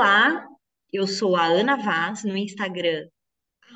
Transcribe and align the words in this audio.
Olá, 0.00 0.46
eu 0.90 1.06
sou 1.06 1.36
a 1.36 1.44
Ana 1.44 1.76
Vaz 1.76 2.24
no 2.24 2.34
Instagram, 2.34 3.06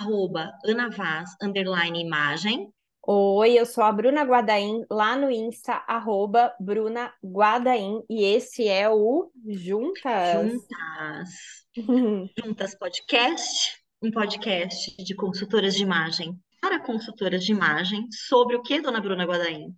arroba 0.00 0.54
Ana 0.64 0.88
Vaz, 0.88 1.36
underline 1.42 2.00
imagem. 2.00 2.72
Oi, 3.06 3.52
eu 3.52 3.66
sou 3.66 3.84
a 3.84 3.92
Bruna 3.92 4.22
Guadaim, 4.22 4.86
lá 4.90 5.16
no 5.16 5.30
Insta, 5.30 5.84
arroba 5.86 6.54
Bruna 6.58 7.12
Guadaim, 7.22 8.02
e 8.08 8.24
esse 8.24 8.66
é 8.66 8.88
o 8.88 9.30
Juntas. 9.46 10.50
Juntas. 10.50 11.30
Juntas 12.42 12.74
Podcast, 12.74 13.82
um 14.02 14.10
podcast 14.10 14.96
de 14.96 15.14
consultoras 15.14 15.74
de 15.74 15.82
imagem 15.82 16.40
para 16.58 16.80
consultoras 16.80 17.44
de 17.44 17.52
imagem 17.52 18.08
sobre 18.10 18.56
o 18.56 18.62
que, 18.62 18.80
dona 18.80 18.98
Bruna 18.98 19.26
Guadaim? 19.26 19.76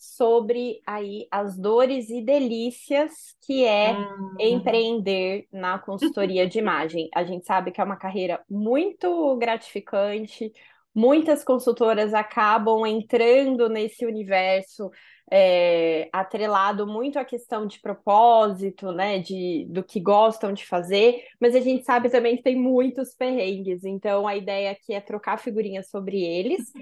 Sobre 0.00 0.80
aí 0.86 1.28
as 1.30 1.58
dores 1.58 2.08
e 2.08 2.22
delícias 2.22 3.36
que 3.42 3.66
é 3.66 3.92
hum. 3.92 4.34
empreender 4.40 5.46
na 5.52 5.78
consultoria 5.78 6.48
de 6.48 6.58
imagem. 6.58 7.10
A 7.14 7.22
gente 7.22 7.44
sabe 7.44 7.70
que 7.70 7.82
é 7.82 7.84
uma 7.84 7.98
carreira 7.98 8.42
muito 8.48 9.36
gratificante, 9.36 10.50
muitas 10.94 11.44
consultoras 11.44 12.14
acabam 12.14 12.86
entrando 12.86 13.68
nesse 13.68 14.06
universo 14.06 14.90
é, 15.30 16.08
atrelado 16.12 16.86
muito 16.86 17.18
à 17.18 17.24
questão 17.24 17.66
de 17.66 17.78
propósito, 17.78 18.92
né, 18.92 19.18
de, 19.18 19.66
do 19.68 19.84
que 19.84 20.00
gostam 20.00 20.52
de 20.52 20.66
fazer, 20.66 21.24
mas 21.38 21.54
a 21.54 21.60
gente 21.60 21.84
sabe 21.84 22.08
também 22.08 22.38
que 22.38 22.42
tem 22.42 22.56
muitos 22.56 23.14
perrengues, 23.14 23.84
então 23.84 24.26
a 24.26 24.34
ideia 24.34 24.70
aqui 24.70 24.94
é 24.94 25.00
trocar 25.00 25.38
figurinhas 25.38 25.90
sobre 25.90 26.22
eles. 26.22 26.72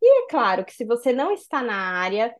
E 0.00 0.24
é 0.24 0.28
claro 0.28 0.64
que 0.64 0.74
se 0.74 0.84
você 0.84 1.12
não 1.12 1.32
está 1.32 1.62
na 1.62 1.74
área, 1.74 2.32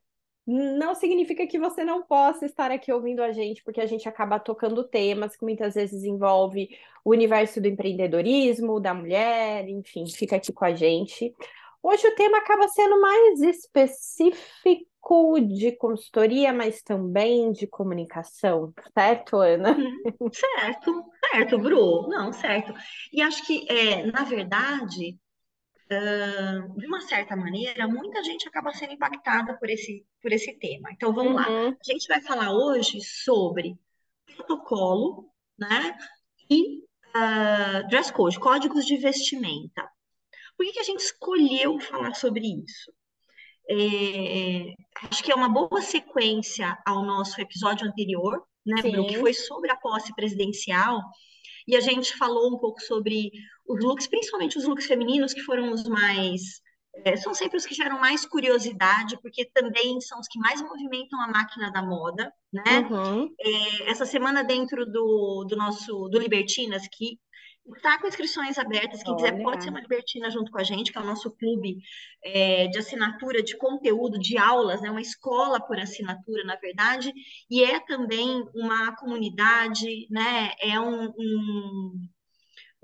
não 0.47 0.95
significa 0.95 1.47
que 1.47 1.59
você 1.59 1.85
não 1.85 2.03
possa 2.03 2.47
estar 2.47 2.71
aqui 2.71 2.93
ouvindo 2.93 3.21
a 3.21 3.33
gente, 3.33 3.65
porque 3.65 3.81
a 3.81 3.87
gente 3.87 4.09
acaba 4.09 4.39
tocando 4.39 4.85
temas 4.85 5.37
que 5.37 5.45
muitas 5.45 5.75
vezes 5.75 6.05
envolve 6.05 6.69
o 7.05 7.11
universo 7.11 7.61
do 7.61 7.67
empreendedorismo, 7.67 8.79
da 8.79 8.95
mulher, 8.95 9.69
enfim, 9.69 10.07
fica 10.07 10.37
aqui 10.37 10.53
com 10.53 10.65
a 10.65 10.75
gente. 10.75 11.35
Hoje 11.83 12.07
o 12.07 12.15
tema 12.15 12.39
acaba 12.39 12.69
sendo 12.69 13.01
mais 13.01 13.41
específico 13.41 15.41
de 15.41 15.73
consultoria, 15.73 16.53
mas 16.53 16.83
também 16.83 17.53
de 17.53 17.67
comunicação, 17.67 18.73
certo, 18.93 19.39
Ana? 19.39 19.77
Hum, 19.77 20.31
certo, 20.33 21.05
certo, 21.31 21.59
Bru. 21.59 22.09
Não, 22.09 22.33
certo. 22.33 22.73
E 23.13 23.21
acho 23.21 23.45
que, 23.47 23.67
é, 23.69 24.11
na 24.11 24.25
verdade, 24.25 25.17
uh, 25.91 26.79
de 26.79 26.87
uma 26.87 27.01
certa 27.01 27.37
maneira, 27.37 27.87
muita 27.89 28.23
gente 28.23 28.49
acaba 28.49 28.73
sendo 28.73 28.93
impactada 28.93 29.57
por 29.59 29.69
esse, 29.71 30.05
por 30.21 30.33
esse 30.33 30.53
tema. 30.59 30.91
Então, 30.93 31.13
vamos 31.13 31.33
uhum. 31.33 31.39
lá. 31.39 31.47
A 31.69 31.93
gente 31.93 32.07
vai 32.09 32.21
falar 32.21 32.53
hoje 32.53 33.01
sobre 33.03 33.79
protocolo, 34.35 35.31
né? 35.59 35.97
E 36.51 36.79
uh, 36.79 37.89
dress 37.89 38.13
code, 38.13 38.39
códigos 38.39 38.85
de 38.85 38.97
vestimenta. 38.97 39.89
Por 40.57 40.65
que, 40.65 40.73
que 40.73 40.81
a 40.81 40.85
gente 40.85 41.01
escolheu 41.01 41.79
falar 41.81 42.15
sobre 42.15 42.47
isso? 42.47 42.93
É, 43.69 44.75
acho 45.11 45.25
que 45.25 45.33
é 45.33 45.35
uma 45.35 45.49
boa 45.49 45.83
sequência 45.83 46.79
ao 46.87 47.05
nosso 47.05 47.41
episódio 47.41 47.87
anterior, 47.87 48.43
né, 48.65 48.81
que 48.81 49.19
foi 49.19 49.35
sobre 49.35 49.71
a 49.71 49.77
posse 49.77 50.15
presidencial, 50.15 51.01
e 51.67 51.77
a 51.77 51.81
gente 51.81 52.17
falou 52.17 52.55
um 52.55 52.59
pouco 52.59 52.81
sobre 52.81 53.31
os 53.67 53.83
looks, 53.83 54.07
principalmente 54.07 54.57
os 54.57 54.65
looks 54.65 54.87
femininos, 54.87 55.35
que 55.35 55.43
foram 55.43 55.73
os 55.73 55.85
mais. 55.85 56.61
É, 57.05 57.15
são 57.17 57.35
sempre 57.35 57.59
os 57.59 57.67
que 57.67 57.75
geram 57.75 58.01
mais 58.01 58.25
curiosidade, 58.25 59.19
porque 59.21 59.45
também 59.53 60.01
são 60.01 60.19
os 60.19 60.27
que 60.29 60.39
mais 60.39 60.63
movimentam 60.63 61.21
a 61.21 61.29
máquina 61.29 61.71
da 61.71 61.83
moda, 61.83 62.33
né? 62.51 62.89
Uhum. 62.91 63.35
É, 63.39 63.91
essa 63.91 64.07
semana, 64.07 64.43
dentro 64.43 64.87
do, 64.87 65.45
do 65.45 65.57
nosso 65.57 66.09
do 66.09 66.19
Libertinas, 66.19 66.89
que 66.91 67.19
Está 67.75 67.99
com 67.99 68.07
inscrições 68.07 68.59
abertas. 68.59 69.03
Quem 69.03 69.13
Olha. 69.13 69.25
quiser 69.25 69.43
pode 69.43 69.65
ser 69.65 69.71
uma 69.71 69.81
libertina 69.81 70.31
junto 70.31 70.51
com 70.53 70.59
a 70.59 70.63
gente, 70.63 70.93
que 70.93 70.99
é 70.99 71.01
o 71.01 71.07
nosso 71.07 71.31
clube 71.33 71.79
é, 72.23 72.69
de 72.69 72.79
assinatura 72.79 73.43
de 73.43 73.57
conteúdo, 73.57 74.19
de 74.19 74.39
aulas, 74.39 74.81
né? 74.81 74.91
uma 74.91 75.01
escola 75.01 75.61
por 75.61 75.79
assinatura, 75.79 76.45
na 76.45 76.57
verdade, 76.57 77.13
e 77.51 77.65
é 77.65 77.81
também 77.81 78.45
uma 78.55 78.95
comunidade, 78.97 80.07
né? 80.11 80.53
é 80.61 80.79
um, 80.79 81.07
um, 81.09 82.09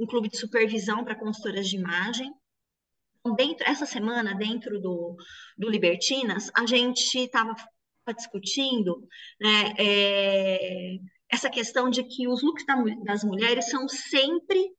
um 0.01 0.07
clube 0.07 0.29
de 0.29 0.39
supervisão 0.39 1.05
para 1.05 1.15
consultoras 1.15 1.69
de 1.69 1.77
imagem. 1.77 2.33
Dentro, 3.37 3.65
essa 3.69 3.87
semana, 3.87 4.35
dentro 4.35 4.81
do, 4.81 5.17
do 5.57 5.71
Libertinas, 5.71 6.51
a 6.57 6.67
gente 6.67 7.17
estava 7.17 7.55
discutindo 8.17 9.07
né, 9.41 9.75
é, 9.79 10.97
essa 11.33 11.49
questão 11.49 11.89
de 11.89 12.05
que 12.05 12.29
os 12.29 12.43
looks 12.43 12.65
das 13.05 13.25
mulheres 13.25 13.71
são 13.71 13.89
sempre 13.89 14.71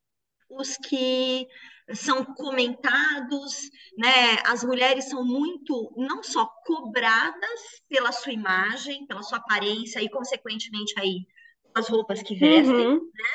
os 0.47 0.77
que 0.77 1.47
são 1.95 2.23
comentados, 2.23 3.69
né? 3.97 4.37
As 4.45 4.63
mulheres 4.63 5.05
são 5.05 5.25
muito, 5.25 5.91
não 5.97 6.21
só 6.21 6.45
cobradas 6.65 7.59
pela 7.89 8.11
sua 8.11 8.31
imagem, 8.31 9.05
pela 9.07 9.23
sua 9.23 9.39
aparência 9.39 10.01
e, 10.01 10.09
consequentemente, 10.09 10.93
aí, 10.97 11.25
as 11.73 11.89
roupas 11.89 12.21
que 12.21 12.35
vestem, 12.35 12.87
uhum. 12.87 12.95
né? 12.95 13.29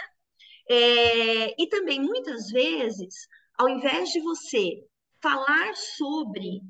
É, 0.71 1.63
e 1.63 1.69
também, 1.69 2.01
muitas 2.01 2.49
vezes, 2.51 3.27
ao 3.59 3.69
invés 3.69 4.11
de 4.11 4.21
você 4.21 4.85
falar 5.21 5.75
sobre 5.75 6.61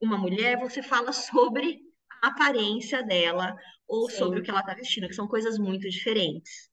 uma 0.00 0.18
mulher, 0.18 0.60
você 0.60 0.82
fala 0.82 1.12
sobre 1.12 1.80
a 2.22 2.28
aparência 2.28 3.02
dela, 3.02 3.56
ou 3.88 4.10
Sim. 4.10 4.18
sobre 4.18 4.40
o 4.40 4.42
que 4.42 4.50
ela 4.50 4.60
está 4.60 4.74
vestindo, 4.74 5.08
que 5.08 5.14
são 5.14 5.28
coisas 5.28 5.58
muito 5.58 5.88
diferentes. 5.88 6.70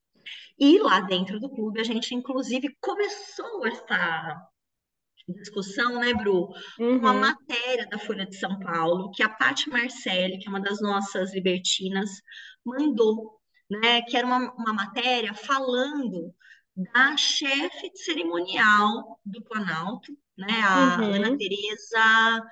E 0.58 0.78
lá 0.78 1.00
dentro 1.00 1.38
do 1.40 1.50
clube, 1.50 1.80
a 1.80 1.84
gente, 1.84 2.14
inclusive, 2.14 2.76
começou 2.80 3.66
essa 3.66 4.48
discussão, 5.28 5.98
né, 5.98 6.12
Bru? 6.14 6.48
Uhum. 6.78 6.98
Uma 6.98 7.14
matéria 7.14 7.86
da 7.86 7.98
Folha 7.98 8.26
de 8.26 8.36
São 8.36 8.58
Paulo, 8.60 9.10
que 9.10 9.22
a 9.22 9.28
Paty 9.28 9.70
Marcelli, 9.70 10.38
que 10.38 10.46
é 10.46 10.50
uma 10.50 10.60
das 10.60 10.80
nossas 10.80 11.34
libertinas, 11.34 12.10
mandou, 12.64 13.40
né? 13.70 14.02
Que 14.02 14.16
era 14.16 14.26
uma, 14.26 14.52
uma 14.54 14.72
matéria 14.72 15.34
falando 15.34 16.34
da 16.76 17.16
chefe 17.16 17.90
de 17.90 17.98
cerimonial 17.98 19.20
do 19.24 19.42
Planalto, 19.42 20.12
né? 20.36 20.60
A 20.62 20.98
uhum. 21.00 21.12
Ana 21.14 21.36
Tereza 21.36 22.42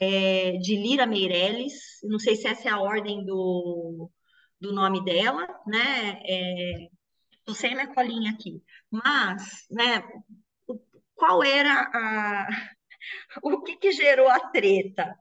é, 0.00 0.52
de 0.58 0.76
Lira 0.76 1.06
Meirelles, 1.06 1.74
não 2.04 2.18
sei 2.18 2.36
se 2.36 2.46
essa 2.46 2.68
é 2.68 2.72
a 2.72 2.80
ordem 2.80 3.24
do, 3.24 4.10
do 4.60 4.72
nome 4.72 5.04
dela, 5.04 5.46
né? 5.66 6.20
É, 6.24 6.88
sem 7.54 7.74
minha 7.74 7.92
colinha 7.94 8.32
aqui, 8.32 8.62
mas, 8.90 9.66
né? 9.70 10.02
Qual 11.14 11.42
era 11.42 11.90
a, 11.92 12.48
o 13.42 13.62
que, 13.62 13.76
que 13.76 13.92
gerou 13.92 14.28
a 14.28 14.38
treta? 14.50 15.14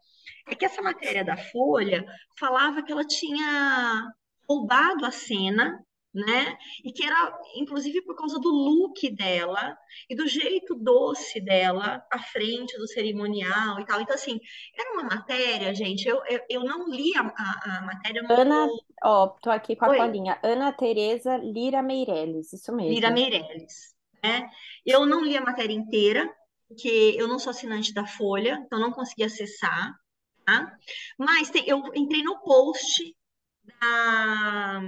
É 0.48 0.56
que 0.56 0.66
essa 0.66 0.82
matéria 0.82 1.24
da 1.26 1.38
Folha 1.38 2.06
falava 2.38 2.84
que 2.84 2.92
ela 2.92 3.06
tinha 3.06 4.06
roubado 4.48 5.06
a 5.06 5.12
cena 5.12 5.84
né? 6.14 6.58
E 6.84 6.92
que 6.92 7.04
era, 7.04 7.38
inclusive, 7.56 8.02
por 8.02 8.16
causa 8.16 8.40
do 8.40 8.50
look 8.50 9.10
dela 9.12 9.78
e 10.10 10.16
do 10.16 10.28
jeito 10.28 10.74
doce 10.76 11.40
dela 11.40 12.04
à 12.12 12.20
frente 12.20 12.78
do 12.78 12.88
cerimonial 12.88 13.80
e 13.80 13.86
tal. 13.86 14.02
Então, 14.02 14.16
assim, 14.16 14.40
era 14.78 14.94
uma 14.94 15.04
matéria, 15.04 15.74
gente, 15.76 16.08
eu, 16.08 16.22
eu, 16.28 16.40
eu 16.50 16.64
não 16.64 16.90
li 16.90 17.16
a, 17.16 17.22
a, 17.22 17.78
a 17.78 17.82
matéria. 17.86 18.24
Ana, 18.30 18.68
ó, 19.04 19.28
tô 19.42 19.50
aqui 19.50 19.76
com 19.76 19.86
a 19.86 19.90
Oi. 19.90 19.98
colinha. 19.98 20.40
Ana 20.44 20.72
Tereza 20.74 21.38
Lira 21.38 21.82
Meirelles, 21.82 22.54
isso 22.54 22.74
mesmo. 22.74 22.94
Lira 22.94 23.12
Meirelles, 23.12 23.96
né? 24.24 24.50
Eu 24.86 25.06
não 25.06 25.24
li 25.24 25.38
a 25.38 25.42
matéria 25.42 25.74
inteira, 25.74 26.28
porque 26.68 27.16
eu 27.18 27.28
não 27.28 27.38
sou 27.38 27.52
assinante 27.52 27.94
da 27.94 28.06
Folha, 28.08 28.60
então 28.66 28.80
não 28.80 28.92
consegui 28.92 29.24
acessar, 29.24 29.94
tá? 30.46 30.76
Mas 31.18 31.50
tem, 31.50 31.68
eu 31.68 31.82
entrei 31.94 32.24
no 32.24 32.40
post 32.42 33.16
da 33.80 34.82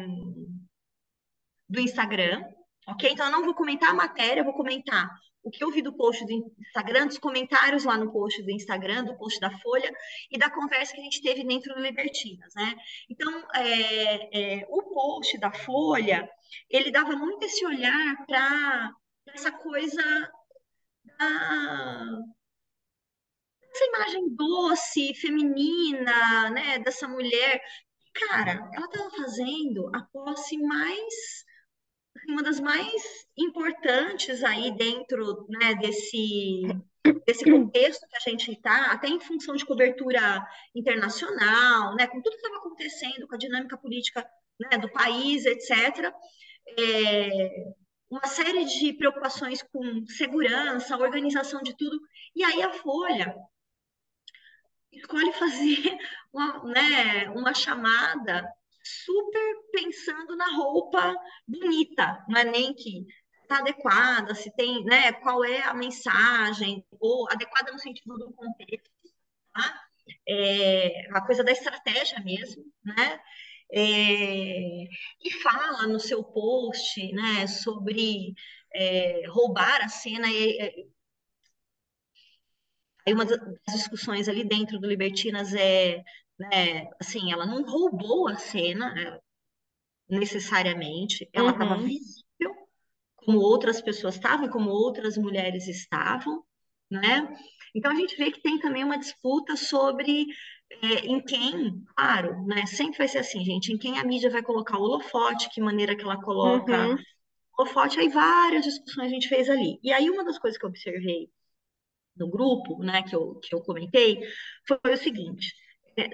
do 1.69 1.79
Instagram, 1.79 2.43
ok? 2.87 3.11
Então 3.11 3.25
eu 3.27 3.31
não 3.31 3.43
vou 3.43 3.53
comentar 3.53 3.91
a 3.91 3.93
matéria, 3.93 4.41
eu 4.41 4.45
vou 4.45 4.53
comentar 4.53 5.09
o 5.43 5.49
que 5.49 5.63
eu 5.63 5.71
vi 5.71 5.81
do 5.81 5.95
post 5.95 6.25
do 6.25 6.53
Instagram, 6.59 7.07
dos 7.07 7.17
comentários 7.17 7.85
lá 7.85 7.97
no 7.97 8.11
post 8.11 8.41
do 8.43 8.51
Instagram, 8.51 9.05
do 9.05 9.17
post 9.17 9.39
da 9.39 9.49
Folha 9.59 9.91
e 10.29 10.37
da 10.37 10.49
conversa 10.49 10.93
que 10.93 10.99
a 10.99 11.03
gente 11.03 11.21
teve 11.21 11.43
dentro 11.43 11.73
do 11.73 11.81
Libertinas, 11.81 12.53
né? 12.55 12.75
Então, 13.09 13.31
é, 13.55 14.59
é, 14.59 14.65
o 14.69 14.83
post 14.93 15.37
da 15.37 15.51
Folha, 15.51 16.29
ele 16.69 16.91
dava 16.91 17.15
muito 17.15 17.45
esse 17.45 17.65
olhar 17.65 18.25
para 18.25 18.91
essa 19.33 19.51
coisa 19.51 20.03
da 21.17 22.19
essa 23.71 23.85
imagem 23.85 24.35
doce, 24.35 25.13
feminina, 25.13 26.49
né, 26.49 26.79
dessa 26.79 27.07
mulher. 27.07 27.61
Cara, 28.13 28.67
ela 28.73 28.85
estava 28.85 29.09
fazendo 29.11 29.89
a 29.95 30.01
posse 30.11 30.57
mais 30.57 31.45
uma 32.27 32.43
das 32.43 32.59
mais 32.59 33.27
importantes 33.37 34.43
aí 34.43 34.71
dentro 34.75 35.47
né, 35.49 35.75
desse, 35.75 36.61
desse 37.25 37.43
contexto 37.43 38.07
que 38.07 38.17
a 38.17 38.29
gente 38.29 38.51
está, 38.51 38.91
até 38.91 39.07
em 39.07 39.19
função 39.19 39.55
de 39.55 39.65
cobertura 39.65 40.45
internacional, 40.75 41.95
né, 41.95 42.07
com 42.07 42.21
tudo 42.21 42.35
que 42.35 42.45
estava 42.45 42.57
acontecendo, 42.57 43.27
com 43.27 43.35
a 43.35 43.39
dinâmica 43.39 43.77
política 43.77 44.27
né, 44.59 44.77
do 44.77 44.91
país, 44.91 45.45
etc. 45.45 46.13
É, 46.77 47.49
uma 48.09 48.25
série 48.25 48.65
de 48.65 48.93
preocupações 48.93 49.61
com 49.61 50.05
segurança, 50.07 50.97
organização 50.97 51.61
de 51.61 51.75
tudo. 51.77 51.99
E 52.35 52.43
aí 52.43 52.61
a 52.61 52.73
Folha 52.73 53.35
escolhe 54.91 55.31
fazer 55.33 55.97
uma, 56.33 56.63
né, 56.65 57.29
uma 57.29 57.53
chamada 57.53 58.47
super 59.05 59.55
pensando 59.71 60.35
na 60.35 60.55
roupa 60.55 61.15
bonita, 61.47 62.23
não 62.27 62.39
é 62.39 62.45
nem 62.45 62.73
que 62.73 63.05
está 63.41 63.59
adequada, 63.59 64.35
se 64.35 64.51
tem, 64.55 64.83
né, 64.85 65.11
qual 65.13 65.43
é 65.43 65.63
a 65.63 65.73
mensagem, 65.73 66.85
ou 66.99 67.27
adequada 67.31 67.71
no 67.71 67.79
sentido 67.79 68.17
do 68.17 68.31
contexto, 68.33 68.89
tá? 69.53 69.81
É, 70.27 71.09
a 71.11 71.25
coisa 71.25 71.43
da 71.43 71.51
estratégia 71.51 72.19
mesmo, 72.21 72.63
né? 72.83 73.19
É, 73.71 74.83
e 75.23 75.31
fala 75.43 75.87
no 75.87 75.99
seu 75.99 76.23
post, 76.23 77.11
né, 77.13 77.47
sobre 77.47 78.33
é, 78.73 79.27
roubar 79.27 79.83
a 79.83 79.89
cena 79.89 80.27
e, 80.29 80.89
Aí 83.05 83.13
uma 83.13 83.25
das 83.25 83.39
discussões 83.73 84.27
ali 84.27 84.43
dentro 84.43 84.79
do 84.79 84.87
Libertinas 84.87 85.53
é, 85.53 86.03
né, 86.39 86.89
assim, 86.99 87.31
ela 87.31 87.45
não 87.45 87.63
roubou 87.63 88.27
a 88.29 88.35
cena 88.37 88.93
né, 88.93 89.19
necessariamente, 90.09 91.29
ela 91.33 91.51
estava 91.51 91.77
Uhum, 91.77 91.83
visível, 91.83 92.55
como 93.17 93.39
outras 93.39 93.81
pessoas 93.81 94.15
estavam, 94.15 94.49
como 94.49 94.69
outras 94.71 95.17
mulheres 95.17 95.67
estavam, 95.67 96.43
né? 96.91 97.29
Então 97.75 97.91
a 97.91 97.95
gente 97.95 98.15
vê 98.17 98.31
que 98.31 98.41
tem 98.41 98.59
também 98.59 98.83
uma 98.83 98.99
disputa 98.99 99.55
sobre 99.57 100.27
é, 100.83 101.05
em 101.07 101.21
quem, 101.23 101.83
claro, 101.95 102.45
né? 102.47 102.65
Sempre 102.67 102.99
vai 102.99 103.07
ser 103.07 103.19
assim, 103.19 103.43
gente, 103.45 103.71
em 103.73 103.77
quem 103.77 103.99
a 103.99 104.03
mídia 104.05 104.29
vai 104.31 104.43
colocar 104.43 104.77
o 104.79 104.83
holofote, 104.83 105.49
que 105.51 105.61
maneira 105.61 105.95
que 105.95 106.03
ela 106.03 106.21
coloca 106.21 106.75
uhum, 106.77 107.05
o 107.57 107.63
holofote, 107.63 107.99
aí 107.99 108.09
várias 108.09 108.65
discussões 108.65 109.07
a 109.07 109.13
gente 109.13 109.29
fez 109.29 109.49
ali. 109.49 109.79
E 109.83 109.93
aí 109.93 110.09
uma 110.09 110.25
das 110.25 110.39
coisas 110.39 110.57
que 110.59 110.65
eu 110.65 110.69
observei 110.69 111.29
no 112.15 112.29
grupo, 112.29 112.83
né, 112.83 113.03
que 113.03 113.15
eu, 113.15 113.35
que 113.41 113.53
eu 113.55 113.61
comentei, 113.61 114.19
foi 114.67 114.93
o 114.93 114.97
seguinte. 114.97 115.53
É, 115.97 116.09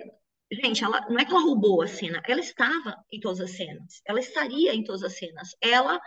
gente, 0.52 0.84
ela, 0.84 1.02
não 1.10 1.20
é 1.20 1.26
que 1.26 1.32
ela 1.32 1.42
roubou 1.42 1.82
a 1.82 1.88
cena, 1.88 2.22
ela 2.28 2.40
estava 2.40 2.96
em 3.12 3.20
todas 3.20 3.42
as 3.42 3.52
cenas, 3.52 4.02
ela 4.06 4.20
estaria 4.20 4.74
em 4.74 4.84
todas 4.84 5.04
as 5.04 5.18
cenas, 5.18 5.56
ela 5.62 6.02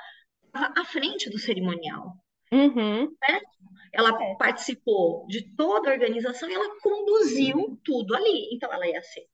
estava 0.46 0.74
à 0.80 0.84
frente 0.84 1.30
do 1.30 1.38
cerimonial, 1.38 2.16
uhum. 2.52 3.16
né? 3.28 3.40
Ela 3.92 4.10
É. 4.20 4.36
participou 4.38 5.26
de 5.28 5.54
toda 5.56 5.90
a 5.90 5.92
organização 5.92 6.48
e 6.50 6.54
ela 6.54 6.80
conduziu 6.82 7.78
tudo 7.84 8.14
ali. 8.14 8.50
Então, 8.52 8.72
ela 8.72 8.86
ia 8.86 9.02
ser 9.02 9.26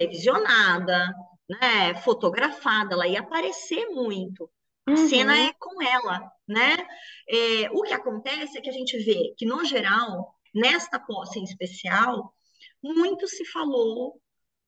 revisionada, 0.00 1.14
né, 1.48 1.94
fotografada, 2.02 2.94
ela 2.94 3.06
ia 3.08 3.20
aparecer 3.20 3.86
muito. 3.90 4.50
A 4.86 4.96
cena 4.96 5.32
Uhum, 5.32 5.48
é 5.48 5.52
com 5.58 5.82
ela, 5.82 6.30
né? 6.48 6.76
É, 7.28 7.70
o 7.72 7.82
que 7.82 7.92
acontece 7.94 8.58
é 8.58 8.60
que 8.60 8.70
a 8.70 8.72
gente 8.72 8.98
vê 8.98 9.34
que, 9.36 9.46
no 9.46 9.64
geral, 9.64 10.34
nesta 10.54 10.98
posse 11.00 11.38
em 11.38 11.44
especial, 11.44 12.34
muito 12.84 13.26
se 13.26 13.44
falou 13.46 14.20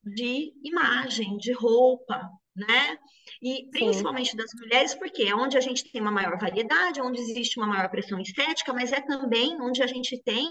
de 0.03 0.53
imagem, 0.65 1.37
de 1.37 1.53
roupa, 1.53 2.31
né? 2.55 2.99
E 3.43 3.57
sim. 3.57 3.71
principalmente 3.71 4.35
das 4.35 4.51
mulheres, 4.55 4.95
porque 4.95 5.25
é 5.25 5.35
onde 5.35 5.59
a 5.59 5.61
gente 5.61 5.91
tem 5.93 6.01
uma 6.01 6.11
maior 6.11 6.39
variedade, 6.39 7.03
onde 7.03 7.21
existe 7.21 7.59
uma 7.59 7.67
maior 7.67 7.91
pressão 7.91 8.19
estética, 8.19 8.73
mas 8.73 8.93
é 8.93 9.01
também 9.01 9.61
onde 9.61 9.83
a 9.83 9.87
gente 9.87 10.21
tem 10.23 10.51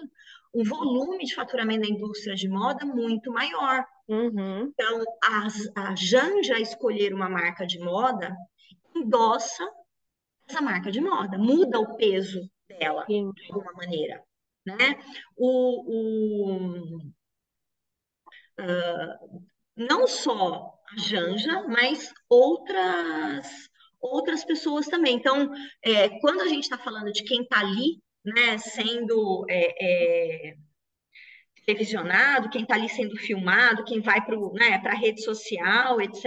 um 0.53 0.63
volume 0.63 1.25
de 1.25 1.33
faturamento 1.33 1.81
da 1.81 1.87
indústria 1.87 2.35
de 2.35 2.47
moda 2.47 2.85
muito 2.85 3.31
maior. 3.31 3.83
Uhum, 4.07 4.71
Então, 4.73 5.03
a, 5.23 5.89
a 5.89 5.95
Janja 5.95 6.59
escolher 6.59 7.13
uma 7.13 7.27
marca 7.27 7.65
de 7.65 7.79
moda 7.79 8.35
endossa 8.95 9.67
essa 10.47 10.61
marca 10.61 10.91
de 10.91 11.01
moda, 11.01 11.37
muda 11.37 11.79
o 11.79 11.97
peso 11.97 12.39
dela 12.67 13.03
sim. 13.07 13.31
de 13.31 13.51
alguma 13.51 13.73
maneira, 13.73 14.23
né? 14.65 14.99
O, 15.35 15.81
o 15.87 16.99
uh, 18.59 19.45
não 19.75 20.07
só 20.07 20.73
a 20.91 20.99
Janja, 20.99 21.63
mas 21.67 22.13
outras 22.29 23.69
outras 23.99 24.45
pessoas 24.45 24.85
também. 24.85 25.15
Então, 25.15 25.51
é, 25.81 26.19
quando 26.19 26.41
a 26.41 26.47
gente 26.47 26.63
está 26.63 26.77
falando 26.77 27.11
de 27.11 27.23
quem 27.23 27.41
está 27.41 27.59
ali, 27.59 27.99
né, 28.23 28.57
sendo 28.57 29.45
é, 29.49 30.51
é, 30.51 30.55
televisionado, 31.65 32.49
quem 32.49 32.61
está 32.61 32.75
ali 32.75 32.87
sendo 32.87 33.17
filmado, 33.17 33.83
quem 33.83 34.01
vai 34.01 34.23
para 34.23 34.37
né, 34.53 34.81
a 34.85 34.95
rede 34.95 35.23
social, 35.23 35.99
etc., 35.99 36.23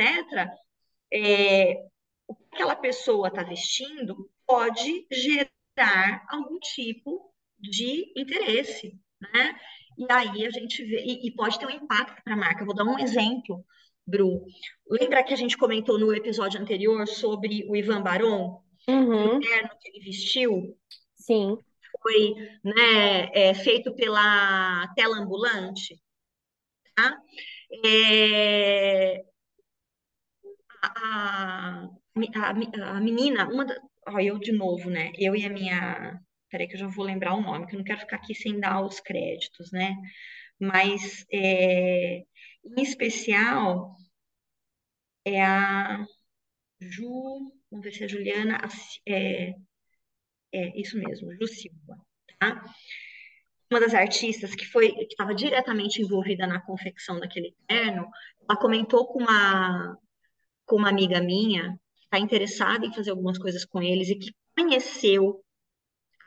é, 1.12 1.84
o 2.26 2.34
que 2.34 2.44
aquela 2.56 2.76
pessoa 2.76 3.28
está 3.28 3.42
vestindo 3.42 4.28
pode 4.46 5.06
gerar 5.10 6.26
algum 6.28 6.58
tipo 6.58 7.32
de 7.58 8.12
interesse, 8.16 8.98
né? 9.20 9.58
E 9.98 10.06
aí 10.10 10.46
a 10.46 10.50
gente 10.50 10.84
vê, 10.84 11.02
e, 11.04 11.28
e 11.28 11.32
pode 11.34 11.58
ter 11.58 11.66
um 11.66 11.70
impacto 11.70 12.22
para 12.24 12.34
a 12.34 12.36
marca. 12.36 12.62
Eu 12.62 12.66
vou 12.66 12.74
dar 12.76 12.84
um 12.84 12.98
exemplo, 12.98 13.64
Bru. 14.06 14.44
Lembra 14.90 15.24
que 15.24 15.34
a 15.34 15.36
gente 15.36 15.56
comentou 15.58 15.98
no 15.98 16.14
episódio 16.14 16.60
anterior 16.60 17.06
sobre 17.08 17.64
o 17.68 17.76
Ivan 17.76 18.02
Baron, 18.02 18.62
que 19.12 19.26
o 19.26 19.30
Uhum, 19.30 19.40
terno 19.40 19.70
que 19.80 19.88
ele 19.90 20.04
vestiu 20.04 20.76
sim. 21.14 21.58
foi, 22.02 22.34
né, 22.64 23.28
é, 23.34 23.54
feito 23.54 23.94
pela 23.94 24.86
tela 24.94 25.18
ambulante, 25.18 26.00
tá? 26.96 27.18
É, 27.84 29.24
a, 30.82 31.88
a, 32.36 32.50
a 32.96 33.00
menina, 33.00 33.48
uma 33.48 33.64
da, 33.64 33.74
ó, 34.08 34.18
eu 34.20 34.38
de 34.38 34.52
novo, 34.52 34.90
né? 34.90 35.12
Eu 35.16 35.34
e 35.36 35.44
a 35.44 35.50
minha. 35.50 36.20
Peraí, 36.50 36.66
que 36.68 36.74
eu 36.74 36.80
já 36.80 36.86
vou 36.88 37.04
lembrar 37.04 37.34
o 37.34 37.42
nome, 37.42 37.66
que 37.66 37.74
eu 37.74 37.78
não 37.78 37.84
quero 37.84 38.00
ficar 38.00 38.16
aqui 38.16 38.34
sem 38.34 38.58
dar 38.58 38.84
os 38.84 39.00
créditos, 39.00 39.70
né? 39.72 39.94
Mas, 40.58 41.24
é, 41.32 42.18
em 42.64 42.82
especial, 42.82 43.94
é 45.24 45.42
a 45.42 46.04
Ju. 46.80 47.52
Vamos 47.70 47.84
ver 47.84 47.92
se 47.92 48.04
é 48.04 48.08
Juliana. 48.08 48.58
É, 49.06 49.54
é 50.52 50.80
isso 50.80 50.98
mesmo, 50.98 51.32
Ju 51.34 51.46
Silva, 51.46 51.96
tá? 52.38 52.64
Uma 53.70 53.80
das 53.80 53.94
artistas 53.94 54.54
que 54.54 54.64
foi 54.64 54.92
que 54.92 55.04
estava 55.04 55.34
diretamente 55.34 56.00
envolvida 56.00 56.46
na 56.46 56.60
confecção 56.60 57.20
daquele 57.20 57.54
terno, 57.66 58.08
ela 58.48 58.58
comentou 58.58 59.06
com 59.06 59.20
uma 59.20 59.96
com 60.64 60.76
uma 60.76 60.88
amiga 60.90 61.20
minha 61.20 61.78
que 61.96 62.04
está 62.04 62.18
interessada 62.18 62.86
em 62.86 62.92
fazer 62.92 63.10
algumas 63.10 63.38
coisas 63.38 63.64
com 63.64 63.82
eles 63.82 64.08
e 64.10 64.16
que 64.16 64.32
conheceu 64.56 65.42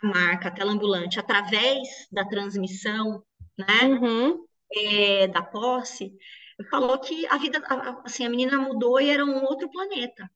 marca 0.04 0.50
a 0.50 0.52
Tela 0.52 0.72
Ambulante 0.74 1.20
através 1.20 1.88
da 2.12 2.26
transmissão, 2.28 3.24
né, 3.58 3.66
Uhum, 3.84 4.46
é, 4.74 5.28
da 5.28 5.42
posse, 5.44 6.14
falou 6.70 7.00
que 7.00 7.26
a 7.28 7.38
vida, 7.38 7.62
assim, 8.06 8.26
a 8.26 8.30
menina 8.30 8.58
mudou 8.58 9.00
e 9.02 9.10
era 9.10 9.26
um 9.26 9.44
outro 9.44 9.70
planeta. 9.72 10.30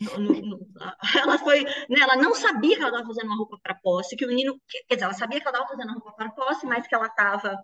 No- 0.00 0.60
ela 1.16 1.38
foi, 1.38 1.64
né, 1.64 2.00
ela 2.00 2.16
não 2.16 2.34
sabia 2.34 2.76
que 2.76 2.80
ela 2.82 2.90
estava 2.90 3.06
fazendo 3.06 3.26
uma 3.26 3.36
roupa 3.36 3.58
para 3.62 3.74
posse, 3.74 4.16
que 4.16 4.24
o 4.24 4.28
menino, 4.28 4.60
que- 4.68 4.82
quer 4.84 4.94
dizer, 4.94 5.04
ela 5.06 5.14
sabia 5.14 5.40
que 5.40 5.48
ela 5.48 5.56
estava 5.58 5.70
fazendo 5.70 5.90
uma 5.90 6.00
roupa 6.00 6.12
para 6.16 6.30
posse, 6.30 6.66
mas 6.66 6.86
que 6.86 6.94
ela 6.94 7.06
estava, 7.06 7.56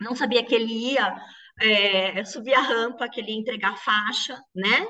não 0.00 0.16
sabia 0.16 0.44
que 0.44 0.54
ele 0.54 0.72
ia 0.94 1.16
é, 1.60 2.24
subir 2.24 2.54
a 2.54 2.60
rampa, 2.62 3.08
que 3.10 3.20
ele 3.20 3.32
ia 3.32 3.38
entregar 3.40 3.74
a 3.74 3.76
faixa, 3.78 4.40
né? 4.54 4.86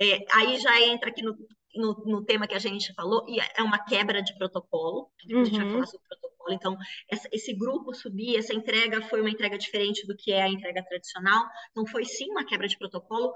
É, 0.00 0.24
aí 0.32 0.58
já 0.60 0.80
entra 0.82 1.10
aqui 1.10 1.22
no, 1.22 1.36
no, 1.74 1.94
no, 2.04 2.24
tema 2.24 2.46
que 2.46 2.54
a 2.54 2.58
gente 2.58 2.92
falou, 2.94 3.24
e 3.28 3.38
é 3.40 3.62
uma 3.62 3.78
quebra 3.78 4.22
de 4.22 4.36
protocolo, 4.36 5.10
depois 5.24 5.48
a 5.48 5.50
gente 5.50 5.60
vai 5.60 5.66
falar 5.66 5.80
uhum, 5.80 5.86
sobre 5.86 6.08
protocolo. 6.08 6.52
Então, 6.52 6.76
essa, 7.08 7.28
esse 7.32 7.54
grupo 7.54 7.94
subir, 7.94 8.36
essa 8.36 8.54
entrega 8.54 9.02
foi 9.02 9.20
uma 9.20 9.30
entrega 9.30 9.58
diferente 9.58 10.06
do 10.06 10.16
que 10.16 10.32
é 10.32 10.42
a 10.42 10.48
entrega 10.48 10.84
tradicional. 10.84 11.44
Então, 11.70 11.86
foi 11.86 12.04
sim 12.04 12.30
uma 12.30 12.44
quebra 12.44 12.68
de 12.68 12.78
protocolo. 12.78 13.32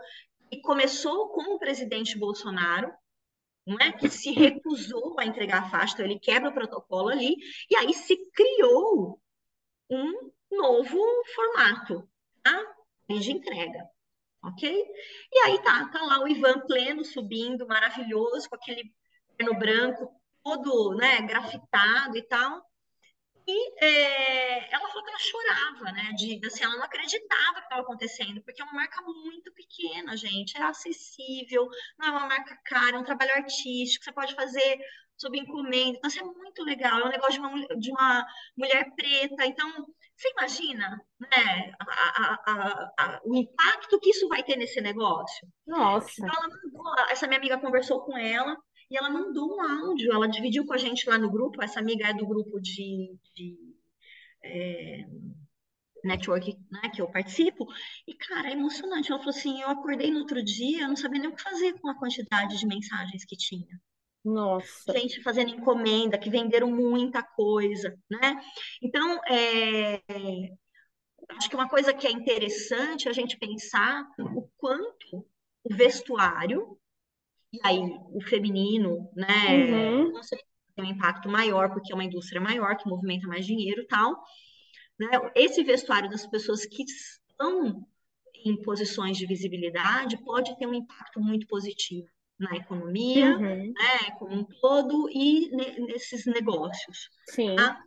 E 0.50 0.60
começou 0.60 1.28
com 1.28 1.54
o 1.54 1.58
presidente 1.58 2.18
Bolsonaro, 2.18 2.90
não 3.66 3.78
é? 3.78 3.92
que 3.92 4.08
se 4.08 4.30
recusou 4.32 5.18
a 5.18 5.26
entregar 5.26 5.62
a 5.62 5.70
faixa, 5.70 5.94
então 5.94 6.06
ele 6.06 6.18
quebra 6.18 6.48
o 6.48 6.54
protocolo 6.54 7.08
ali, 7.08 7.36
e 7.70 7.76
aí 7.76 7.92
se 7.92 8.16
criou 8.32 9.20
um 9.90 10.30
novo 10.50 10.98
formato 11.34 12.08
tá? 12.42 12.76
de 13.08 13.30
entrega 13.30 13.86
ok? 14.48 14.84
E 15.32 15.38
aí 15.46 15.62
tá, 15.62 15.88
tá 15.88 16.02
lá 16.02 16.22
o 16.22 16.28
Ivan 16.28 16.60
pleno 16.66 17.04
subindo, 17.04 17.66
maravilhoso, 17.66 18.48
com 18.48 18.56
aquele 18.56 18.92
terno 19.36 19.58
branco 19.58 20.10
todo, 20.42 20.96
né, 20.96 21.22
grafitado 21.22 22.16
e 22.16 22.22
tal. 22.22 22.62
E 23.50 23.82
é, 23.82 24.74
ela 24.74 24.88
falou 24.88 25.02
que 25.02 25.10
ela 25.10 25.18
chorava, 25.18 25.92
né? 25.92 26.12
De, 26.12 26.38
assim, 26.46 26.64
ela 26.64 26.76
não 26.76 26.84
acreditava 26.84 27.54
que 27.54 27.62
estava 27.62 27.80
acontecendo, 27.80 28.42
porque 28.42 28.60
é 28.60 28.64
uma 28.64 28.74
marca 28.74 29.00
muito 29.00 29.50
pequena, 29.54 30.14
gente. 30.18 30.54
É 30.58 30.62
acessível, 30.62 31.66
não 31.98 32.08
é 32.08 32.10
uma 32.10 32.26
marca 32.28 32.58
cara, 32.66 32.96
é 32.96 32.98
um 32.98 33.04
trabalho 33.04 33.32
artístico, 33.32 34.04
você 34.04 34.12
pode 34.12 34.34
fazer 34.34 34.78
sob 35.18 35.38
encomenda. 35.38 35.98
Então, 35.98 36.08
isso 36.08 36.20
é 36.20 36.24
muito 36.24 36.62
legal. 36.64 37.00
É 37.00 37.04
um 37.06 37.10
negócio 37.10 37.34
de 37.34 37.40
uma, 37.40 37.66
de 37.78 37.90
uma 37.90 38.26
mulher 38.56 38.90
preta. 38.96 39.44
Então, 39.46 39.70
você 40.16 40.30
imagina, 40.30 41.00
né? 41.20 41.72
a- 41.80 42.40
a- 42.46 42.92
a- 42.98 43.20
o 43.24 43.34
impacto 43.36 44.00
que 44.00 44.10
isso 44.10 44.28
vai 44.28 44.42
ter 44.42 44.56
nesse 44.56 44.80
negócio? 44.80 45.46
Nossa. 45.66 46.10
Então, 46.18 46.28
ela 46.34 46.48
mandou, 46.48 46.94
essa 47.10 47.26
minha 47.26 47.38
amiga 47.38 47.58
conversou 47.58 48.00
com 48.04 48.16
ela, 48.16 48.56
e 48.90 48.96
ela 48.96 49.10
mandou 49.10 49.54
um 49.56 49.60
áudio, 49.60 50.12
ela 50.12 50.28
dividiu 50.28 50.64
com 50.66 50.72
a 50.72 50.78
gente 50.78 51.08
lá 51.08 51.18
no 51.18 51.30
grupo, 51.30 51.62
essa 51.62 51.78
amiga 51.80 52.08
é 52.08 52.14
do 52.14 52.26
grupo 52.26 52.58
de, 52.60 53.14
de 53.34 53.58
é, 54.42 55.04
network 56.04 56.56
né, 56.70 56.88
que 56.94 57.00
eu 57.02 57.10
participo, 57.10 57.66
e 58.06 58.14
cara, 58.14 58.48
é 58.48 58.52
emocionante. 58.52 59.10
Ela 59.10 59.20
falou 59.20 59.34
assim: 59.36 59.60
eu 59.60 59.68
acordei 59.68 60.10
no 60.10 60.20
outro 60.20 60.42
dia, 60.42 60.82
eu 60.82 60.88
não 60.88 60.96
sabia 60.96 61.20
nem 61.20 61.30
o 61.30 61.34
que 61.36 61.42
fazer 61.42 61.78
com 61.80 61.88
a 61.88 61.98
quantidade 61.98 62.58
de 62.58 62.66
mensagens 62.66 63.24
que 63.24 63.36
tinha. 63.36 63.80
Nossa. 64.24 64.92
Gente 64.92 65.22
fazendo 65.22 65.54
encomenda, 65.54 66.18
que 66.18 66.30
venderam 66.30 66.70
muita 66.70 67.22
coisa, 67.22 67.96
né? 68.10 68.40
Então, 68.82 69.20
é, 69.28 70.02
acho 71.30 71.48
que 71.48 71.54
uma 71.54 71.68
coisa 71.68 71.94
que 71.94 72.06
é 72.06 72.10
interessante 72.10 73.08
é 73.08 73.10
a 73.10 73.14
gente 73.14 73.38
pensar 73.38 74.06
o 74.34 74.48
quanto 74.56 75.26
o 75.64 75.74
vestuário, 75.74 76.78
e 77.52 77.58
aí 77.64 77.78
o 78.12 78.20
feminino, 78.22 79.10
né, 79.14 79.56
Uhum. 79.56 80.12
com 80.12 80.22
certeza 80.22 80.48
tem 80.74 80.84
um 80.84 80.90
impacto 80.90 81.28
maior, 81.28 81.72
porque 81.72 81.92
é 81.92 81.94
uma 81.94 82.04
indústria 82.04 82.40
maior, 82.40 82.76
que 82.76 82.88
movimenta 82.88 83.26
mais 83.26 83.44
dinheiro 83.44 83.82
e 83.82 83.86
tal, 83.86 84.12
né? 84.98 85.08
Esse 85.34 85.64
vestuário 85.64 86.08
das 86.08 86.26
pessoas 86.26 86.64
que 86.66 86.84
estão 86.84 87.84
em 88.44 88.62
posições 88.62 89.16
de 89.16 89.26
visibilidade 89.26 90.16
pode 90.24 90.56
ter 90.56 90.66
um 90.66 90.74
impacto 90.74 91.20
muito 91.20 91.46
positivo 91.48 92.08
na 92.38 92.56
economia, 92.56 93.36
Uhum. 93.36 93.72
né, 93.72 94.10
como 94.18 94.34
um 94.34 94.44
todo 94.44 95.08
e 95.10 95.50
nesses 95.86 96.24
negócios. 96.26 97.10
Sim. 97.26 97.56
Tá? 97.56 97.82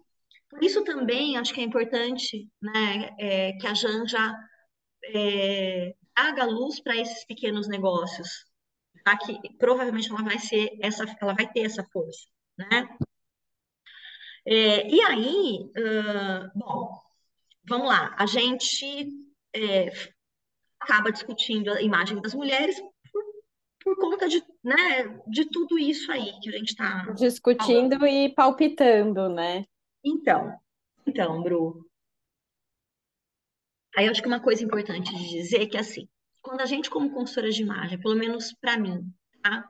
Por 0.49 0.63
isso 0.63 0.83
também 0.83 1.37
acho 1.37 1.53
que 1.53 1.61
é 1.61 1.63
importante 1.63 2.49
né, 2.61 3.15
é, 3.17 3.53
que 3.53 3.67
a 3.67 3.73
Janja 3.73 4.35
é, 5.05 5.95
traga 6.13 6.45
luz 6.45 6.79
para 6.81 6.97
esses 6.97 7.25
pequenos 7.25 7.67
negócios, 7.67 8.45
tá? 9.03 9.17
que 9.17 9.39
provavelmente 9.57 10.09
ela 10.11 10.23
vai 10.23 10.37
ser 10.37 10.77
essa, 10.81 11.05
ela 11.21 11.33
vai 11.33 11.49
ter 11.51 11.61
essa 11.61 11.83
força, 11.91 12.27
né? 12.57 12.89
É, 14.45 14.87
e 14.89 14.99
aí, 15.03 15.69
uh, 15.77 16.51
bom, 16.55 16.99
vamos 17.63 17.87
lá, 17.87 18.15
a 18.17 18.25
gente 18.25 19.07
é, 19.55 19.91
acaba 20.79 21.11
discutindo 21.11 21.71
a 21.71 21.81
imagem 21.81 22.19
das 22.19 22.33
mulheres 22.33 22.75
por, 23.83 23.95
conta 23.97 24.27
de, 24.27 24.43
né, 24.63 25.03
de 25.27 25.45
tudo 25.45 25.77
isso 25.77 26.11
aí 26.11 26.31
que 26.41 26.49
a 26.49 26.57
gente 26.57 26.69
está 26.69 27.03
Discutindo 27.13 27.97
falando. 27.99 28.07
e 28.07 28.29
palpitando, 28.33 29.29
né? 29.29 29.65
Então, 30.03 30.53
então, 31.05 31.41
Bru, 31.41 31.85
aí 33.95 34.05
eu 34.05 34.11
acho 34.11 34.21
que 34.21 34.27
uma 34.27 34.39
coisa 34.39 34.63
importante 34.63 35.13
de 35.15 35.29
dizer 35.29 35.61
é 35.61 35.65
que, 35.65 35.77
assim, 35.77 36.07
quando 36.41 36.61
a 36.61 36.65
gente, 36.65 36.89
como 36.89 37.11
consultora 37.11 37.51
de 37.51 37.61
imagem, 37.61 37.99
pelo 37.99 38.15
menos 38.15 38.53
para 38.53 38.77
mim, 38.77 39.03
tá? 39.41 39.69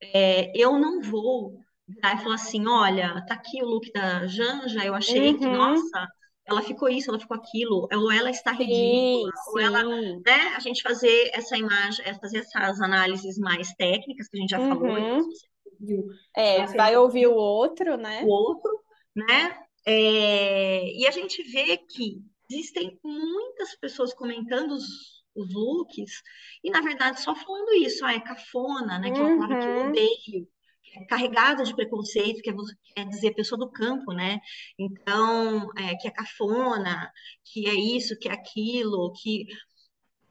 É, 0.00 0.52
eu 0.56 0.78
não 0.78 1.00
vou 1.00 1.60
virar 1.88 2.14
e 2.14 2.22
falar 2.22 2.34
assim, 2.34 2.66
olha, 2.66 3.24
tá 3.26 3.34
aqui 3.34 3.62
o 3.62 3.66
look 3.66 3.90
da 3.92 4.26
Janja, 4.26 4.84
eu 4.84 4.94
achei 4.94 5.34
que, 5.34 5.46
Uhum. 5.46 5.52
nossa, 5.52 6.08
ela 6.46 6.62
ficou 6.62 6.88
isso, 6.88 7.10
ela 7.10 7.18
ficou 7.20 7.36
aquilo, 7.36 7.88
ou 7.92 8.12
ela 8.12 8.30
está 8.30 8.52
ridícula, 8.52 9.30
Sim, 9.30 9.30
ou 9.48 9.58
ela, 9.60 9.82
né, 9.84 10.54
a 10.56 10.60
gente 10.60 10.82
fazer 10.82 11.30
essa 11.34 11.56
imagem, 11.56 12.04
é, 12.06 12.14
fazer 12.14 12.38
essas 12.38 12.80
análises 12.80 13.38
mais 13.38 13.72
técnicas 13.74 14.28
que 14.28 14.36
a 14.38 14.40
gente 14.40 14.50
já 14.50 14.60
falou, 14.60 14.98
então 14.98 15.18
Uhum. 15.18 15.30
você 15.30 15.46
viu, 15.80 16.06
É, 16.36 16.66
vai 16.66 16.96
ouvir 16.96 17.26
o 17.26 17.34
outro, 17.34 17.96
o 18.18 18.26
né? 18.26 18.26
outro, 18.28 18.70
né? 19.14 19.58
É, 19.86 20.84
e 20.92 21.06
a 21.06 21.10
gente 21.10 21.42
vê 21.44 21.76
que 21.78 22.22
existem 22.50 22.98
muitas 23.04 23.76
pessoas 23.76 24.12
comentando 24.14 24.72
os, 24.72 24.84
os 25.34 25.52
looks 25.54 26.22
e, 26.64 26.70
na 26.70 26.80
verdade, 26.80 27.20
só 27.20 27.34
falando 27.34 27.72
isso, 27.74 28.04
ah, 28.04 28.14
é 28.14 28.20
cafona, 28.20 28.98
né? 28.98 29.10
Que 29.12 29.20
é 29.20 29.24
uma 29.24 29.34
palavra 29.34 29.56
que 29.56 29.68
eu 29.70 29.74
Uhum. 29.74 29.88
odeio, 29.88 30.48
carregada 31.08 31.64
de 31.64 31.74
preconceito, 31.74 32.42
que 32.42 32.50
é, 32.50 32.54
quer 32.94 33.08
dizer 33.08 33.34
pessoa 33.34 33.58
do 33.58 33.70
campo, 33.70 34.12
né? 34.12 34.40
Então, 34.78 35.70
é, 35.76 35.94
que 35.96 36.08
é 36.08 36.10
cafona, 36.10 37.10
que 37.44 37.68
é 37.68 37.74
isso, 37.74 38.18
que 38.18 38.28
é 38.28 38.32
aquilo, 38.32 39.12
que 39.12 39.46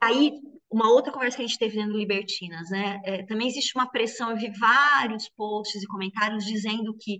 aí 0.01 0.33
uma 0.69 0.89
outra 0.91 1.11
conversa 1.11 1.37
que 1.37 1.43
a 1.43 1.47
gente 1.47 1.59
teve 1.59 1.77
dentro 1.77 1.93
do 1.93 1.99
Libertinas, 1.99 2.69
né? 2.69 3.01
É, 3.05 3.23
também 3.23 3.47
existe 3.47 3.75
uma 3.75 3.89
pressão, 3.89 4.31
eu 4.31 4.37
vi 4.37 4.51
vários 4.59 5.29
posts 5.29 5.83
e 5.83 5.87
comentários 5.87 6.45
dizendo 6.45 6.95
que 6.99 7.19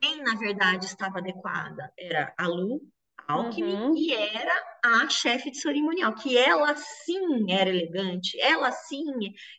quem, 0.00 0.22
na 0.22 0.34
verdade, 0.34 0.86
estava 0.86 1.18
adequada 1.18 1.90
era 1.98 2.34
a 2.36 2.46
Lu 2.46 2.80
Alckmin 3.28 3.80
Uhum. 3.82 3.94
e 3.94 4.12
era 4.12 4.52
a 4.84 5.08
chefe 5.08 5.50
de 5.50 5.58
cerimonial, 5.58 6.14
que 6.14 6.36
ela 6.36 6.74
sim 6.76 7.50
era 7.50 7.70
elegante, 7.70 8.38
ela 8.40 8.70
sim 8.72 9.04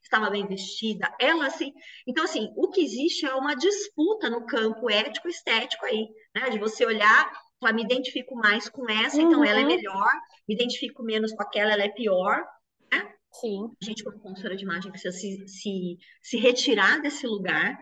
estava 0.03 0.29
bem 0.29 0.45
vestida, 0.47 1.11
ela 1.19 1.49
sim. 1.49 1.71
Então, 2.07 2.23
assim, 2.23 2.51
o 2.55 2.69
que 2.69 2.81
existe 2.81 3.25
é 3.25 3.33
uma 3.33 3.55
disputa 3.55 4.29
no 4.29 4.45
campo 4.45 4.89
ético-estético 4.89 5.85
aí, 5.85 6.07
né? 6.35 6.49
De 6.49 6.59
você 6.59 6.85
olhar, 6.85 7.31
falar, 7.59 7.73
me 7.73 7.83
identifico 7.83 8.35
mais 8.35 8.69
com 8.69 8.89
essa, 8.89 9.21
então 9.21 9.43
ela 9.43 9.59
é 9.59 9.63
Uhum. 9.63 9.67
melhor, 9.67 10.11
me 10.47 10.53
identifico 10.55 11.03
menos 11.03 11.31
com 11.33 11.41
aquela, 11.43 11.71
ela 11.73 11.83
é 11.83 11.89
pior. 11.89 12.45
Né? 12.91 13.13
Sim. 13.31 13.71
A 13.81 13.85
gente, 13.85 14.03
como 14.03 14.19
consultora 14.19 14.55
de 14.55 14.63
imagem, 14.63 14.91
precisa 14.91 15.15
se, 15.17 15.47
se, 15.47 15.97
se 16.21 16.37
retirar 16.37 17.01
desse 17.01 17.25
lugar 17.27 17.77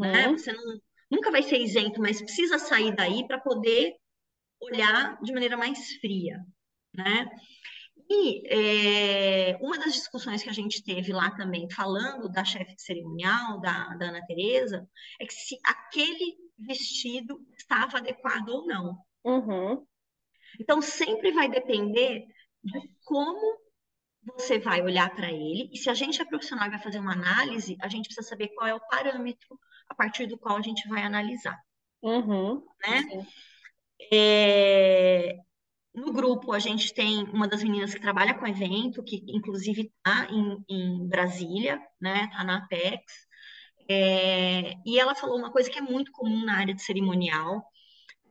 né? 0.00 0.28
Uhum. 0.28 0.38
Você 0.38 0.52
não, 0.52 0.62
nunca 1.10 1.30
vai 1.30 1.42
ser 1.42 1.58
isento, 1.58 2.00
mas 2.00 2.20
precisa 2.22 2.58
sair 2.58 2.94
daí 2.94 3.26
para 3.26 3.38
poder 3.40 3.94
olhar 4.60 5.20
de 5.22 5.32
maneira 5.32 5.56
mais 5.56 5.94
fria, 6.00 6.38
né? 6.94 7.28
E 8.10 8.42
é, 8.48 9.58
uma 9.60 9.78
das 9.78 9.92
discussões 9.92 10.42
que 10.42 10.48
a 10.48 10.52
gente 10.52 10.82
teve 10.82 11.12
lá 11.12 11.30
também, 11.32 11.70
falando 11.70 12.28
da 12.30 12.44
chefe 12.44 12.74
de 12.74 12.82
cerimonial, 12.82 13.60
da, 13.60 13.88
da 13.96 14.06
Ana 14.06 14.24
Tereza, 14.26 14.88
é 15.20 15.26
que 15.26 15.34
se 15.34 15.58
aquele 15.62 16.36
vestido 16.58 17.38
estava 17.56 17.98
adequado 17.98 18.48
ou 18.48 18.66
não. 18.66 18.98
Uhum. 19.24 19.86
Então, 20.58 20.80
sempre 20.80 21.32
vai 21.32 21.50
depender 21.50 22.24
de 22.64 22.90
como 23.04 23.58
você 24.24 24.58
vai 24.58 24.82
olhar 24.82 25.14
para 25.14 25.30
ele, 25.30 25.70
e 25.72 25.76
se 25.76 25.88
a 25.90 25.94
gente 25.94 26.20
é 26.20 26.24
profissional 26.24 26.66
e 26.66 26.70
vai 26.70 26.82
fazer 26.82 26.98
uma 26.98 27.12
análise, 27.12 27.76
a 27.80 27.88
gente 27.88 28.06
precisa 28.06 28.26
saber 28.26 28.48
qual 28.48 28.66
é 28.66 28.74
o 28.74 28.88
parâmetro 28.88 29.58
a 29.88 29.94
partir 29.94 30.26
do 30.26 30.38
qual 30.38 30.56
a 30.56 30.62
gente 30.62 30.86
vai 30.88 31.02
analisar, 31.02 31.58
Uhum. 32.02 32.64
né? 32.82 33.02
Sim. 33.02 33.26
É, 34.12 35.36
no 35.94 36.12
grupo, 36.12 36.52
a 36.52 36.58
gente 36.58 36.94
tem 36.94 37.24
uma 37.24 37.48
das 37.48 37.62
meninas 37.62 37.92
que 37.92 38.00
trabalha 38.00 38.34
com 38.34 38.46
evento, 38.46 39.02
que 39.02 39.24
inclusive 39.28 39.82
está 39.82 40.28
em, 40.30 40.64
em, 40.68 41.08
Brasília, 41.08 41.80
né? 42.00 42.24
Está 42.24 42.44
na 42.44 42.58
Apex. 42.58 43.02
É, 43.90 44.74
e 44.86 44.98
ela 44.98 45.14
falou 45.14 45.38
uma 45.38 45.50
coisa 45.50 45.70
que 45.70 45.78
é 45.78 45.82
muito 45.82 46.12
comum 46.12 46.44
na 46.44 46.58
área 46.58 46.74
de 46.74 46.82
cerimonial, 46.82 47.64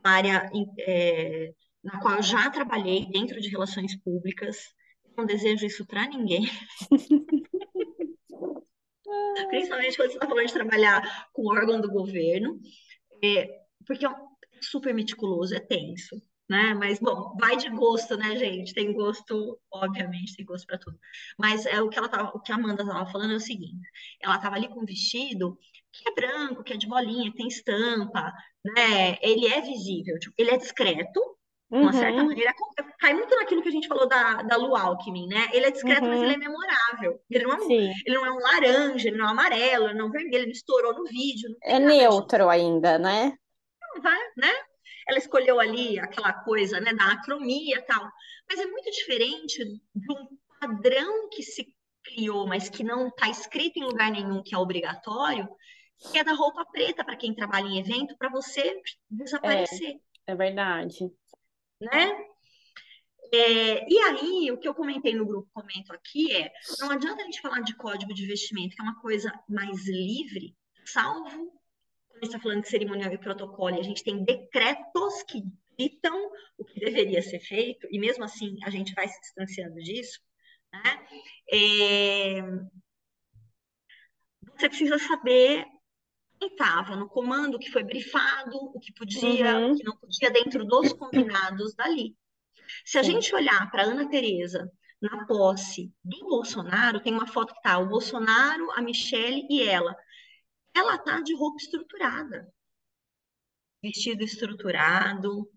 área 0.04 0.50
é, 0.80 1.54
na 1.84 2.00
qual 2.00 2.16
eu 2.16 2.24
já 2.24 2.50
trabalhei 2.50 3.08
dentro 3.08 3.40
de 3.42 3.50
relações 3.50 3.96
públicas. 4.02 4.58
Não 5.18 5.26
desejo 5.26 5.66
isso 5.66 5.86
para 5.86 6.08
ninguém. 6.08 6.48
Principalmente 9.50 9.98
quando 9.98 10.10
você 10.10 10.18
está 10.18 10.28
falando 10.28 10.48
de 10.48 10.54
trabalhar 10.54 11.30
com 11.34 11.48
órgão 11.48 11.82
do 11.82 11.90
governo, 11.90 12.60
é, 13.24 13.48
porque 13.86 14.06
é 14.06 14.10
super 14.62 14.94
meticuloso, 14.94 15.56
é 15.56 15.60
tenso 15.60 16.16
né? 16.50 16.74
Mas 16.74 17.00
bom, 17.00 17.36
vai 17.40 17.58
de 17.58 17.70
gosto, 17.70 18.16
né, 18.18 18.36
gente? 18.38 18.74
Tem 18.74 18.94
gosto, 18.94 19.60
obviamente, 19.72 20.36
tem 20.36 20.46
gosto 20.46 20.66
para 20.66 20.78
tudo. 20.78 20.98
Mas 21.38 21.66
é 21.66 21.82
o 21.82 21.90
que 21.90 21.98
ela 21.98 22.08
tava, 22.10 22.30
o 22.36 22.40
que 22.40 22.52
a 22.52 22.56
Amanda 22.56 22.84
estava 22.84 23.06
falando 23.12 23.34
é 23.34 23.36
o 23.36 23.40
seguinte: 23.40 23.86
ela 24.22 24.36
estava 24.38 24.56
ali 24.56 24.68
com 24.70 24.82
um 24.82 24.86
vestido 24.86 25.58
que 25.92 26.08
é 26.10 26.14
branco, 26.14 26.64
que 26.64 26.74
é 26.74 26.78
de 26.78 26.88
bolinha, 26.88 27.34
tem 27.36 27.48
estampa, 27.48 28.32
né? 28.64 29.18
Ele 29.22 29.48
é 29.48 29.62
visível, 29.62 30.18
tipo, 30.20 30.34
ele 30.38 30.52
é 30.52 30.58
discreto. 30.58 31.20
De 31.80 31.84
uma 31.86 31.94
certa 31.94 32.24
Uhum. 32.24 32.24
maneira, 32.24 32.52
cai 33.00 33.14
muito 33.14 33.36
naquilo 33.36 33.62
que 33.62 33.70
a 33.70 33.72
gente 33.72 33.88
falou 33.88 34.08
da, 34.08 34.42
da 34.42 34.56
Lu 34.58 34.76
Alckmin, 34.76 35.28
né? 35.28 35.48
Ele 35.54 35.68
é 35.68 35.72
discreto, 35.72 36.10
mas 36.10 36.22
ele 36.24 36.34
é 36.34 36.38
Uhum. 36.38 36.38
memorável. 36.38 37.20
Ele 37.32 37.44
não 37.44 37.52
é 37.54 37.58
um, 37.62 37.72
ele 38.06 38.16
não 38.16 38.26
é 38.26 38.32
um 38.32 38.40
laranja, 38.40 39.08
ele 39.10 39.18
não 39.18 39.26
é 39.26 39.28
um 39.28 39.32
amarelo, 39.32 39.86
ele 39.86 39.94
não 39.94 40.06
é 40.06 40.08
um 40.10 40.12
vermelho, 40.12 40.44
ele 40.46 40.52
estourou 40.54 40.94
no 40.96 41.04
vídeo, 41.06 41.56
É 41.62 41.78
disso. 41.86 41.88
neutro 41.88 42.50
ainda, 42.50 42.98
né? 42.98 43.38
Vai, 44.02 44.20
né? 44.38 44.52
ela 45.08 45.18
escolheu 45.18 45.60
ali 45.60 45.98
aquela 46.00 46.34
coisa 46.34 46.80
né, 46.80 46.94
da 46.94 47.14
acromia 47.14 47.78
e 47.78 47.82
tal. 47.82 48.12
Mas 48.48 48.60
é 48.60 48.66
muito 48.66 48.92
diferente 48.92 49.64
de 49.96 50.12
um 50.12 50.28
padrão 50.60 51.30
que 51.30 51.42
se 51.42 51.74
criou, 52.04 52.46
mas 52.46 52.70
que 52.70 52.84
não 52.84 53.08
está 53.08 53.30
escrito 53.30 53.78
em 53.78 53.84
lugar 53.84 54.12
nenhum 54.12 54.44
que 54.44 54.54
é 54.54 54.58
obrigatório, 54.58 55.48
que 56.12 56.18
é 56.18 56.24
da 56.24 56.34
roupa 56.34 56.66
preta 56.66 57.04
para 57.04 57.16
quem 57.16 57.34
trabalha 57.34 57.68
em 57.68 57.80
evento, 57.80 58.18
para 58.18 58.30
você 58.30 58.62
É, 58.62 58.82
desaparecer, 59.10 59.96
é 60.26 60.36
verdade. 60.36 61.10
né? 61.82 62.12
É, 63.34 63.92
e 63.92 64.00
aí, 64.00 64.52
o 64.52 64.58
que 64.58 64.68
eu 64.68 64.74
comentei 64.74 65.14
no 65.14 65.26
grupo, 65.26 65.50
comento 65.54 65.92
aqui, 65.92 66.34
é 66.34 66.50
não 66.80 66.92
adianta 66.92 67.22
a 67.22 67.26
gente 67.26 67.42
falar 67.42 67.60
de 67.60 67.76
código 67.76 68.14
de 68.14 68.26
vestimento, 68.26 68.74
que 68.74 68.82
é 68.82 68.86
uma 68.86 69.02
coisa 69.02 69.34
mais 69.50 69.86
livre, 69.86 70.56
salvo 70.86 71.57
a 72.18 72.26
gente 72.26 72.36
está 72.36 72.40
falando 72.40 72.62
de 72.64 72.70
cerimonial 72.70 73.12
e 73.14 73.18
protocolo, 73.18 73.76
e 73.76 73.80
a 73.80 73.84
gente 73.84 74.04
tem 74.04 74.24
decretos 74.24 75.24
que 75.24 75.44
ditam 75.78 76.32
o 76.58 76.66
que 76.66 76.80
deveria 76.80 77.22
ser 77.22 77.40
feito, 77.40 77.88
e 77.92 78.00
mesmo 78.00 78.24
assim 78.24 78.58
a 78.64 78.70
gente 78.70 78.94
vai 78.94 79.08
se 79.08 79.20
distanciando 79.22 79.76
disso, 79.76 80.20
né? 80.74 81.08
É... 81.52 82.42
você 84.58 84.68
precisa 84.70 84.98
saber 84.98 85.66
quem 86.40 86.50
estava 86.50 86.96
no 86.96 87.08
comando, 87.10 87.56
o 87.56 87.60
que 87.60 87.72
foi 87.72 87.84
brifado, 87.84 88.58
o 88.58 88.80
que 88.80 88.94
podia, 88.94 89.58
Uhum. 89.58 89.72
o 89.74 89.78
que 89.78 89.84
não 89.84 89.98
podia, 89.98 90.30
dentro 90.32 90.66
dos 90.66 90.94
combinados 90.94 91.74
dali. 91.76 92.16
Se 92.86 92.98
a 92.98 93.04
Sim. 93.04 93.14
gente 93.14 93.34
olhar 93.34 93.70
para 93.72 93.84
Ana 93.84 94.10
Tereza 94.10 94.72
na 95.02 95.26
posse 95.26 95.92
do 96.04 96.20
Bolsonaro, 96.26 97.00
tem 97.00 97.14
uma 97.14 97.28
foto 97.28 97.54
que 97.54 97.62
tá 97.62 97.78
o 97.78 97.88
Bolsonaro, 97.88 98.72
a 98.72 98.82
Michelle 98.82 99.48
e 99.50 99.64
ela. 99.64 99.96
Ela 100.78 100.96
tá 100.96 101.22
de 101.22 101.36
roupa 101.36 101.58
estruturada, 101.58 102.54
vestido 103.82 104.24
estruturado, 104.24 105.50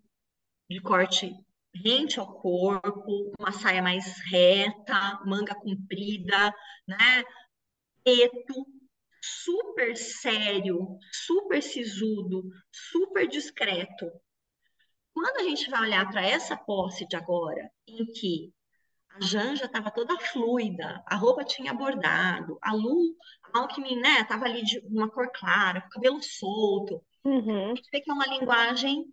de 0.67 0.81
corte 0.81 1.31
rente 1.75 2.19
ao 2.19 2.33
corpo, 2.41 3.31
uma 3.39 3.51
saia 3.51 3.83
mais 3.83 4.19
reta, 4.31 5.21
manga 5.23 5.53
comprida, 5.53 6.51
né? 6.87 7.23
Preto, 8.03 8.65
super 9.21 9.95
sério, 9.95 10.97
super 11.11 11.61
sisudo, 11.61 12.41
super 12.71 13.27
discreto. 13.27 14.11
Quando 15.13 15.37
a 15.37 15.43
gente 15.43 15.69
vai 15.69 15.81
olhar 15.83 16.09
para 16.09 16.25
essa 16.25 16.57
posse 16.57 17.07
de 17.07 17.15
agora, 17.15 17.71
em 17.87 18.05
que 18.07 18.51
a 19.09 19.21
Janja 19.21 19.65
estava 19.65 19.91
toda 19.91 20.17
fluida, 20.19 21.03
a 21.05 21.15
roupa 21.15 21.43
tinha 21.43 21.75
bordado, 21.75 22.57
a 22.59 22.73
Lu, 22.73 23.15
a 23.53 23.59
Alckmin, 23.59 23.99
né, 23.99 24.23
tava 24.25 24.45
ali 24.45 24.63
de 24.63 24.79
uma 24.85 25.09
cor 25.09 25.31
clara, 25.33 25.81
cabelo 25.91 26.21
solto. 26.21 27.03
A 27.23 27.29
Uhum. 27.29 27.75
gente 27.75 27.89
vê 27.91 28.01
que 28.01 28.09
é 28.09 28.13
uma 28.13 28.25
linguagem 28.25 29.05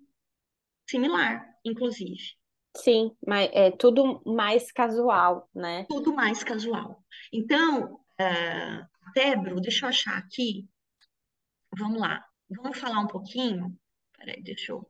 similar, 0.89 1.47
inclusive. 1.65 2.39
Sim, 2.77 3.11
mas 3.27 3.51
é 3.53 3.71
tudo 3.71 4.23
mais 4.25 4.71
casual, 4.73 5.49
né? 5.55 5.85
Tudo 5.89 6.15
mais 6.15 6.43
casual. 6.45 7.05
Então, 7.33 7.95
uh, 7.95 9.61
deixa 9.61 9.85
eu 9.85 9.89
achar 9.89 10.17
aqui. 10.17 10.69
Vamos 11.77 12.01
lá. 12.01 12.25
Vamos 12.51 12.79
falar 12.79 13.01
um 13.01 13.07
pouquinho. 13.07 13.77
Peraí, 14.17 14.43
deixa 14.43 14.73
eu. 14.73 14.89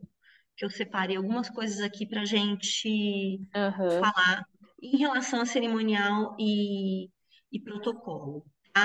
Que 0.56 0.64
eu 0.64 0.70
separei 0.70 1.16
algumas 1.16 1.48
coisas 1.48 1.80
aqui 1.80 2.06
para 2.06 2.24
gente 2.24 3.40
Uhum. 3.54 4.00
falar 4.00 4.44
em 4.82 4.96
relação 4.96 5.40
a 5.40 5.46
cerimonial 5.46 6.36
e, 6.38 7.10
e 7.50 7.60
protocolo. 7.60 8.44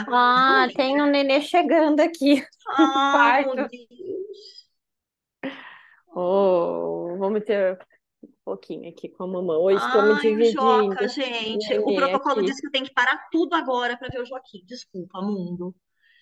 Ah, 0.09 0.67
tem 0.75 1.01
um 1.01 1.05
nenê 1.07 1.41
chegando 1.41 1.99
aqui 1.99 2.45
Ah, 2.69 3.41
meu. 3.45 3.55
Deus! 3.67 4.63
Oh, 6.15 7.15
vamos 7.17 7.43
ter 7.43 7.77
um 8.23 8.27
pouquinho 8.45 8.89
aqui 8.89 9.09
com 9.09 9.23
a 9.23 9.27
mamãe. 9.27 9.57
Hoje 9.57 9.83
estou 9.85 10.01
me 10.03 10.09
Ai, 10.11 10.15
o 10.15 10.21
dividindo. 10.21 10.61
Joca, 10.61 11.07
gente. 11.07 11.77
O 11.79 11.95
protocolo 11.95 12.35
aqui. 12.39 12.45
diz 12.45 12.59
que 12.59 12.67
eu 12.67 12.71
tenho 12.71 12.85
que 12.85 12.93
parar 12.93 13.27
tudo 13.31 13.53
agora 13.55 13.97
para 13.97 14.09
ver 14.09 14.21
o 14.21 14.25
Joaquim. 14.25 14.63
Desculpa, 14.65 15.21
mundo. 15.21 15.75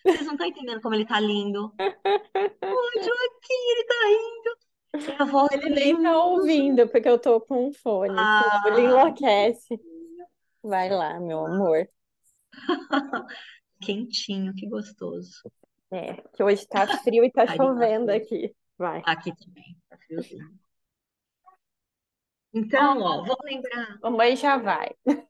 Vocês 0.05 0.25
não 0.25 0.33
estão 0.33 0.47
entendendo 0.47 0.81
como 0.81 0.95
ele 0.95 1.05
tá 1.05 1.19
lindo. 1.19 1.73
Oi, 1.79 3.03
Joaquim, 3.03 3.71
ele 3.71 3.83
tá 3.85 3.95
rindo. 4.07 5.31
Voz 5.31 5.51
Ele 5.51 5.69
nem 5.69 6.01
tá 6.01 6.17
ouvindo, 6.25 6.87
porque 6.89 7.07
eu 7.07 7.17
tô 7.19 7.39
com 7.41 7.67
um 7.67 7.73
fone, 7.73 8.09
senão 8.09 8.67
ele 8.67 8.87
Ah, 8.87 8.89
enlouquece. 8.89 9.79
Vai 10.63 10.89
lá, 10.89 11.19
meu 11.19 11.45
amor. 11.45 11.87
quentinho, 13.81 14.53
que 14.55 14.67
gostoso. 14.67 15.41
É, 15.91 16.13
que 16.33 16.43
hoje 16.43 16.65
tá 16.67 16.87
frio 16.87 17.23
e 17.25 17.31
tá 17.31 17.45
Carinho 17.47 17.73
chovendo 17.73 18.11
aqui. 18.11 18.55
Vai. 18.77 19.01
Aqui 19.05 19.35
também, 19.35 19.77
tá 19.89 19.97
friozinho. 19.97 20.51
Então, 22.53 22.99
ó, 22.99 23.23
vou 23.25 23.37
lembrar. 23.43 23.97
Mamãe 24.01 24.35
já 24.35 24.57
vai. 24.57 24.89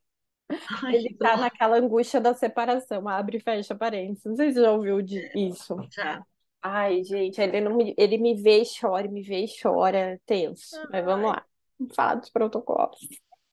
Ai, 0.84 0.96
Ele 0.96 1.16
tá 1.16 1.36
dó. 1.36 1.42
naquela 1.44 1.78
angústia 1.78 2.20
da 2.20 2.34
separação, 2.34 3.08
abre 3.08 3.38
e 3.38 3.40
fecha 3.42 3.76
parênteses. 3.76 4.26
Não 4.26 4.36
sei 4.36 4.50
se 4.50 4.56
você 4.56 4.62
já 4.62 4.72
ouviu 4.72 5.02
de- 5.02 5.32
isso. 5.36 5.76
Já. 5.92 6.24
Ai, 6.62 7.04
gente, 7.04 7.42
ele 7.42 7.62
não 7.62 7.76
me, 7.76 7.94
ele 7.98 8.18
me 8.18 8.36
vê 8.36 8.62
e 8.62 8.66
chora, 8.80 9.08
me 9.08 9.22
vê 9.24 9.46
e 9.46 9.62
chora, 9.62 10.20
tenso. 10.26 10.76
Mas 10.92 11.04
vamos 11.04 11.32
Ai, 11.32 11.36
lá. 11.36 11.46
Vamos 11.80 11.96
falar 11.96 12.16
dos 12.16 12.30
protocolos. 12.30 13.00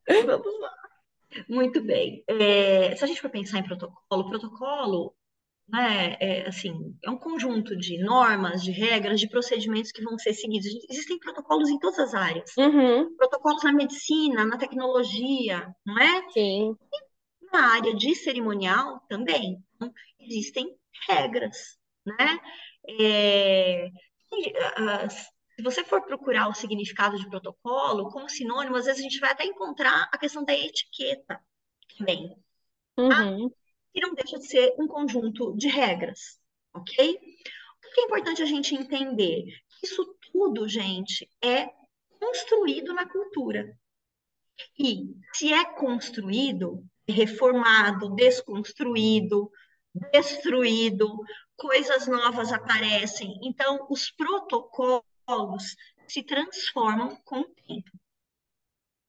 vamos 0.08 0.60
lá. 0.60 0.87
Muito 1.48 1.82
bem. 1.82 2.24
É, 2.26 2.94
se 2.96 3.04
a 3.04 3.06
gente 3.06 3.20
for 3.20 3.30
pensar 3.30 3.58
em 3.58 3.64
protocolo, 3.64 4.28
protocolo, 4.28 5.14
né, 5.68 6.16
é, 6.20 6.48
assim, 6.48 6.96
é 7.04 7.10
um 7.10 7.18
conjunto 7.18 7.76
de 7.76 7.98
normas, 8.02 8.62
de 8.62 8.70
regras, 8.70 9.20
de 9.20 9.28
procedimentos 9.28 9.92
que 9.92 10.02
vão 10.02 10.18
ser 10.18 10.32
seguidos. 10.32 10.66
Existem 10.90 11.18
protocolos 11.18 11.68
em 11.68 11.78
todas 11.78 11.98
as 11.98 12.14
áreas. 12.14 12.50
Uhum, 12.56 13.14
Protocolos 13.16 13.62
na 13.62 13.72
medicina, 13.72 14.44
na 14.44 14.56
tecnologia, 14.56 15.74
não 15.84 15.98
é? 15.98 16.30
sim. 16.30 16.74
Na 17.52 17.74
área 17.74 17.94
de 17.94 18.14
cerimonial 18.14 19.00
também. 19.08 19.62
Então, 19.76 19.92
existem 20.20 20.74
regras, 21.08 21.78
né? 22.04 22.38
É, 23.00 23.86
e, 23.86 24.52
ah, 24.76 25.08
se 25.58 25.62
você 25.64 25.82
for 25.82 26.00
procurar 26.02 26.48
o 26.48 26.54
significado 26.54 27.18
de 27.18 27.28
protocolo, 27.28 28.10
como 28.10 28.30
sinônimo, 28.30 28.76
às 28.76 28.84
vezes 28.84 29.00
a 29.00 29.02
gente 29.02 29.18
vai 29.18 29.32
até 29.32 29.44
encontrar 29.44 30.08
a 30.12 30.16
questão 30.16 30.44
da 30.44 30.54
etiqueta 30.54 31.44
também, 31.98 32.32
Uhum, 32.96 33.50
que 33.92 34.00
não 34.00 34.14
deixa 34.14 34.38
de 34.38 34.46
ser 34.46 34.72
um 34.78 34.86
conjunto 34.86 35.56
de 35.56 35.66
regras, 35.66 36.38
ok? 36.72 37.16
O 37.16 37.92
que 37.92 38.00
é 38.00 38.04
importante 38.04 38.40
a 38.40 38.46
gente 38.46 38.72
entender? 38.72 39.46
Isso 39.82 40.16
tudo, 40.30 40.68
gente, 40.68 41.28
é 41.42 41.68
construído 42.20 42.94
na 42.94 43.08
cultura. 43.08 43.76
E 44.78 45.12
se 45.34 45.52
é 45.52 45.64
construído, 45.64 46.84
é 47.04 47.12
reformado, 47.12 48.14
desconstruído, 48.14 49.50
destruído, 50.12 51.18
coisas 51.56 52.06
novas 52.06 52.52
aparecem. 52.52 53.40
Então, 53.42 53.88
os 53.90 54.08
protocolos 54.12 55.17
se 56.08 56.22
transformam 56.22 57.16
com 57.24 57.40
o 57.40 57.48
tempo, 57.48 57.90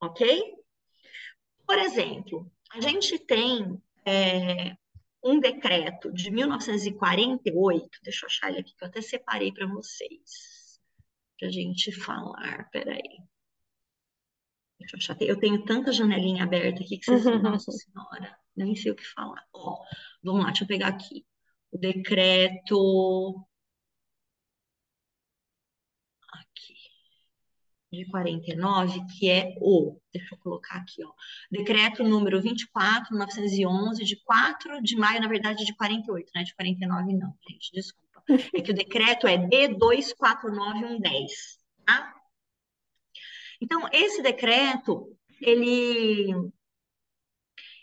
ok? 0.02 0.56
Por 1.66 1.78
exemplo, 1.78 2.52
a 2.72 2.82
gente 2.82 3.18
tem 3.20 3.82
é, 4.06 4.76
um 5.24 5.40
decreto 5.40 6.12
de 6.12 6.32
1948, 6.32 8.00
deixa 8.04 8.26
eu 8.26 8.28
achar 8.28 8.50
ele 8.50 8.60
aqui, 8.60 8.76
que 8.76 8.84
eu 8.84 8.88
até 8.88 9.02
separei 9.02 9.52
para 9.52 9.68
vocês, 9.68 10.80
para 11.38 11.48
a 11.48 11.52
gente 11.52 11.92
falar, 11.92 12.70
peraí. 12.72 13.20
Deixa 14.80 14.96
eu 14.96 15.00
achar, 15.00 15.22
eu 15.22 15.40
tenho 15.40 15.64
tanta 15.66 15.92
janelinha 15.92 16.44
aberta 16.44 16.82
aqui 16.82 16.98
que 16.98 17.06
vocês, 17.06 17.42
nossa 17.44 17.72
senhora, 17.72 18.38
nem 18.56 18.76
sei 18.76 18.92
o 18.92 18.96
que 18.96 19.06
falar. 19.06 19.46
Ó, 19.54 19.78
vamos 20.24 20.42
lá, 20.42 20.48
deixa 20.48 20.64
eu 20.64 20.68
pegar 20.68 20.88
aqui. 20.88 21.26
O 21.72 21.78
decreto 21.78 23.46
aqui 26.34 26.76
de 27.92 28.06
49, 28.06 29.02
que 29.18 29.30
é 29.30 29.56
o, 29.60 30.00
deixa 30.14 30.36
eu 30.36 30.40
colocar 30.40 30.76
aqui, 30.78 31.04
ó, 31.04 31.12
decreto 31.52 32.04
número 32.04 32.40
24, 32.42 33.18
911, 33.18 34.06
de 34.06 34.16
4 34.24 34.82
de 34.82 34.96
maio, 34.96 35.22
na 35.22 35.28
verdade, 35.28 35.66
de 35.66 35.76
48, 35.76 36.32
né? 36.36 36.44
De 36.44 36.56
49 36.56 37.14
não, 37.14 37.34
gente, 37.50 37.72
desculpa. 37.74 38.24
É 38.54 38.62
que 38.62 38.72
o 38.72 38.76
decreto 38.76 39.26
é 39.26 39.38
D249110, 39.38 41.28
tá? 41.84 42.14
Então, 43.60 43.90
esse 43.92 44.22
decreto, 44.22 45.18
ele, 45.42 46.32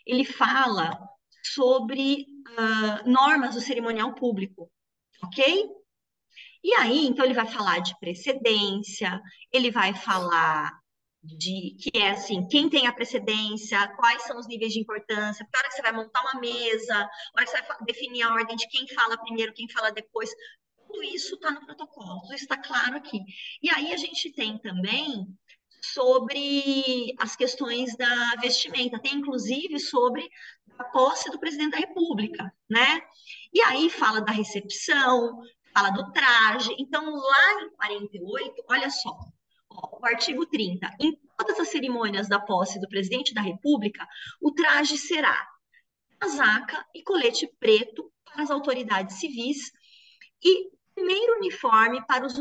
ele 0.07 0.25
fala 0.25 0.97
sobre 1.43 2.27
uh, 2.51 3.11
normas 3.11 3.55
do 3.55 3.61
cerimonial 3.61 4.15
público, 4.15 4.71
ok? 5.23 5.69
E 6.67 6.75
aí, 6.75 7.07
então, 7.07 7.25
ele 7.25 7.33
vai 7.33 7.47
falar 7.47 7.79
de 7.79 7.97
precedência, 8.01 9.23
ele 9.53 9.71
vai 9.71 9.95
falar 9.95 10.77
de 11.23 11.77
que 11.79 11.97
é 11.97 12.11
assim, 12.11 12.45
quem 12.49 12.69
tem 12.69 12.89
a 12.89 12.93
precedência, 12.93 13.87
quais 13.95 14.25
são 14.25 14.37
os 14.37 14.49
níveis 14.49 14.73
de 14.73 14.81
importância, 14.81 15.45
porque 15.45 15.57
a 15.57 15.61
hora 15.61 15.69
que 15.69 15.77
você 15.77 15.83
vai 15.83 15.93
montar 15.93 16.21
uma 16.23 16.41
mesa, 16.41 17.09
hora 17.37 17.45
que 17.45 17.53
você 17.53 17.63
vai 17.63 17.77
definir 17.87 18.23
a 18.23 18.33
ordem 18.33 18.57
de 18.57 18.67
quem 18.67 18.85
fala 18.89 19.17
primeiro, 19.17 19.55
quem 19.55 19.69
fala 19.69 19.93
depois, 19.93 20.29
tudo 20.89 21.05
isso 21.05 21.37
está 21.37 21.53
no 21.53 21.65
protocolo, 21.65 22.23
tudo 22.23 22.35
está 22.35 22.61
claro 22.61 22.97
aqui. 22.97 23.21
E 23.63 23.71
aí 23.71 23.93
a 23.93 23.97
gente 23.97 24.33
tem 24.33 24.59
também 24.59 25.25
sobre 25.81 27.15
as 27.17 27.37
questões 27.37 27.97
da 27.97 28.35
vestimenta, 28.41 28.99
tem 28.99 29.15
inclusive 29.15 29.79
sobre 29.79 30.29
a 30.81 30.83
posse 30.83 31.31
do 31.31 31.39
presidente 31.39 31.71
da 31.71 31.79
República, 31.79 32.53
né? 32.69 33.01
E 33.55 33.61
aí 33.63 33.89
fala 33.89 34.21
da 34.21 34.33
recepção, 34.33 35.41
fala 35.77 35.91
do 35.91 36.11
traje. 36.11 36.75
Então, 36.79 37.15
lá 37.15 37.63
em 37.63 37.71
48, 37.71 38.65
olha 38.67 38.89
só, 38.89 39.15
ó, 39.69 39.99
o 40.01 40.07
artigo 40.07 40.47
30, 40.47 40.89
em 40.99 41.15
todas 41.37 41.61
as 41.61 41.69
cerimônias 41.69 42.29
da 42.29 42.41
posse 42.41 42.81
do 42.81 42.89
presidente 42.89 43.35
da 43.35 43.43
República, 43.43 44.07
o 44.41 44.53
traje 44.53 44.97
será 44.97 45.47
casaca 46.19 46.83
e 46.95 47.03
colete 47.03 47.47
preto 47.61 48.11
para 48.25 48.43
as 48.43 48.51
autoridades 48.51 49.17
civis 49.17 49.71
e 50.43 50.71
primeiro 50.95 51.37
uniforme 51.37 52.05
para 52.07 52.25
os 52.25 52.35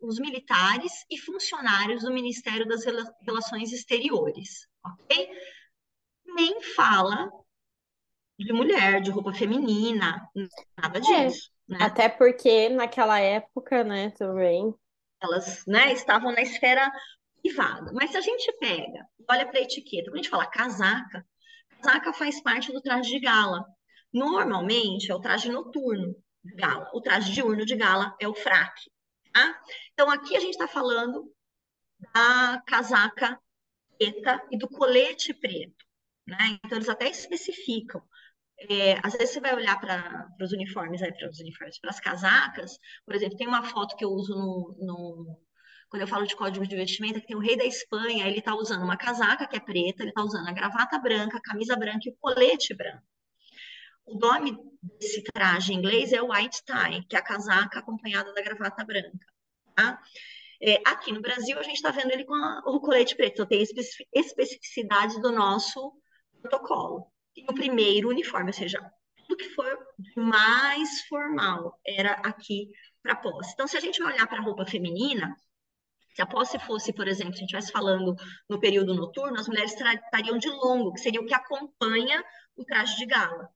os 0.00 0.18
militares 0.18 0.92
e 1.10 1.16
funcionários 1.16 2.02
do 2.02 2.12
Ministério 2.12 2.68
das 2.68 2.84
Relações 3.22 3.72
Exteriores, 3.72 4.68
ok? 4.84 5.30
Nem 6.26 6.60
fala 6.60 7.30
de 8.38 8.52
mulher, 8.52 9.00
de 9.00 9.10
roupa 9.10 9.32
feminina, 9.32 10.28
nada 10.76 10.98
É, 10.98 11.26
disso, 11.26 11.53
né? 11.68 11.78
até 11.80 12.08
porque 12.08 12.68
naquela 12.68 13.18
época, 13.20 13.84
né, 13.84 14.10
também. 14.10 14.74
Elas, 15.22 15.64
né, 15.66 15.92
estavam 15.92 16.32
na 16.32 16.42
esfera 16.42 16.90
privada. 17.42 17.92
Mas 17.92 18.10
se 18.10 18.16
a 18.16 18.20
gente 18.20 18.50
pega, 18.58 19.06
olha 19.28 19.46
para 19.46 19.58
a 19.58 19.62
etiqueta, 19.62 20.10
quando 20.10 20.14
a 20.14 20.22
gente 20.22 20.30
fala 20.30 20.46
casaca, 20.46 21.26
casaca 21.80 22.12
faz 22.12 22.42
parte 22.42 22.72
do 22.72 22.80
traje 22.80 23.10
de 23.10 23.20
gala. 23.20 23.64
Normalmente 24.12 25.10
é 25.10 25.14
o 25.14 25.20
traje 25.20 25.50
noturno 25.50 26.14
de 26.42 26.54
gala. 26.54 26.90
O 26.92 27.00
traje 27.00 27.32
diurno 27.32 27.64
de 27.64 27.76
gala 27.76 28.14
é 28.20 28.28
o 28.28 28.34
fraque. 28.34 28.90
Tá? 29.32 29.60
Então 29.92 30.10
aqui 30.10 30.36
a 30.36 30.40
gente 30.40 30.52
está 30.52 30.68
falando 30.68 31.30
da 32.14 32.62
casaca 32.66 33.40
preta 33.98 34.42
e 34.50 34.58
do 34.58 34.68
colete 34.68 35.34
preto. 35.34 35.84
Né? 36.26 36.58
Então 36.64 36.78
eles 36.78 36.88
até 36.88 37.08
especificam. 37.08 38.02
É, 38.68 38.98
às 39.02 39.12
vezes 39.12 39.30
você 39.30 39.40
vai 39.40 39.54
olhar 39.54 39.78
para 39.80 40.28
os 40.40 40.52
uniformes, 40.52 41.00
para 41.00 41.30
os 41.30 41.40
uniformes, 41.40 41.78
para 41.78 41.90
as 41.90 42.00
casacas, 42.00 42.78
por 43.04 43.14
exemplo, 43.14 43.36
tem 43.36 43.46
uma 43.46 43.62
foto 43.62 43.96
que 43.96 44.04
eu 44.04 44.10
uso 44.10 44.34
no, 44.34 44.76
no, 44.80 45.40
quando 45.88 46.02
eu 46.02 46.08
falo 46.08 46.26
de 46.26 46.36
código 46.36 46.66
de 46.66 46.76
vestimenta, 46.76 47.20
que 47.20 47.26
tem 47.26 47.36
o 47.36 47.40
rei 47.40 47.56
da 47.56 47.64
Espanha, 47.64 48.26
ele 48.26 48.38
está 48.38 48.54
usando 48.54 48.82
uma 48.82 48.96
casaca 48.96 49.46
que 49.46 49.56
é 49.56 49.60
preta, 49.60 50.02
ele 50.02 50.10
está 50.10 50.22
usando 50.22 50.48
a 50.48 50.52
gravata 50.52 50.98
branca, 50.98 51.38
a 51.38 51.42
camisa 51.42 51.76
branca 51.76 52.08
e 52.08 52.10
o 52.10 52.16
colete 52.20 52.74
branco. 52.74 53.04
O 54.06 54.18
nome 54.18 54.58
desse 54.82 55.22
traje 55.22 55.72
em 55.72 55.76
inglês 55.76 56.12
é 56.12 56.20
white 56.20 56.62
tie, 56.64 57.04
que 57.08 57.16
é 57.16 57.18
a 57.18 57.22
casaca 57.22 57.78
acompanhada 57.78 58.32
da 58.34 58.42
gravata 58.42 58.84
branca. 58.84 59.26
Tá? 59.74 60.00
É, 60.60 60.80
aqui 60.84 61.12
no 61.12 61.20
Brasil, 61.20 61.58
a 61.58 61.62
gente 61.62 61.76
está 61.76 61.90
vendo 61.90 62.10
ele 62.10 62.24
com 62.24 62.34
a, 62.34 62.62
o 62.66 62.80
colete 62.80 63.16
preto, 63.16 63.42
então 63.42 63.46
tem 63.46 63.62
especificidade 64.12 65.20
do 65.20 65.30
nosso 65.30 65.92
protocolo. 66.40 67.06
E 67.36 67.42
o 67.50 67.54
primeiro 67.54 68.08
uniforme, 68.08 68.50
ou 68.50 68.52
seja, 68.52 68.78
tudo 69.16 69.36
que 69.36 69.48
for 69.50 69.78
mais 70.16 71.02
formal 71.02 71.78
era 71.84 72.12
aqui 72.12 72.70
para 73.02 73.16
posse. 73.16 73.52
Então, 73.52 73.66
se 73.66 73.76
a 73.76 73.80
gente 73.80 74.02
olhar 74.02 74.26
para 74.26 74.38
a 74.38 74.42
roupa 74.42 74.66
feminina, 74.66 75.36
se 76.14 76.22
a 76.22 76.26
posse 76.26 76.58
fosse, 76.60 76.92
por 76.92 77.08
exemplo, 77.08 77.32
se 77.32 77.38
a 77.38 77.40
gente 77.40 77.54
estivesse 77.54 77.72
falando 77.72 78.14
no 78.48 78.60
período 78.60 78.94
noturno, 78.94 79.38
as 79.38 79.48
mulheres 79.48 79.72
estariam 79.72 80.38
de 80.38 80.48
longo, 80.48 80.92
que 80.92 81.00
seria 81.00 81.20
o 81.20 81.26
que 81.26 81.34
acompanha 81.34 82.24
o 82.56 82.64
traje 82.64 82.96
de 82.96 83.06
gala. 83.06 83.50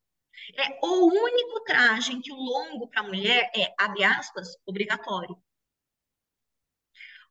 É 0.56 0.78
o 0.82 1.06
único 1.06 1.60
traje 1.64 2.12
em 2.12 2.20
que 2.20 2.32
o 2.32 2.36
longo 2.36 2.88
para 2.88 3.00
a 3.00 3.04
mulher 3.04 3.50
é, 3.54 3.72
abre 3.78 4.04
aspas, 4.04 4.56
obrigatório. 4.66 5.36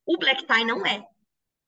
O 0.06 0.18
black 0.18 0.46
tie 0.46 0.64
não 0.64 0.86
é. 0.86 1.06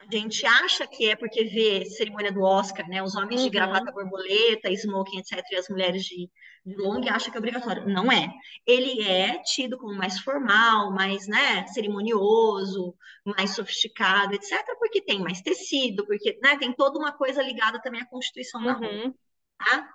A 0.10 0.16
gente 0.16 0.44
acha 0.44 0.88
que 0.88 1.08
é 1.08 1.16
porque 1.16 1.44
vê 1.44 1.86
cerimônia 1.86 2.32
do 2.32 2.42
Oscar, 2.42 2.88
né? 2.90 3.04
Os 3.04 3.16
homens 3.16 3.42
uhum. 3.42 3.48
de 3.48 3.52
gravata 3.52 3.92
borboleta, 3.92 4.72
smoking, 4.72 5.20
etc., 5.20 5.44
e 5.52 5.56
as 5.56 5.70
mulheres 5.70 6.04
de, 6.04 6.28
de 6.66 6.76
long 6.78 7.00
acham 7.10 7.30
que 7.30 7.38
é 7.38 7.40
obrigatório. 7.40 7.88
Não 7.88 8.12
é. 8.12 8.28
Ele 8.66 9.04
é 9.04 9.40
tido 9.44 9.78
como 9.78 9.94
mais 9.94 10.20
formal, 10.20 10.92
mais 10.92 11.28
né, 11.28 11.68
cerimonioso, 11.68 12.96
mais 13.24 13.52
sofisticado, 13.52 14.34
etc., 14.34 14.66
porque 14.80 15.00
tem 15.00 15.20
mais 15.20 15.42
tecido, 15.42 16.04
porque 16.08 16.40
né, 16.42 16.58
tem 16.58 16.74
toda 16.74 16.98
uma 16.98 17.12
coisa 17.12 17.44
ligada 17.44 17.80
também 17.80 18.02
à 18.02 18.06
Constituição 18.08 18.64
da 18.64 18.80
uhum. 18.80 19.14
tá? 19.60 19.90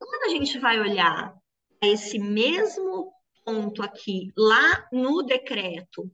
Quando 0.00 0.24
a 0.24 0.28
gente 0.30 0.58
vai 0.58 0.80
olhar 0.80 1.32
esse 1.80 2.18
mesmo 2.18 3.12
ponto 3.44 3.84
aqui, 3.84 4.32
lá 4.36 4.84
no 4.90 5.22
decreto 5.22 6.10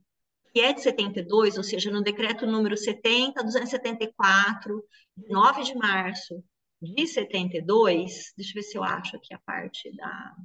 que 0.53 0.61
é 0.61 0.73
de 0.73 0.81
72, 0.81 1.57
ou 1.57 1.63
seja, 1.63 1.91
no 1.91 2.01
decreto 2.01 2.45
número 2.45 2.75
70, 2.75 3.43
274, 3.43 4.83
9 5.27 5.63
de 5.63 5.75
março 5.75 6.43
de 6.81 7.07
72, 7.07 8.33
deixa 8.37 8.51
eu 8.51 8.55
ver 8.55 8.63
se 8.63 8.77
eu 8.77 8.83
acho 8.83 9.15
aqui 9.15 9.33
a 9.33 9.39
parte 9.39 9.95
da 9.95 10.35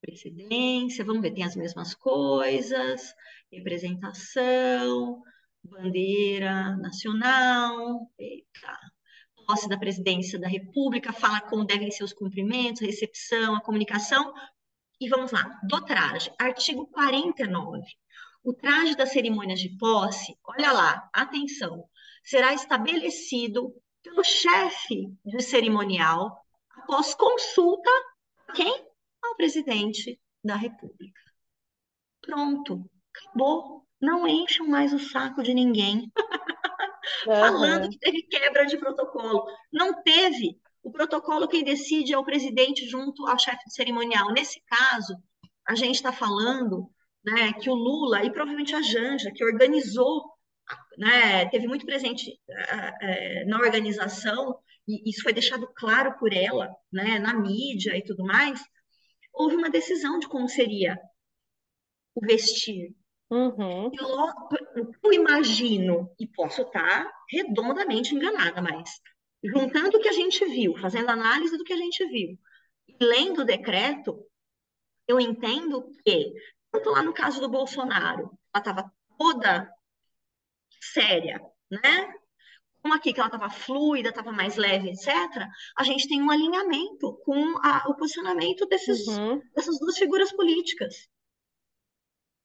presidência, 0.00 1.04
vamos 1.04 1.22
ver, 1.22 1.32
tem 1.32 1.44
as 1.44 1.56
mesmas 1.56 1.94
coisas, 1.94 3.14
representação, 3.50 5.22
bandeira 5.62 6.76
nacional, 6.76 8.10
eita, 8.18 8.78
posse 9.46 9.68
da 9.68 9.78
presidência 9.78 10.38
da 10.38 10.48
República, 10.48 11.12
fala 11.12 11.40
como 11.40 11.64
devem 11.64 11.90
ser 11.90 12.04
os 12.04 12.12
cumprimentos, 12.12 12.82
recepção, 12.82 13.54
a 13.54 13.60
comunicação, 13.60 14.32
e 15.00 15.08
vamos 15.08 15.32
lá, 15.32 15.60
do 15.64 15.84
traje, 15.84 16.32
artigo 16.38 16.86
49. 16.88 17.82
O 18.44 18.52
traje 18.52 18.96
das 18.96 19.12
cerimônias 19.12 19.60
de 19.60 19.76
posse, 19.78 20.36
olha 20.44 20.72
lá, 20.72 21.08
atenção, 21.12 21.88
será 22.24 22.52
estabelecido 22.52 23.74
pelo 24.02 24.24
chefe 24.24 25.12
de 25.24 25.40
cerimonial 25.40 26.44
após 26.70 27.14
consulta 27.14 27.90
a 28.48 28.52
quem? 28.52 28.86
Ao 29.22 29.36
presidente 29.36 30.20
da 30.42 30.56
República. 30.56 31.20
Pronto, 32.20 32.90
acabou. 33.14 33.86
Não 34.00 34.26
encham 34.26 34.66
mais 34.66 34.92
o 34.92 34.98
saco 34.98 35.42
de 35.42 35.54
ninguém. 35.54 36.10
Uhum. 37.26 37.34
Falando 37.34 37.88
que 37.90 37.98
teve 37.98 38.22
quebra 38.22 38.64
de 38.64 38.76
protocolo. 38.76 39.44
Não 39.72 40.02
teve. 40.02 40.58
O 40.82 40.90
protocolo 40.90 41.48
quem 41.48 41.62
decide 41.62 42.12
é 42.12 42.18
o 42.18 42.24
presidente 42.24 42.88
junto 42.88 43.26
ao 43.26 43.38
chefe 43.38 43.64
de 43.64 43.74
cerimonial. 43.74 44.32
Nesse 44.32 44.60
caso, 44.62 45.16
a 45.66 45.74
gente 45.74 45.96
está 45.96 46.12
falando 46.12 46.90
né, 47.24 47.52
que 47.52 47.70
o 47.70 47.74
Lula 47.74 48.24
e 48.24 48.30
provavelmente 48.30 48.74
a 48.74 48.82
Janja, 48.82 49.32
que 49.32 49.44
organizou, 49.44 50.24
né, 50.98 51.48
teve 51.48 51.66
muito 51.66 51.86
presente 51.86 52.38
é, 53.00 53.44
na 53.44 53.58
organização, 53.58 54.58
e 54.86 55.08
isso 55.08 55.22
foi 55.22 55.32
deixado 55.32 55.68
claro 55.74 56.18
por 56.18 56.32
ela, 56.32 56.68
né, 56.92 57.18
na 57.18 57.34
mídia 57.34 57.96
e 57.96 58.02
tudo 58.02 58.24
mais, 58.24 58.60
houve 59.32 59.56
uma 59.56 59.70
decisão 59.70 60.18
de 60.18 60.28
como 60.28 60.48
seria 60.48 60.98
o 62.14 62.26
vestir. 62.26 62.94
Uhum. 63.30 63.90
Eu, 63.94 64.88
eu 65.02 65.12
imagino, 65.12 66.12
e 66.20 66.26
posso 66.26 66.62
estar 66.62 67.10
redondamente 67.30 68.14
enganada, 68.14 68.60
mas 68.60 68.90
juntando 69.42 69.96
o 69.96 70.00
que 70.00 70.08
a 70.08 70.12
gente 70.12 70.44
viu, 70.44 70.76
fazendo 70.78 71.08
análise 71.08 71.56
do 71.56 71.64
que 71.64 71.72
a 71.72 71.76
gente 71.76 72.04
viu, 72.06 72.38
lendo 73.00 73.40
o 73.40 73.44
decreto, 73.44 74.22
eu 75.08 75.18
entendo 75.18 75.90
que 76.04 76.32
tanto 76.72 76.90
lá 76.90 77.02
no 77.02 77.12
caso 77.12 77.40
do 77.40 77.48
Bolsonaro, 77.48 78.36
ela 78.52 78.60
estava 78.60 78.92
toda 79.18 79.70
séria, 80.80 81.40
né? 81.70 82.14
Como 82.80 82.94
aqui, 82.94 83.12
que 83.12 83.20
ela 83.20 83.28
estava 83.28 83.48
fluida, 83.48 84.08
estava 84.08 84.32
mais 84.32 84.56
leve, 84.56 84.90
etc., 84.90 85.06
a 85.76 85.84
gente 85.84 86.08
tem 86.08 86.20
um 86.20 86.30
alinhamento 86.30 87.16
com 87.24 87.56
a, 87.58 87.88
o 87.88 87.94
posicionamento 87.94 88.66
desses, 88.66 89.06
uhum. 89.06 89.40
dessas 89.54 89.78
duas 89.78 89.96
figuras 89.96 90.32
políticas. 90.32 91.08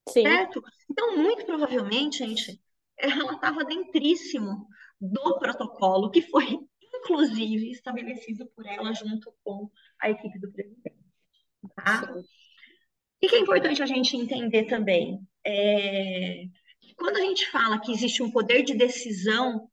Sim. 0.08 0.22
Certo? 0.22 0.62
Então, 0.88 1.16
muito 1.16 1.44
provavelmente, 1.44 2.18
gente, 2.18 2.62
ela 2.96 3.32
estava 3.32 3.64
dentríssimo 3.64 4.68
do 5.00 5.38
protocolo 5.38 6.10
que 6.10 6.22
foi, 6.22 6.60
inclusive, 6.82 7.72
estabelecido 7.72 8.46
por 8.54 8.64
ela 8.64 8.92
junto 8.92 9.34
com 9.42 9.70
a 10.00 10.10
equipe 10.10 10.38
do 10.38 10.52
presidente. 10.52 11.02
Tá? 11.74 12.06
Sim. 12.06 12.24
O 13.22 13.28
que 13.28 13.34
é 13.34 13.38
importante 13.40 13.82
a 13.82 13.86
gente 13.86 14.16
entender 14.16 14.64
também? 14.64 15.20
É, 15.44 16.44
quando 16.96 17.16
a 17.16 17.20
gente 17.20 17.50
fala 17.50 17.80
que 17.80 17.92
existe 17.92 18.22
um 18.22 18.30
poder 18.30 18.62
de 18.62 18.74
decisão 18.74 19.68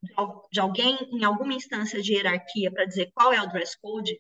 de 0.51 0.59
alguém 0.59 0.97
em 1.11 1.23
alguma 1.23 1.53
instância 1.53 2.01
de 2.01 2.13
hierarquia 2.13 2.71
para 2.71 2.85
dizer 2.85 3.11
qual 3.13 3.33
é 3.33 3.41
o 3.41 3.47
dress 3.47 3.77
code, 3.79 4.19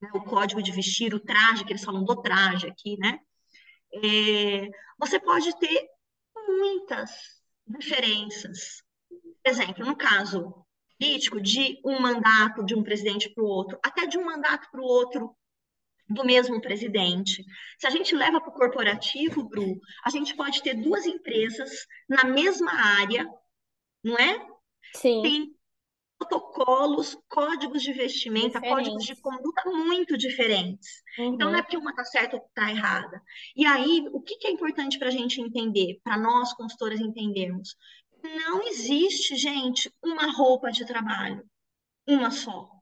né, 0.00 0.10
o 0.14 0.22
código 0.22 0.62
de 0.62 0.72
vestir, 0.72 1.14
o 1.14 1.20
traje, 1.20 1.64
que 1.64 1.72
eles 1.72 1.84
falam 1.84 2.04
do 2.04 2.20
traje 2.20 2.66
aqui, 2.66 2.96
né? 2.98 3.20
É, 3.92 4.68
você 4.98 5.20
pode 5.20 5.56
ter 5.58 5.88
muitas 6.46 7.10
diferenças. 7.66 8.82
Por 9.08 9.50
exemplo, 9.50 9.84
no 9.84 9.96
caso 9.96 10.54
político, 10.98 11.40
de 11.40 11.80
um 11.84 12.00
mandato 12.00 12.64
de 12.64 12.74
um 12.74 12.82
presidente 12.82 13.30
para 13.30 13.44
o 13.44 13.46
outro, 13.46 13.78
até 13.84 14.06
de 14.06 14.18
um 14.18 14.24
mandato 14.24 14.68
para 14.70 14.80
o 14.80 14.84
outro 14.84 15.36
do 16.08 16.24
mesmo 16.24 16.60
presidente. 16.60 17.44
Se 17.78 17.86
a 17.86 17.90
gente 17.90 18.14
leva 18.14 18.40
para 18.40 18.50
o 18.50 18.54
corporativo, 18.54 19.48
Bru, 19.48 19.78
a 20.04 20.10
gente 20.10 20.34
pode 20.34 20.62
ter 20.62 20.74
duas 20.74 21.06
empresas 21.06 21.86
na 22.08 22.24
mesma 22.24 22.72
área, 22.72 23.26
não 24.02 24.16
é? 24.16 24.46
Sim. 24.94 25.22
Tem 25.22 25.58
protocolos, 26.18 27.16
códigos 27.28 27.82
de 27.82 27.92
vestimenta, 27.92 28.60
diferentes. 28.60 28.70
códigos 28.70 29.04
de 29.04 29.16
conduta 29.20 29.62
muito 29.66 30.16
diferentes. 30.16 31.02
Uhum. 31.18 31.34
Então, 31.34 31.50
não 31.50 31.58
é 31.58 31.62
porque 31.62 31.76
uma 31.76 31.90
está 31.90 32.04
certa 32.04 32.36
ou 32.36 32.42
está 32.44 32.70
errada. 32.70 33.22
E 33.54 33.64
aí, 33.64 34.04
o 34.12 34.20
que, 34.20 34.36
que 34.36 34.48
é 34.48 34.50
importante 34.50 34.98
para 34.98 35.08
a 35.08 35.12
gente 35.12 35.40
entender, 35.40 36.00
para 36.02 36.18
nós, 36.18 36.52
consultoras, 36.54 37.00
entendermos? 37.00 37.76
Não 38.22 38.66
existe, 38.66 39.36
gente, 39.36 39.92
uma 40.02 40.32
roupa 40.32 40.72
de 40.72 40.84
trabalho, 40.84 41.48
uma 42.06 42.32
só. 42.32 42.77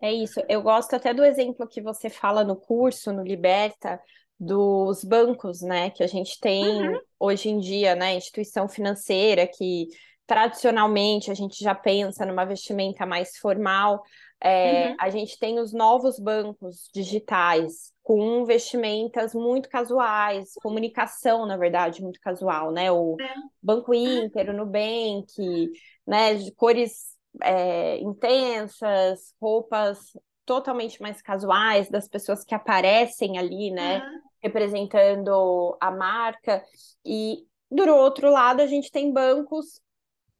É 0.00 0.12
isso. 0.12 0.40
Eu 0.48 0.62
gosto 0.62 0.94
até 0.94 1.12
do 1.12 1.24
exemplo 1.24 1.66
que 1.66 1.80
você 1.80 2.08
fala 2.08 2.44
no 2.44 2.56
curso, 2.56 3.12
no 3.12 3.22
Liberta, 3.22 4.00
dos 4.38 5.02
bancos, 5.02 5.60
né? 5.60 5.90
Que 5.90 6.02
a 6.04 6.06
gente 6.06 6.38
tem 6.40 6.88
uhum. 6.88 7.00
hoje 7.18 7.48
em 7.48 7.58
dia, 7.58 7.96
né? 7.96 8.14
Instituição 8.14 8.68
financeira 8.68 9.46
que 9.46 9.88
tradicionalmente 10.26 11.30
a 11.30 11.34
gente 11.34 11.62
já 11.64 11.74
pensa 11.74 12.24
numa 12.24 12.44
vestimenta 12.44 13.04
mais 13.06 13.36
formal. 13.38 14.02
É, 14.40 14.90
Uhum. 14.90 14.96
a 15.00 15.10
gente 15.10 15.36
tem 15.36 15.58
os 15.58 15.72
novos 15.72 16.20
bancos 16.20 16.88
digitais 16.94 17.92
com 18.04 18.44
vestimentas 18.44 19.34
muito 19.34 19.68
casuais, 19.68 20.52
comunicação, 20.62 21.44
na 21.44 21.56
verdade, 21.56 22.00
muito 22.02 22.20
casual, 22.20 22.70
né? 22.70 22.92
O 22.92 23.16
É, 23.20 23.34
Banco. 23.60 23.92
Inter, 23.92 24.50
o 24.50 24.52
Nubank, 24.52 25.70
né? 26.06 26.34
De 26.36 26.52
cores 26.52 27.17
é, 27.42 27.98
intensas, 27.98 29.34
roupas 29.40 30.12
totalmente 30.46 31.00
mais 31.02 31.20
casuais 31.20 31.90
das 31.90 32.08
pessoas 32.08 32.44
que 32.44 32.54
aparecem 32.54 33.38
ali, 33.38 33.70
né? 33.70 34.02
Aham, 34.02 34.22
Representando 34.42 35.76
a 35.80 35.90
marca. 35.90 36.64
E 37.04 37.46
do 37.70 37.84
outro 37.94 38.30
lado, 38.30 38.60
a 38.62 38.66
gente 38.66 38.90
tem 38.90 39.12
bancos 39.12 39.80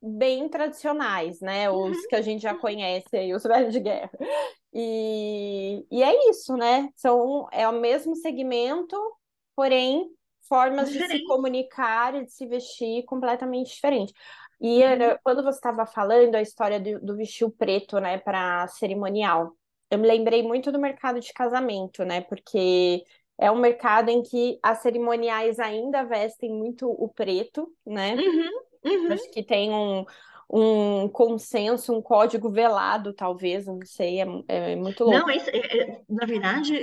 bem 0.01 0.49
tradicionais, 0.49 1.41
né? 1.41 1.71
Os 1.71 1.97
uhum, 1.97 2.07
que 2.07 2.15
a 2.17 2.23
gente 2.23 2.43
já 2.43 2.55
conhece 2.55 3.17
aí, 3.17 3.35
os 3.35 3.43
velhos 3.43 3.73
de 3.73 3.81
guerra. 3.81 4.11
E, 4.73 5.85
e 5.91 6.03
é 6.03 6.31
isso, 6.31 6.57
né? 6.57 6.89
São, 6.97 7.49
é 7.53 7.69
o 7.69 7.73
mesmo 7.81 8.15
segmento, 8.17 8.97
porém, 9.57 10.09
formas 10.49 10.93
de 10.93 11.03
se 11.03 11.07
Diferente. 11.09 11.25
comunicar 11.27 12.15
e 12.15 12.25
de 12.25 12.33
se 12.33 12.47
vestir 12.47 13.05
completamente 13.05 13.75
diferentes. 13.75 14.15
E 14.61 14.83
Uhum. 14.83 14.93
Ana, 14.93 15.21
quando 15.23 15.43
você 15.43 15.59
estava 15.59 15.87
falando 15.87 16.35
a 16.35 16.43
história 16.43 16.81
do, 16.81 17.01
do 17.01 17.17
vestir 17.17 17.49
preto, 17.53 18.01
né, 18.01 18.19
para 18.19 18.67
cerimonial, 18.69 19.53
eu 19.91 19.99
me 19.99 20.07
lembrei 20.07 20.43
muito 20.43 20.71
do 20.71 20.79
mercado 20.79 21.21
de 21.21 21.33
casamento, 21.33 22.05
né? 22.05 22.21
Porque 22.23 23.05
é 23.39 23.51
um 23.51 23.59
mercado 23.59 24.11
em 24.11 24.23
que 24.23 24.59
as 24.63 24.79
cerimoniais 24.79 25.59
ainda 25.59 26.03
vestem 26.03 26.51
muito 26.53 26.91
o 26.91 27.09
preto, 27.09 27.73
né? 27.87 28.15
Uhum, 28.15 28.51
uhum. 28.85 29.13
Acho 29.13 29.31
que 29.31 29.43
tem 29.43 29.73
um, 29.73 30.05
um 30.51 31.09
consenso, 31.09 31.93
um 31.93 32.01
código 32.03 32.51
velado, 32.51 33.13
talvez, 33.13 33.67
não 33.67 33.81
sei, 33.85 34.21
é, 34.21 34.27
é 34.49 34.77
muito 34.77 35.05
Não, 35.05 35.27
louco. 35.27 35.31
isso, 35.31 35.51
é- 35.51 35.59
é- 35.59 36.03
na 36.09 36.27
verdade, 36.27 36.75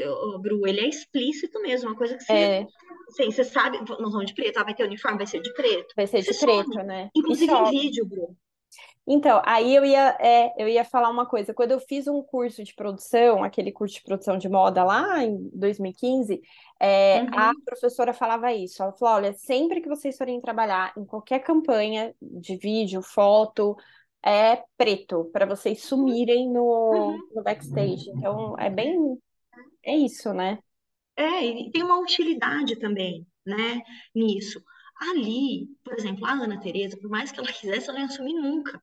Bru, 0.42 0.68
ele 0.68 0.82
é 0.82 0.88
explícito 0.88 1.62
mesmo, 1.62 1.90
uma 1.90 1.98
coisa 1.98 2.16
que 2.16 2.24
você, 2.24 2.34
É, 2.34 2.68
assim, 3.10 3.32
você 3.32 3.44
sabe, 3.44 3.80
nós 3.80 4.12
vamos 4.12 4.28
de 4.28 4.34
preto, 4.36 4.58
ah, 4.58 4.64
vai 4.64 4.74
ter 4.76 4.84
uniforme, 4.84 5.18
vai 5.18 5.28
ser 5.28 5.42
de 5.42 5.54
preto. 5.54 5.94
vai 5.96 6.08
ser 6.08 6.22
Você 6.22 6.32
de 6.32 6.40
some, 6.40 6.64
preto, 6.66 6.84
né? 6.84 7.10
Inclusive 7.16 7.54
em 7.54 7.64
vídeo, 7.66 8.06
Bru. 8.06 8.36
Então, 9.08 9.42
aí 9.46 9.76
eu 9.76 9.86
ia, 9.86 10.18
é, 10.20 10.54
eu 10.62 10.68
ia 10.68 10.84
falar 10.84 11.10
uma 11.10 11.26
coisa. 11.28 11.54
Quando 11.54 11.72
eu 11.72 11.80
fiz 11.80 12.08
um 12.08 12.24
curso 12.24 12.64
de 12.64 12.74
produção, 12.74 13.44
aquele 13.44 13.72
curso 13.72 13.96
de 13.96 14.04
produção 14.04 14.38
de 14.38 14.50
moda 14.50 14.84
lá 14.84 15.24
em 15.24 15.50
2015, 15.54 16.42
é, 16.80 17.20
a 17.32 17.52
Uhum, 17.52 17.62
professora 17.64 18.14
falava 18.14 18.52
isso. 18.54 18.82
Ela 18.82 18.94
falou: 18.94 19.16
olha, 19.16 19.34
sempre 19.34 19.82
que 19.82 19.90
vocês 19.90 20.18
forem 20.18 20.42
trabalhar 20.42 20.94
em 20.98 21.06
qualquer 21.06 21.40
campanha 21.40 22.16
de 22.22 22.58
vídeo, 22.58 23.02
foto, 23.02 23.76
é 24.24 24.64
preto, 24.78 25.26
para 25.32 25.46
vocês 25.46 25.84
sumirem 25.84 26.52
no, 26.52 26.64
uhum. 26.92 27.28
no 27.36 27.44
backstage. 27.44 28.10
Então, 28.10 28.58
é 28.60 28.70
bem, 28.70 28.98
é 29.84 29.96
isso, 29.96 30.34
né? 30.34 30.60
É, 31.16 31.46
e 31.46 31.72
tem 31.72 31.84
uma 31.84 32.00
utilidade 32.00 32.78
também, 32.78 33.26
né, 33.46 33.82
nisso. 34.14 34.62
Ali, 35.02 35.68
por 35.84 35.94
exemplo, 35.96 36.26
a 36.26 36.32
Ana 36.34 36.60
Teresa, 36.60 36.98
por 36.98 37.10
mais 37.10 37.32
que 37.32 37.40
ela 37.40 37.52
quisesse, 37.52 37.90
ela 37.90 38.00
não 38.00 38.06
ia 38.06 38.12
assumir 38.12 38.34
nunca. 38.34 38.82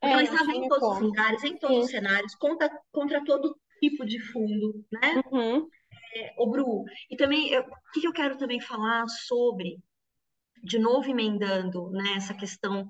Porque 0.00 0.06
É, 0.06 0.12
ela 0.12 0.22
estava 0.22 0.52
em 0.52 0.68
todos 0.68 0.84
os 0.84 0.88
como. 0.90 1.06
lugares, 1.06 1.44
em 1.44 1.58
todos 1.58 1.78
os 1.78 1.86
Sim. 1.86 1.92
cenários, 1.92 2.34
contra, 2.36 2.70
contra 2.92 3.24
todo 3.24 3.58
tipo 3.80 4.06
de 4.06 4.20
fundo, 4.20 4.84
né? 4.92 5.20
Uhum. 5.32 5.68
É, 6.14 6.34
ô, 6.38 6.46
Bru, 6.50 6.84
e 7.10 7.16
também, 7.16 7.50
eu- 7.52 7.62
o 7.62 7.90
que 7.92 8.00
que 8.00 8.06
eu 8.08 8.12
quero 8.12 8.36
também 8.38 8.60
falar 8.60 9.06
sobre, 9.08 9.78
de 10.64 10.78
novo 10.78 11.08
emendando, 11.10 11.90
né, 11.90 12.14
essa 12.16 12.34
questão 12.34 12.88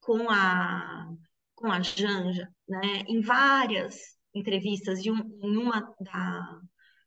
com 0.00 0.30
a, 0.30 1.08
com 1.54 1.70
a 1.72 1.82
Janja, 1.82 2.48
né? 2.68 3.04
Em 3.08 3.20
várias 3.22 3.98
entrevistas, 4.34 5.04
e 5.04 5.10
um, 5.10 5.18
em 5.42 5.56
uma 5.58 5.80
da, 6.00 6.60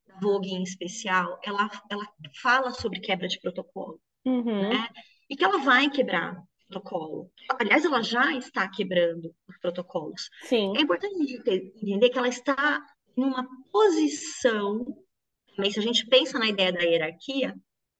da 0.08 0.20
Vogue 0.22 0.50
em 0.52 0.64
especial, 0.64 1.40
ela, 1.44 1.70
ela 1.90 2.06
fala 2.42 2.72
sobre 2.72 3.00
quebra 3.02 3.28
de 3.28 3.40
protocolo, 3.40 4.02
Uhum. 4.26 4.70
né? 4.70 4.88
E 5.30 5.36
que 5.36 5.44
ela 5.44 5.60
vai 5.60 5.90
quebrar 5.90 6.42
protocolo. 6.68 7.30
Aliás, 7.60 7.84
ela 7.86 8.02
já 8.02 8.34
está 8.38 8.68
quebrando 8.70 9.34
os 9.48 9.58
protocolos. 9.60 10.30
É 10.42 10.48
Sim, 10.48 10.74
importante 10.82 11.16
a 11.16 11.18
gente 11.20 11.44
ter- 11.44 11.74
entender 11.76 12.10
que 12.10 12.18
ela 12.18 12.30
está 12.30 12.82
em 13.18 13.24
uma 13.24 13.46
posição, 13.72 14.86
também 15.56 15.72
se 15.72 15.80
a 15.80 15.84
gente 15.84 16.06
pensa 16.08 16.40
na 16.40 16.48
ideia 16.48 16.72
da 16.72 16.82
hierarquia, 16.82 17.56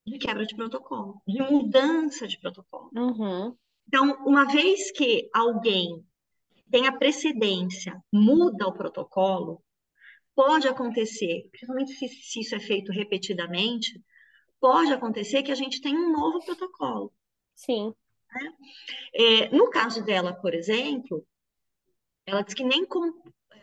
de 0.06 0.18
quebra 0.18 0.46
de 0.46 0.56
protocolo, 0.56 1.22
de 1.28 1.42
mudança 1.42 2.28
de 2.28 2.40
protocolo. 2.40 2.94
uhum. 2.96 3.56
Então, 3.88 4.24
uma 4.26 4.46
vez 4.46 4.92
que 4.92 5.30
alguém 5.34 6.04
tem 6.72 6.88
a 6.88 6.98
precedência, 6.98 8.02
muda 8.12 8.68
o 8.68 8.74
protocolo, 8.74 9.62
pode 10.34 10.68
acontecer, 10.68 11.48
principalmente 11.52 11.92
se, 11.94 12.08
se 12.08 12.40
isso 12.40 12.56
é 12.56 12.60
feito 12.60 12.92
repetidamente, 12.92 14.02
pode 14.62 14.94
acontecer 14.94 15.44
que 15.44 15.52
a 15.52 15.56
gente 15.56 15.82
tenha 15.82 16.00
um 16.00 16.14
novo 16.14 16.46
protocolo. 16.46 17.12
Sim, 17.56 17.94
É, 19.14 19.50
no 19.50 19.70
caso 19.70 20.04
dela, 20.04 20.34
por 20.34 20.54
exemplo, 20.54 21.26
ela 22.26 22.42
disse 22.44 22.56
que 22.56 22.64
nem 22.64 22.86
como 22.86 23.14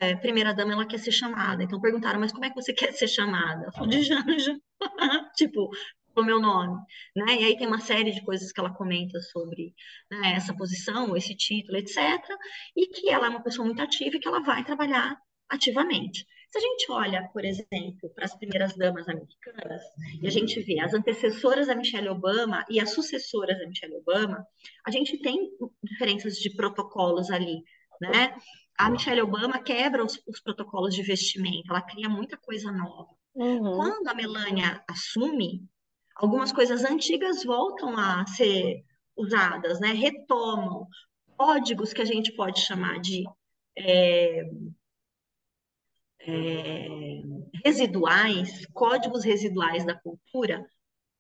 é, 0.01 0.15
primeira-dama 0.17 0.73
ela 0.73 0.87
quer 0.87 0.99
ser 0.99 1.13
chamada. 1.13 1.63
Então 1.63 1.81
perguntaram, 1.81 2.21
mas 2.21 2.33
como 2.33 2.45
é 2.45 2.51
que 2.51 2.57
você 2.61 2.73
quer 2.75 2.93
ser 2.93 3.09
chamada? 3.09 3.65
Ela 3.65 3.73
falou, 3.73 3.89
de 3.89 4.03
Janja, 4.03 4.59
tipo, 5.37 5.71
o 6.17 6.23
meu 6.23 6.41
nome, 6.41 6.81
né? 7.17 7.37
E 7.41 7.45
aí 7.45 7.57
tem 7.57 7.67
uma 7.67 7.81
série 7.81 8.13
de 8.13 8.25
coisas 8.25 8.53
que 8.53 8.61
ela 8.61 8.75
comenta 8.75 9.21
sobre 9.21 9.75
né, 10.11 10.35
essa 10.35 10.55
posição, 10.55 11.17
esse 11.17 11.35
título, 11.37 11.79
etc. 11.79 11.97
E 12.77 12.89
que 12.89 13.09
ela 13.09 13.27
é 13.27 13.31
uma 13.31 13.43
pessoa 13.43 13.67
muito 13.67 13.83
ativa 13.83 14.17
e 14.17 14.21
que 14.21 14.29
ela 14.29 14.41
vai 14.41 14.65
trabalhar 14.65 15.17
ativamente. 15.49 16.27
Se 16.51 16.59
a 16.59 16.61
gente 16.61 16.91
olha, 16.91 17.29
por 17.33 17.45
exemplo, 17.45 18.09
para 18.15 18.25
as 18.25 18.35
primeiras 18.35 18.75
damas 18.75 19.07
americanas, 19.09 19.83
e 20.23 20.27
a 20.27 20.31
gente 20.31 20.61
vê 20.63 20.81
as 20.81 20.95
antecessoras 20.95 21.67
da 21.67 21.75
Michelle 21.75 22.09
Obama 22.09 22.65
e 22.71 22.81
as 22.81 22.91
sucessoras 22.93 23.59
da 23.59 23.67
Michelle 23.69 23.97
Obama, 23.97 24.47
a 24.87 24.91
gente 24.91 25.19
tem 25.19 25.51
diferenças 25.83 26.37
de 26.37 26.55
protocolos 26.57 27.31
ali, 27.31 27.63
né? 28.01 28.35
A 28.79 28.91
Michelle 28.91 29.21
Obama 29.21 29.59
quebra 29.59 30.05
os, 30.05 30.23
os 30.27 30.41
protocolos 30.41 30.95
de 30.95 31.03
vestimenta, 31.03 31.69
ela 31.69 31.83
cria 31.83 32.09
muita 32.09 32.37
coisa 32.39 32.73
nova. 32.73 33.11
uhum. 33.35 33.77
Quando 33.77 34.09
a 34.09 34.15
Melania 34.15 34.83
assume, 34.89 35.69
algumas 36.17 36.51
coisas 36.51 36.83
antigas 36.83 37.45
voltam 37.45 37.97
a 37.99 38.25
ser 38.27 38.85
usadas, 39.17 39.81
né? 39.81 39.89
Retomam 39.89 40.87
códigos 41.37 41.93
que 41.93 42.01
a 42.01 42.07
gente 42.07 42.33
pode 42.33 42.61
chamar 42.61 43.01
de 43.01 43.25
é, 43.77 44.45
é, 46.21 47.21
residuais, 47.65 48.67
códigos 48.73 49.25
residuais 49.25 49.85
da 49.85 49.95
cultura, 49.95 50.65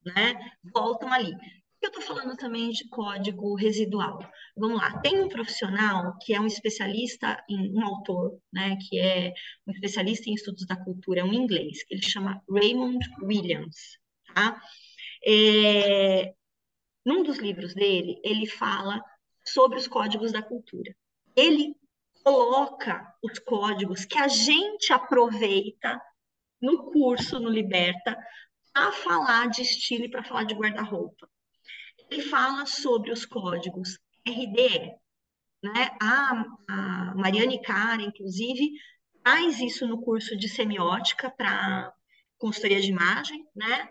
né? 0.04 0.34
Voltam 0.72 1.12
ali. 1.12 1.32
Eu 1.80 1.90
estou 1.90 2.02
falando 2.02 2.36
também 2.36 2.70
de 2.70 2.88
código 2.88 3.54
residual. 3.54 4.18
Vamos 4.56 4.78
lá, 4.78 4.98
tem 5.00 5.22
um 5.22 5.28
profissional 5.28 6.16
que 6.18 6.34
é 6.34 6.40
um 6.40 6.46
especialista 6.46 7.42
em 7.48 7.72
um 7.72 7.84
autor, 7.84 8.36
né, 8.52 8.76
que 8.88 8.98
é 8.98 9.32
um 9.64 9.70
especialista 9.70 10.28
em 10.28 10.34
estudos 10.34 10.66
da 10.66 10.76
cultura, 10.76 11.20
é 11.20 11.24
um 11.24 11.32
inglês, 11.32 11.84
que 11.84 11.94
ele 11.94 12.02
chama 12.02 12.42
Raymond 12.50 12.98
Williams, 13.22 13.96
tá? 14.34 14.60
É, 15.24 16.34
num 17.04 17.22
dos 17.22 17.38
livros 17.38 17.74
dele, 17.74 18.20
ele 18.24 18.46
fala 18.46 19.00
sobre 19.46 19.78
os 19.78 19.86
códigos 19.86 20.32
da 20.32 20.42
cultura. 20.42 20.94
Ele 21.36 21.74
coloca 22.28 23.14
os 23.22 23.38
códigos 23.38 24.04
que 24.04 24.18
a 24.18 24.28
gente 24.28 24.92
aproveita 24.92 25.98
no 26.60 26.90
curso, 26.92 27.40
no 27.40 27.48
Liberta, 27.48 28.18
para 28.70 28.92
falar 28.92 29.48
de 29.48 29.62
estilo 29.62 30.04
e 30.04 30.10
para 30.10 30.22
falar 30.22 30.44
de 30.44 30.54
guarda-roupa. 30.54 31.26
Ele 32.10 32.20
fala 32.20 32.66
sobre 32.66 33.10
os 33.10 33.24
códigos 33.24 33.98
RDE, 34.26 34.94
né? 35.62 35.96
A, 36.02 36.44
a 36.68 37.14
Mariane 37.16 37.62
Cara, 37.62 38.02
inclusive, 38.02 38.72
traz 39.24 39.58
isso 39.60 39.86
no 39.86 40.02
curso 40.02 40.36
de 40.36 40.50
semiótica 40.50 41.30
para 41.30 41.94
consultoria 42.36 42.80
de 42.80 42.90
imagem, 42.90 43.42
né? 43.56 43.88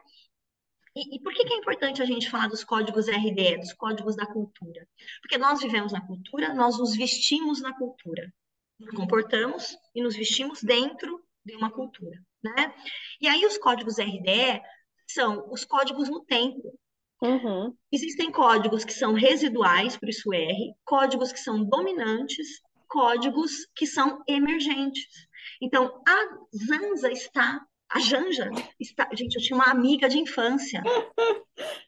E, 0.98 1.16
e 1.16 1.20
por 1.20 1.32
que, 1.32 1.46
que 1.46 1.54
é 1.54 1.58
importante 1.58 2.02
a 2.02 2.06
gente 2.06 2.28
falar 2.28 2.48
dos 2.48 2.64
códigos 2.64 3.08
RDE, 3.08 3.60
dos 3.60 3.72
códigos 3.74 4.16
da 4.16 4.26
cultura? 4.26 4.88
Porque 5.22 5.38
nós 5.38 5.60
vivemos 5.62 5.92
na 5.92 6.02
cultura, 6.02 6.56
nós 6.56 6.80
nos 6.80 6.96
vestimos 6.96 7.62
na 7.62 7.72
cultura, 7.78 8.34
nos 8.80 8.90
comportamos 8.96 9.78
e 9.94 10.02
nos 10.02 10.16
vestimos 10.16 10.64
dentro 10.64 11.24
de 11.46 11.56
uma 11.56 11.70
cultura, 11.70 12.20
né? 12.44 12.74
E 13.22 13.28
aí 13.28 13.46
os 13.46 13.60
códigos 13.60 14.00
RDE 14.00 14.60
são 15.08 15.48
os 15.52 15.64
códigos 15.64 16.10
no 16.10 16.26
tempo. 16.26 16.74
Uhum, 17.22 17.76
Existem 17.92 18.32
códigos 18.32 18.84
que 18.84 18.94
são 18.94 19.14
residuais, 19.14 19.96
por 19.98 20.10
isso 20.10 20.34
R, 20.34 20.74
códigos 20.84 21.32
que 21.32 21.40
são 21.40 21.64
dominantes, 21.64 22.60
códigos 22.88 23.68
que 23.76 23.86
são 23.86 24.24
emergentes. 24.28 25.28
Então, 25.62 26.02
a 26.08 26.38
Zanza 26.56 27.12
está 27.12 27.64
A 27.90 28.00
Janja, 28.00 28.50
está... 28.80 29.08
gente, 29.14 29.36
eu 29.36 29.42
tinha 29.42 29.56
uma 29.56 29.72
amiga 29.72 30.10
de 30.10 30.20
infância, 30.20 30.82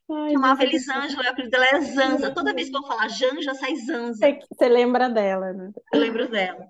Ai, 0.09 0.31
chamava 0.31 0.63
Elisângela, 0.63 1.23
e 1.23 1.27
o 1.27 1.29
apelido 1.29 1.51
dela 1.51 1.65
era 1.65 1.81
Zanza. 1.81 2.33
Toda 2.33 2.53
vez 2.53 2.69
que 2.69 2.77
eu 2.77 2.83
falar 2.83 3.09
Janja, 3.09 3.53
sai 3.53 3.75
Zanza. 3.75 4.17
você, 4.17 4.39
você 4.49 4.69
lembra 4.69 5.09
dela, 5.09 5.51
né? 5.51 5.71
Eu 5.93 5.99
lembro 5.99 6.29
dela. 6.29 6.65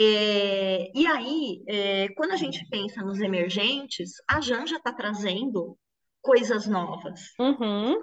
É, 0.00 0.90
e 0.94 1.06
aí, 1.06 1.62
é, 1.68 2.08
quando 2.16 2.32
a 2.32 2.36
gente 2.36 2.66
pensa 2.68 3.02
nos 3.02 3.20
emergentes, 3.20 4.12
a 4.28 4.40
Janja 4.40 4.76
está 4.76 4.92
trazendo 4.92 5.78
coisas 6.20 6.66
novas. 6.66 7.20
Uhum, 7.38 8.02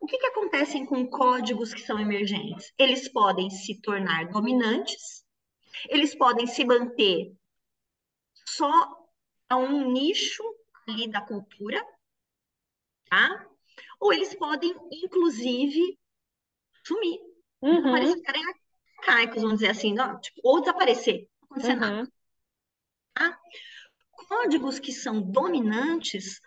O 0.00 0.06
que 0.06 0.16
que 0.16 0.26
acontece 0.26 0.86
com 0.86 1.08
códigos 1.08 1.74
que 1.74 1.80
são 1.80 1.98
emergentes? 1.98 2.72
Eles 2.78 3.10
podem 3.12 3.50
se 3.50 3.80
tornar 3.80 4.28
dominantes, 4.28 5.24
eles 5.88 6.14
podem 6.14 6.46
se 6.46 6.64
manter 6.64 7.32
só 8.46 8.99
a 9.50 9.56
um 9.58 9.92
nicho 9.92 10.42
ali 10.88 11.10
da 11.10 11.20
cultura, 11.20 11.84
tá? 13.10 13.46
Ou 14.00 14.12
eles 14.12 14.34
podem, 14.34 14.74
inclusive, 14.90 15.98
sumir. 16.86 17.20
Uhum, 17.62 18.06
ficarem 18.14 18.42
arcaicos, 18.98 19.42
vamos 19.42 19.58
dizer 19.60 19.70
assim, 19.70 19.92
não, 19.92 20.18
tipo, 20.20 20.40
ou 20.44 20.60
desaparecer, 20.60 21.28
não 21.40 21.46
acontecer 21.46 21.74
nada. 21.76 22.00
uhum, 22.00 22.06
tá? 23.14 23.38
Códigos 24.12 24.78
que 24.78 24.92
são 24.92 25.20
dominantes 25.20 26.40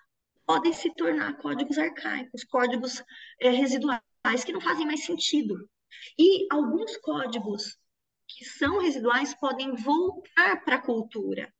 podem 0.45 0.73
se 0.73 0.93
tornar 0.95 1.37
códigos 1.37 1.77
arcaicos, 1.77 2.43
códigos 2.45 3.03
é, 3.39 3.49
residuais 3.49 4.01
que 4.45 4.53
não 4.53 4.61
fazem 4.61 4.85
mais 4.85 5.05
sentido. 5.05 5.69
E 6.17 6.47
alguns 6.51 6.97
códigos 6.97 7.77
que 8.27 8.45
são 8.45 8.79
residuais 8.79 9.35
podem 9.35 9.75
voltar 9.75 10.63
para 10.65 10.77
a 10.77 10.81
cultura. 10.81 11.52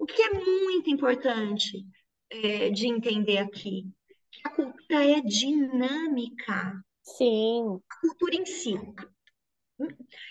O 0.00 0.06
que 0.06 0.22
é 0.22 0.32
muito 0.32 0.88
importante 0.88 1.86
é, 2.30 2.70
de 2.70 2.88
entender 2.88 3.36
aqui, 3.36 3.86
que 4.32 4.40
a 4.44 4.50
cultura 4.50 5.04
é 5.04 5.20
dinâmica, 5.20 6.82
sim, 7.02 7.82
a 7.90 8.00
cultura 8.00 8.34
em 8.34 8.46
si. 8.46 8.74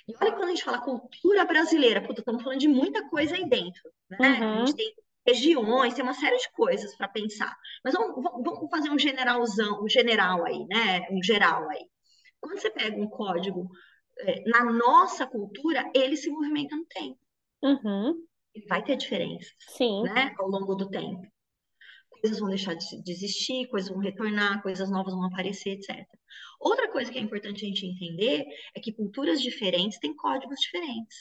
E 0.07 0.13
olha 0.21 0.31
quando 0.31 0.45
a 0.45 0.49
gente 0.49 0.63
fala 0.63 0.81
cultura 0.81 1.45
brasileira, 1.45 2.01
puta, 2.05 2.21
estamos 2.21 2.41
falando 2.43 2.59
de 2.59 2.67
muita 2.67 3.07
coisa 3.09 3.35
aí 3.35 3.47
dentro, 3.47 3.91
né? 4.19 4.47
A 4.51 4.57
gente 4.57 4.73
uhum, 4.73 4.75
tem 4.75 4.93
regiões, 5.27 5.93
tem 5.93 6.03
uma 6.03 6.13
série 6.13 6.37
de 6.37 6.51
coisas 6.51 6.95
para 6.95 7.07
pensar. 7.07 7.55
Mas 7.83 7.93
vamos, 7.93 8.23
vamos 8.23 8.69
fazer 8.71 8.89
um 8.89 8.97
generalzão, 8.99 9.83
um 9.83 9.89
general 9.89 10.45
aí, 10.45 10.65
né? 10.67 11.07
Um 11.11 11.21
geral 11.23 11.69
aí. 11.69 11.85
Quando 12.39 12.59
você 12.59 12.71
pega 12.71 12.97
um 12.97 13.07
código 13.07 13.69
é, 14.19 14.43
na 14.49 14.65
nossa 14.65 15.27
cultura, 15.27 15.89
ele 15.93 16.17
se 16.17 16.29
movimenta 16.29 16.75
no 16.75 16.85
tempo. 16.85 17.19
uhum, 17.61 18.27
vai 18.67 18.83
ter 18.83 18.95
diferenças, 18.97 19.53
sim, 19.75 20.03
né? 20.03 20.33
Ao 20.37 20.47
longo 20.47 20.75
do 20.75 20.89
tempo. 20.89 21.21
Coisas 22.09 22.39
vão 22.39 22.49
deixar 22.49 22.73
de 22.73 23.01
de 23.01 23.11
existir, 23.11 23.67
coisas 23.67 23.89
vão 23.89 23.99
retornar, 23.99 24.61
coisas 24.61 24.89
novas 24.89 25.13
vão 25.13 25.25
aparecer, 25.25 25.71
etc. 25.71 26.05
Outra 26.59 26.91
coisa 26.91 27.11
que 27.11 27.17
é 27.17 27.21
importante 27.21 27.63
a 27.63 27.67
gente 27.67 27.85
entender 27.85 28.45
é 28.75 28.79
que 28.79 28.91
culturas 28.91 29.41
diferentes 29.41 29.99
têm 29.99 30.15
códigos 30.15 30.59
diferentes. 30.59 31.17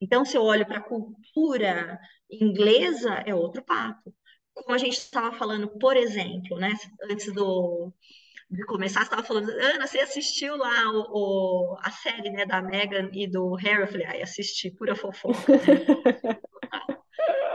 Então, 0.00 0.24
se 0.24 0.36
eu 0.36 0.42
olho 0.42 0.66
para 0.66 0.78
a 0.78 0.82
cultura 0.82 2.00
inglesa, 2.30 3.22
é 3.26 3.34
outro 3.34 3.62
papo. 3.62 4.12
Como 4.54 4.74
a 4.74 4.78
gente 4.78 4.94
estava 4.94 5.36
falando, 5.36 5.68
por 5.78 5.96
exemplo, 5.96 6.58
né, 6.58 6.72
antes 7.08 7.32
do, 7.32 7.92
de 8.52 8.64
começar, 8.66 9.00
você 9.00 9.06
estava 9.06 9.22
falando, 9.22 9.48
Ana, 9.50 9.86
você 9.86 10.00
assistiu 10.00 10.56
lá 10.56 10.90
o, 10.92 11.72
o- 11.72 11.76
a 11.80 11.90
série, 11.90 12.30
né, 12.30 12.44
da 12.44 12.60
Meghan 12.60 13.08
e 13.12 13.26
do 13.26 13.54
Harry? 13.54 13.82
Eu 13.82 13.88
falei, 13.88 14.06
ai, 14.06 14.22
assisti, 14.22 14.70
pura 14.70 14.94
fofoca, 14.94 15.38
né? 15.56 15.86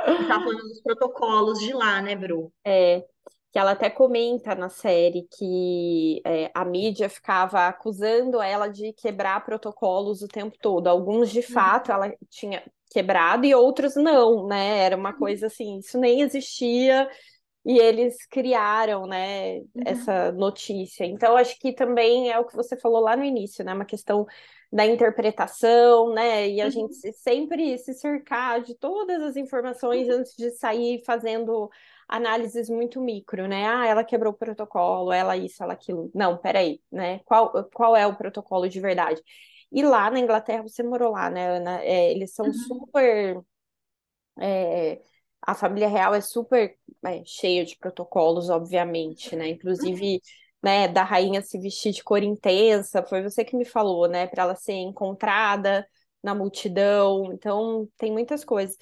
Você 0.06 0.22
estava 0.24 0.44
falando 0.44 0.62
dos 0.68 0.82
protocolos 0.82 1.60
de 1.60 1.74
lá, 1.74 2.02
né, 2.02 2.16
Bru? 2.16 2.52
É, 2.66 3.04
que 3.52 3.60
ela 3.60 3.72
até 3.72 3.90
comenta 3.90 4.56
na 4.56 4.70
série 4.70 5.28
que 5.38 6.22
é, 6.26 6.50
a 6.54 6.66
mídia 6.66 7.10
ficava 7.10 7.68
acusando 7.68 8.42
ela 8.42 8.68
de 8.68 8.94
quebrar 8.94 9.46
protocolos 9.46 10.22
o 10.22 10.28
tempo 10.28 10.58
todo. 10.62 10.88
Alguns, 10.88 11.30
de 11.30 11.42
fato, 11.42 11.92
ela 11.92 12.12
tinha 12.30 12.64
quebrado 12.90 13.46
e 13.46 13.54
outros 13.54 13.96
não, 13.96 14.48
né? 14.48 14.80
Era 14.80 14.96
uma 14.98 15.14
coisa 15.14 15.48
assim, 15.48 15.78
isso 15.80 16.00
nem 16.00 16.22
existia 16.22 17.08
e 17.68 17.80
eles 17.80 18.26
criaram, 18.28 19.08
né, 19.08 19.62
Uhum, 19.76 19.86
essa 19.86 20.32
notícia. 20.34 21.06
Então, 21.06 21.38
acho 21.38 21.60
que 21.60 21.74
também 21.74 22.32
é 22.32 22.40
o 22.40 22.46
que 22.46 22.56
você 22.56 22.78
falou 22.78 23.02
lá 23.02 23.18
no 23.18 23.26
início, 23.26 23.66
né? 23.66 23.74
Uma 23.76 23.86
questão 23.86 24.26
da 24.72 24.86
interpretação, 24.86 26.14
né? 26.14 26.50
E 26.50 26.62
a 26.62 26.70
gente 26.70 26.94
uhum, 26.94 26.96
se- 26.96 27.14
sempre 27.14 27.78
se 27.80 27.94
cercar 27.94 28.62
de 28.62 28.76
todas 28.76 29.22
as 29.24 29.36
informações 29.38 30.08
uhum, 30.08 30.10
antes 30.10 30.36
de 30.38 30.52
sair 30.52 31.04
fazendo 31.06 31.70
análises 32.08 32.70
muito 32.70 33.02
micro, 33.02 33.48
né? 33.48 33.68
Ah, 33.68 33.86
ela 33.88 34.04
quebrou 34.04 34.34
o 34.34 34.38
protocolo, 34.38 35.12
ela 35.14 35.38
isso, 35.38 35.64
ela 35.64 35.74
aquilo. 35.74 36.12
Não, 36.16 36.38
peraí, 36.38 36.82
né? 36.92 37.20
Qual, 37.26 37.52
qual 37.74 37.96
é 37.98 38.08
o 38.08 38.16
protocolo 38.16 38.68
de 38.70 38.80
verdade? 38.80 39.22
E 39.72 39.84
lá 39.84 40.10
na 40.10 40.20
Inglaterra, 40.20 40.64
você 40.64 40.82
morou 40.84 41.12
lá, 41.12 41.30
né, 41.30 41.50
Ana? 41.58 41.82
É, 41.84 42.12
eles 42.12 42.34
são 42.34 42.52
uhum, 42.54 42.54
super 42.54 43.42
é, 44.40 45.02
a 45.48 45.56
família 45.56 45.88
real 45.88 46.14
é 46.14 46.20
super 46.20 46.76
é, 47.06 47.24
cheia 47.26 47.64
de 47.64 47.78
protocolos, 47.78 48.50
obviamente, 48.50 49.34
né? 49.34 49.46
uhum. 49.46 49.52
Inclusive, 49.52 50.22
né, 50.62 50.90
da 50.90 51.04
rainha 51.04 51.42
se 51.42 51.58
vestir 51.58 51.94
de 51.94 52.04
cor 52.04 52.22
intensa, 52.22 53.02
foi 53.02 53.24
você 53.24 53.46
que 53.46 53.56
me 53.56 53.64
falou, 53.64 54.10
né? 54.10 54.28
Para 54.28 54.44
ela 54.44 54.56
ser 54.56 54.74
encontrada 54.74 55.88
na 56.22 56.36
multidão. 56.36 57.32
Então, 57.32 57.88
tem 57.98 58.12
muitas 58.12 58.44
coisas. 58.44 58.78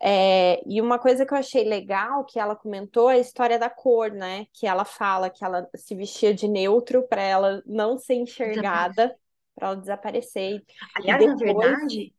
É, 0.00 0.62
e 0.64 0.80
uma 0.80 0.96
coisa 0.96 1.26
que 1.26 1.34
eu 1.34 1.38
achei 1.38 1.64
legal 1.64 2.24
que 2.24 2.38
ela 2.38 2.54
comentou 2.54 3.10
é 3.10 3.14
a 3.14 3.18
história 3.18 3.58
da 3.58 3.68
cor, 3.68 4.12
né? 4.12 4.46
Que 4.52 4.64
ela 4.64 4.84
fala 4.84 5.28
que 5.28 5.44
ela 5.44 5.68
se 5.74 5.96
vestia 5.96 6.32
de 6.32 6.46
neutro 6.46 7.02
para 7.08 7.22
ela 7.22 7.62
não 7.66 7.98
ser 7.98 8.14
enxergada, 8.14 9.16
para 9.56 9.68
ela 9.68 9.76
desaparecer. 9.76 10.62
Aliás, 10.94 11.26
na 11.26 11.34
depois, 11.34 11.68
verdade, 11.68 12.14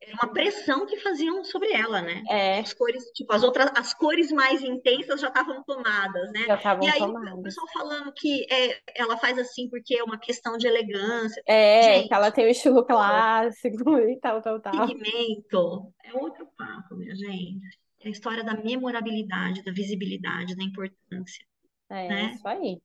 era 0.00 0.12
uma 0.14 0.32
pressão 0.32 0.86
que 0.86 0.98
faziam 1.00 1.44
sobre 1.44 1.72
ela, 1.72 2.02
né? 2.02 2.24
é, 2.28 2.64
As 2.64 2.72
cores, 2.74 3.04
tipo, 3.12 3.32
as 3.32 3.42
outras, 3.42 3.70
as 3.76 3.94
cores 3.94 4.30
mais 4.32 4.62
intensas 4.62 5.20
já 5.20 5.28
estavam 5.28 5.62
tomadas, 5.64 6.32
né? 6.32 6.46
já 6.46 6.54
E 6.80 6.86
estavam 6.86 6.88
aí 6.88 7.08
o 7.08 7.14
tomadas. 7.14 7.42
pessoal 7.42 7.66
falando 7.72 8.12
que 8.12 8.46
é, 8.52 8.80
ela 8.96 9.16
faz 9.18 9.38
assim 9.38 9.68
porque 9.70 9.96
é 9.96 10.04
uma 10.04 10.18
questão 10.18 10.56
de 10.56 10.66
elegância. 10.66 11.42
É, 11.48 12.02
que 12.04 12.12
ela 12.14 12.30
Gente, 12.30 12.32
tem 12.32 12.46
o 12.46 12.48
estilo 12.50 12.84
clássico 12.84 13.98
e 14.00 14.18
tal, 14.20 14.42
tal, 14.42 14.60
tal. 14.60 14.96
pigmento 14.96 15.92
é 16.04 16.14
outro 16.14 16.46
papo, 16.56 16.96
minha 16.96 17.14
gente. 17.14 17.66
É 18.00 18.08
a 18.08 18.10
história 18.10 18.44
da 18.44 18.54
memorabilidade, 18.56 19.62
da 19.64 19.72
visibilidade, 19.72 20.54
da 20.56 20.62
importância, 20.64 21.44
É 21.88 22.08
né? 22.08 22.30
isso 22.30 22.46
aí. 22.48 22.80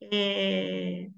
É, 0.00 1.08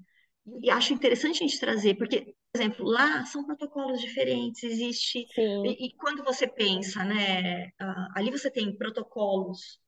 E 0.63 0.69
acho 0.71 0.93
interessante 0.93 1.43
a 1.43 1.47
gente 1.47 1.59
trazer, 1.59 1.95
porque, 1.97 2.21
por 2.51 2.61
exemplo, 2.61 2.85
lá 2.85 3.25
são 3.25 3.45
protocolos 3.45 3.99
diferentes, 4.01 4.63
existe. 4.63 5.25
E, 5.63 5.87
e 5.87 5.95
quando 5.97 6.23
você 6.23 6.47
pensa, 6.47 7.03
né, 7.03 7.69
ali 8.15 8.31
você 8.31 8.49
tem 8.49 8.75
protocolos 8.77 9.79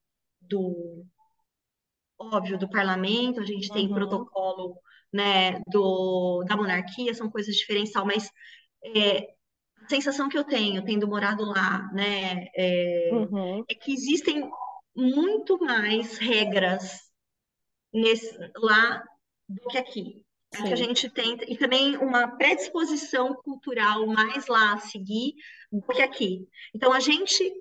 do, 0.42 1.06
óbvio, 2.18 2.58
do 2.58 2.70
parlamento, 2.70 3.40
a 3.42 3.46
gente 3.46 3.72
tem 3.72 3.92
Uhum, 3.92 3.92
protocolo, 3.92 4.78
né, 5.12 5.60
do, 5.68 6.44
da 6.48 6.56
monarquia, 6.56 7.14
são 7.14 7.30
coisas 7.30 7.56
diferentes, 7.56 7.92
tal, 7.94 8.06
mas 8.06 8.30
é, 8.96 9.20
a 9.86 9.90
sensação 9.90 10.30
que 10.30 10.38
eu 10.38 10.44
tenho, 10.46 10.84
tendo 10.86 11.08
morado 11.08 11.46
lá, 11.46 11.92
né, 11.94 12.48
é, 12.58 13.12
uhum, 13.12 13.66
é 13.70 13.76
que 13.76 13.94
existem 13.94 14.50
muito 14.96 15.60
mais 15.60 16.18
regras 16.18 17.00
nesse, 17.94 18.38
lá 18.58 19.04
do 19.48 19.68
que 19.70 19.78
aqui. 19.78 20.26
É 20.52 20.58
que 20.64 20.74
a 20.74 20.78
sim. 20.78 20.84
gente 20.84 21.10
tem, 21.10 21.38
e 21.48 21.58
também 21.58 21.96
uma 21.98 22.28
predisposição 22.38 23.36
cultural 23.36 24.06
mais 24.08 24.48
lá 24.48 24.74
a 24.74 24.80
seguir 24.80 25.36
do 25.72 25.82
que 25.82 26.02
aqui. 26.02 26.48
Então, 26.74 26.92
a 26.92 27.00
gente, 27.00 27.54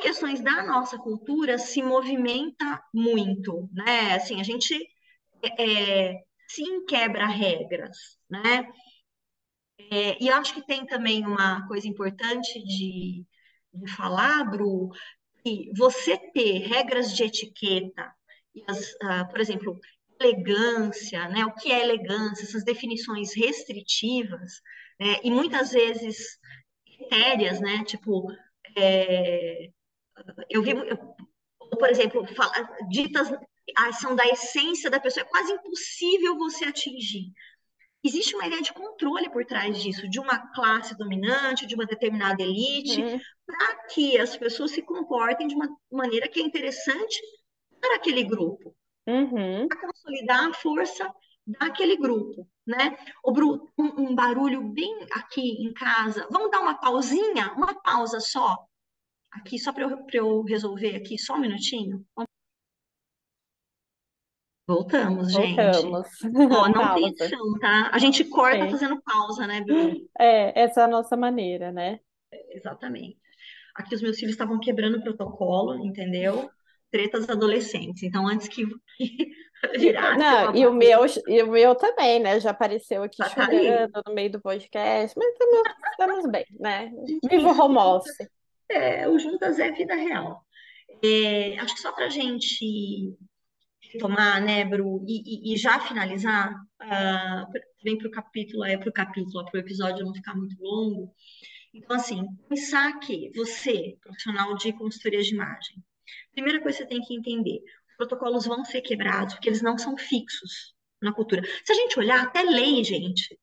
questões 0.00 0.40
da 0.40 0.62
nossa 0.64 0.96
cultura, 0.98 1.58
se 1.58 1.82
movimenta 1.82 2.82
muito, 2.94 3.68
né? 3.72 4.14
Assim, 4.14 4.40
a 4.40 4.42
gente 4.44 4.74
é, 5.58 6.14
sim 6.48 6.84
quebra 6.86 7.26
regras, 7.26 7.98
né? 8.28 8.72
É, 9.90 10.22
e 10.22 10.28
eu 10.28 10.34
acho 10.34 10.54
que 10.54 10.66
tem 10.66 10.86
também 10.86 11.26
uma 11.26 11.66
coisa 11.68 11.86
importante 11.86 12.62
de, 12.64 13.24
de 13.72 13.92
falar, 13.96 14.44
Bru, 14.50 14.90
que 15.42 15.70
você 15.76 16.16
ter 16.32 16.66
regras 16.66 17.14
de 17.14 17.24
etiqueta, 17.24 18.12
e 18.54 18.62
as, 18.66 18.94
ah, 19.02 19.24
por 19.26 19.40
exemplo, 19.40 19.78
elegância, 20.20 21.28
né? 21.28 21.44
O 21.46 21.54
que 21.54 21.70
é 21.72 21.82
elegância, 21.82 22.44
essas 22.44 22.64
definições 22.64 23.34
restritivas, 23.34 24.60
né? 25.00 25.16
E 25.24 25.30
muitas 25.30 25.72
vezes 25.72 26.38
sérias, 27.08 27.60
né? 27.60 27.84
Tipo, 27.84 28.26
é, 28.76 29.68
eu 30.50 30.62
vi, 30.62 30.70
eu, 30.72 30.98
por 31.78 31.88
exemplo, 31.90 32.26
fala, 32.34 32.52
ditas 32.88 33.28
ah, 33.76 33.92
são 33.92 34.16
da 34.16 34.26
essência 34.26 34.90
da 34.90 35.00
pessoa, 35.00 35.24
é 35.24 35.28
quase 35.28 35.52
impossível 35.52 36.36
você 36.38 36.64
atingir. 36.64 37.32
existe 38.04 38.34
uma 38.34 38.46
ideia 38.46 38.62
de 38.62 38.72
controle 38.72 39.30
por 39.30 39.44
trás 39.44 39.80
disso, 39.82 40.08
de 40.08 40.18
uma 40.20 40.38
classe 40.54 40.96
dominante, 40.96 41.66
de 41.66 41.74
uma 41.74 41.86
determinada 41.86 42.42
elite, 42.42 43.02
Uhum. 43.02 43.20
para 43.46 43.74
que 43.88 44.18
as 44.18 44.36
pessoas 44.36 44.70
se 44.72 44.82
comportem 44.82 45.46
de 45.48 45.54
uma 45.54 45.68
maneira 45.90 46.28
que 46.28 46.40
é 46.40 46.42
interessante 46.42 47.20
para 47.80 47.96
aquele 47.96 48.24
grupo, 48.24 48.74
Uhum. 49.08 49.66
para 49.68 49.80
consolidar 49.80 50.48
a 50.50 50.52
força 50.52 51.10
daquele 51.46 51.96
grupo, 51.96 52.46
né? 52.66 52.98
O 53.24 53.32
Bru, 53.32 53.66
um, 53.78 54.10
um 54.10 54.14
barulho 54.14 54.62
bem 54.62 55.06
aqui 55.12 55.40
em 55.40 55.72
casa. 55.72 56.28
Vamos 56.30 56.50
dar 56.50 56.60
uma 56.60 56.78
pausinha, 56.78 57.52
uma 57.54 57.74
pausa 57.80 58.20
só, 58.20 58.58
aqui, 59.30 59.58
só 59.58 59.72
para 59.72 59.84
eu, 59.84 60.04
pra 60.04 60.18
eu 60.18 60.42
resolver 60.42 60.94
aqui, 60.94 61.18
só 61.18 61.34
um 61.34 61.40
minutinho. 61.40 62.04
Voltamos, 64.66 65.32
gente. 65.32 65.56
Voltamos. 65.56 66.12
Ó, 66.54 66.68
não 66.68 66.94
tem 66.94 67.06
edição, 67.08 67.58
tá? 67.58 67.90
A 67.90 67.98
gente 67.98 68.22
corta 68.24 68.66
É. 68.66 68.70
fazendo 68.70 69.00
pausa, 69.00 69.46
né, 69.46 69.62
Bruno? 69.62 69.96
É, 70.20 70.60
essa 70.60 70.82
é 70.82 70.84
a 70.84 70.88
nossa 70.88 71.16
maneira, 71.16 71.72
né? 71.72 71.98
Exatamente. 72.50 73.18
Aqui 73.74 73.94
os 73.94 74.02
meus 74.02 74.18
filhos 74.18 74.32
estavam 74.34 74.60
quebrando 74.60 74.98
o 74.98 75.02
protocolo, 75.02 75.76
entendeu? 75.86 76.50
Tretas 76.90 77.28
adolescentes. 77.28 78.02
Então, 78.02 78.26
antes 78.26 78.48
que 78.48 78.64
virasse 79.78 80.18
não, 80.18 80.54
e 80.54 80.66
o 80.66 80.72
meu, 80.72 81.00
e 81.26 81.42
o 81.42 81.50
meu 81.50 81.74
também, 81.74 82.20
né? 82.20 82.40
Já 82.40 82.50
apareceu 82.50 83.02
aqui 83.02 83.16
já 83.18 83.28
tá 83.30 83.46
chorando 83.46 84.02
no 84.06 84.14
meio 84.14 84.30
do 84.32 84.40
podcast, 84.40 85.16
mas 85.18 85.28
estamos, 85.32 85.62
estamos 85.90 86.30
bem, 86.30 86.44
né? 86.58 86.90
Viva 87.28 87.52
o 87.52 87.60
home 87.60 87.78
office. 87.78 88.16
É, 88.70 89.08
o 89.08 89.18
Juntas 89.18 89.58
é 89.58 89.70
vida 89.72 89.94
real. 89.94 90.42
É, 91.02 91.58
acho 91.58 91.74
que 91.74 91.80
só 91.80 91.92
para 91.92 92.06
a 92.06 92.10
gente 92.10 93.14
retomar, 93.92 94.42
né, 94.42 94.64
Bru, 94.64 95.04
e, 95.06 95.50
e- 95.52 95.54
e 95.54 95.56
já 95.56 95.80
finalizar, 95.80 96.54
ah, 96.80 97.46
vem 97.82 97.96
para 97.96 98.08
o 98.08 98.10
capítulo, 98.10 98.64
é 98.64 98.76
para 98.76 98.88
o 98.88 98.92
capítulo, 98.92 99.44
para 99.44 99.56
o 99.58 99.60
episódio 99.60 100.04
não 100.04 100.14
ficar 100.14 100.34
muito 100.34 100.56
longo. 100.60 101.12
Então, 101.74 101.96
assim, 101.96 102.22
pensar 102.48 102.98
que 103.00 103.30
você, 103.34 103.96
profissional 104.02 104.54
de 104.56 104.72
consultoria 104.72 105.22
de 105.22 105.34
imagem, 105.34 105.82
primeira 106.32 106.60
coisa 106.62 106.78
que 106.78 106.84
você 106.84 106.88
tem 106.88 107.00
que 107.00 107.14
entender, 107.14 107.60
os 107.90 107.96
protocolos 107.96 108.46
vão 108.46 108.64
ser 108.64 108.80
quebrados, 108.82 109.34
porque 109.34 109.48
eles 109.48 109.62
não 109.62 109.76
são 109.78 109.96
fixos 109.96 110.74
na 111.02 111.12
cultura. 111.12 111.42
Se 111.64 111.72
a 111.72 111.74
gente 111.74 111.98
olhar, 111.98 112.22
até 112.22 112.42
lei, 112.42 112.82
gente, 112.84 113.38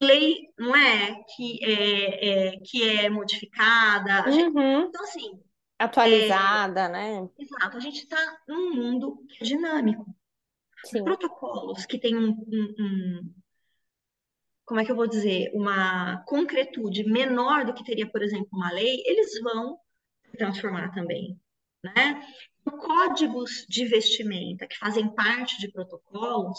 lei 0.00 0.36
não 0.58 0.74
é 0.74 1.22
que 1.34 1.64
é, 1.64 2.28
é, 2.54 2.60
que 2.60 2.82
é 2.88 3.08
modificada. 3.08 4.22
A 4.24 4.30
gente- 4.30 4.56
Uhum. 4.56 4.82
então, 4.82 5.02
assim, 5.04 5.40
Atualizada, 5.78 6.88
né? 6.88 7.28
exato, 7.38 7.76
a 7.76 7.80
gente 7.80 7.98
está 7.98 8.38
num 8.48 8.74
mundo 8.74 9.18
que 9.28 9.44
é 9.44 9.46
dinâmico. 9.46 10.06
Sim. 10.84 11.04
Protocolos 11.04 11.84
que 11.86 11.98
têm 11.98 12.16
um, 12.16 12.28
um- 12.30 12.74
um- 12.78 13.34
como 14.64 14.80
é 14.80 14.84
que 14.84 14.90
eu 14.90 14.96
vou 14.96 15.06
dizer, 15.06 15.50
uma 15.54 16.22
concretude 16.26 17.04
menor 17.04 17.64
do 17.64 17.72
que 17.74 17.84
teria, 17.84 18.10
por 18.10 18.22
exemplo, 18.22 18.48
uma 18.52 18.70
lei, 18.72 19.02
eles 19.06 19.40
vão 19.40 19.78
se 20.30 20.36
transformar 20.36 20.92
também, 20.92 21.38
né? 21.94 22.22
Códigos 22.64 23.64
de 23.68 23.84
vestimenta 23.84 24.66
que 24.66 24.76
fazem 24.76 25.08
parte 25.14 25.58
de 25.60 25.70
protocolos, 25.70 26.58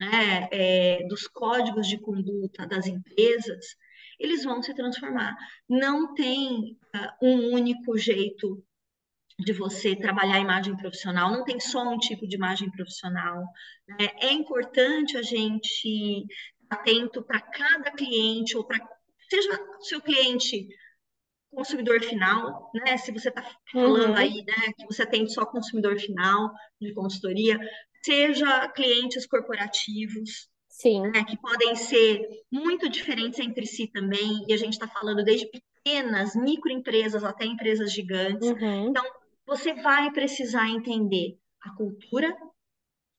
né, 0.00 0.48
é, 0.50 1.06
dos 1.06 1.28
códigos 1.28 1.86
de 1.86 1.98
conduta 1.98 2.66
das 2.66 2.86
empresas, 2.86 3.76
eles 4.18 4.44
vão 4.44 4.62
se 4.62 4.74
transformar. 4.74 5.36
Não 5.68 6.14
tem 6.14 6.78
ah, 6.92 7.16
um 7.22 7.52
único 7.52 7.96
jeito 7.96 8.64
de 9.38 9.52
você 9.52 9.96
trabalhar 9.96 10.36
a 10.36 10.40
imagem 10.40 10.76
profissional, 10.76 11.30
não 11.30 11.44
tem 11.44 11.58
só 11.58 11.82
um 11.82 11.98
tipo 11.98 12.26
de 12.26 12.36
imagem 12.36 12.70
profissional. 12.70 13.44
né? 13.88 14.08
É 14.20 14.32
importante 14.32 15.16
a 15.16 15.22
gente 15.22 16.24
atento 16.70 17.22
para 17.22 17.40
cada 17.40 17.90
cliente, 17.90 18.56
ou 18.56 18.64
para 18.64 18.78
seja 19.28 19.50
seu 19.80 20.00
cliente 20.00 20.68
consumidor 21.54 22.02
final, 22.02 22.70
né? 22.74 22.96
Se 22.96 23.12
você 23.12 23.28
está 23.28 23.42
falando 23.72 24.10
Uhum. 24.10 24.16
aí, 24.16 24.44
né, 24.44 24.72
que 24.76 24.86
você 24.86 25.02
atende 25.02 25.32
só 25.32 25.44
consumidor 25.46 25.98
final 25.98 26.50
de 26.80 26.92
consultoria, 26.94 27.58
seja 28.04 28.68
clientes 28.70 29.26
corporativos, 29.26 30.48
Sim. 30.68 31.02
né, 31.10 31.24
que 31.24 31.38
podem 31.38 31.76
ser 31.76 32.20
muito 32.50 32.88
diferentes 32.88 33.38
entre 33.38 33.66
si 33.66 33.86
também, 33.88 34.44
e 34.48 34.52
a 34.52 34.56
gente 34.56 34.72
está 34.72 34.88
falando 34.88 35.22
desde 35.22 35.46
pequenas, 35.50 36.34
microempresas 36.34 37.22
até 37.24 37.44
empresas 37.44 37.92
gigantes. 37.92 38.48
Uhum. 38.48 38.88
Então, 38.88 39.04
você 39.46 39.74
vai 39.74 40.10
precisar 40.12 40.68
entender 40.70 41.36
a 41.62 41.74
cultura, 41.76 42.34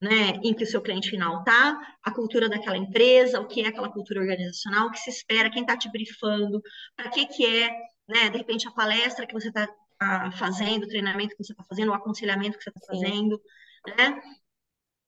né, 0.01 0.31
em 0.43 0.53
que 0.53 0.63
o 0.63 0.67
seu 0.67 0.81
cliente 0.81 1.09
final 1.09 1.39
está, 1.39 1.79
a 2.03 2.11
cultura 2.11 2.49
daquela 2.49 2.77
empresa, 2.77 3.39
o 3.39 3.47
que 3.47 3.61
é 3.61 3.67
aquela 3.67 3.89
cultura 3.91 4.19
organizacional, 4.19 4.87
o 4.87 4.91
que 4.91 4.99
se 4.99 5.09
espera, 5.09 5.49
quem 5.49 5.61
está 5.61 5.77
te 5.77 5.89
brifando, 5.89 6.61
para 6.95 7.09
que 7.09 7.25
que 7.27 7.45
é, 7.45 7.71
né, 8.13 8.29
de 8.29 8.37
repente 8.37 8.67
a 8.67 8.71
palestra 8.71 9.25
que 9.27 9.33
você 9.33 9.49
está 9.49 9.67
fazendo, 10.37 10.83
o 10.83 10.87
treinamento 10.87 11.35
que 11.35 11.43
você 11.43 11.53
está 11.53 11.63
fazendo, 11.63 11.89
o 11.89 11.93
aconselhamento 11.93 12.57
que 12.57 12.63
você 12.63 12.69
está 12.69 12.81
fazendo, 12.85 13.41
né? 13.97 14.21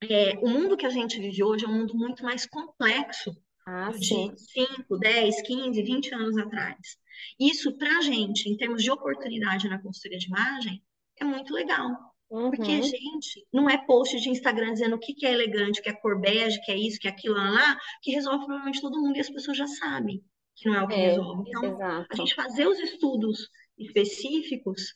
É, 0.03 0.37
o 0.39 0.49
mundo 0.49 0.77
que 0.77 0.85
a 0.85 0.89
gente 0.89 1.19
vive 1.19 1.43
hoje 1.43 1.65
é 1.65 1.67
um 1.67 1.73
mundo 1.73 1.95
muito 1.95 2.23
mais 2.23 2.45
complexo 2.45 3.35
Ah, 3.65 3.91
sim. 3.93 4.33
de 4.33 4.41
5, 4.41 4.97
10, 4.99 5.41
15, 5.41 5.81
20 5.83 6.13
anos 6.13 6.37
atrás. 6.37 6.97
Isso, 7.39 7.75
para 7.77 7.97
a 7.97 8.01
gente, 8.01 8.47
em 8.49 8.57
termos 8.57 8.83
de 8.83 8.91
oportunidade 8.91 9.67
na 9.67 9.81
consultoria 9.81 10.19
de 10.19 10.27
imagem, 10.27 10.83
é 11.19 11.23
muito 11.23 11.53
legal. 11.53 11.89
Porque, 12.29 12.71
Uhum. 12.77 12.83
gente, 12.83 13.47
não 13.53 13.69
é 13.69 13.77
post 13.85 14.19
de 14.19 14.29
Instagram 14.29 14.73
dizendo 14.73 14.95
o 14.95 14.99
que 14.99 15.13
que 15.13 15.25
é 15.25 15.31
elegante, 15.33 15.81
que 15.81 15.89
é 15.89 15.93
cor 15.93 16.19
bege, 16.19 16.59
que 16.65 16.71
é 16.71 16.77
isso, 16.77 16.99
que 16.99 17.07
é 17.07 17.11
aquilo, 17.11 17.35
lá, 17.35 17.49
lá, 17.49 17.79
que 18.01 18.11
resolve 18.11 18.45
provavelmente 18.45 18.81
todo 18.81 18.99
mundo 19.01 19.15
e 19.15 19.21
as 19.21 19.29
pessoas 19.29 19.57
já 19.57 19.67
sabem 19.67 20.23
que 20.55 20.69
não 20.69 20.75
é 20.75 20.83
o 20.83 20.87
que 20.87 20.99
É, 20.99 20.99
resolve. 21.01 21.43
Então, 21.47 21.63
a 21.63 21.67
exato. 21.67 22.17
gente 22.17 22.35
fazer 22.35 22.67
os 22.67 22.79
estudos 22.79 23.49
específicos 23.77 24.93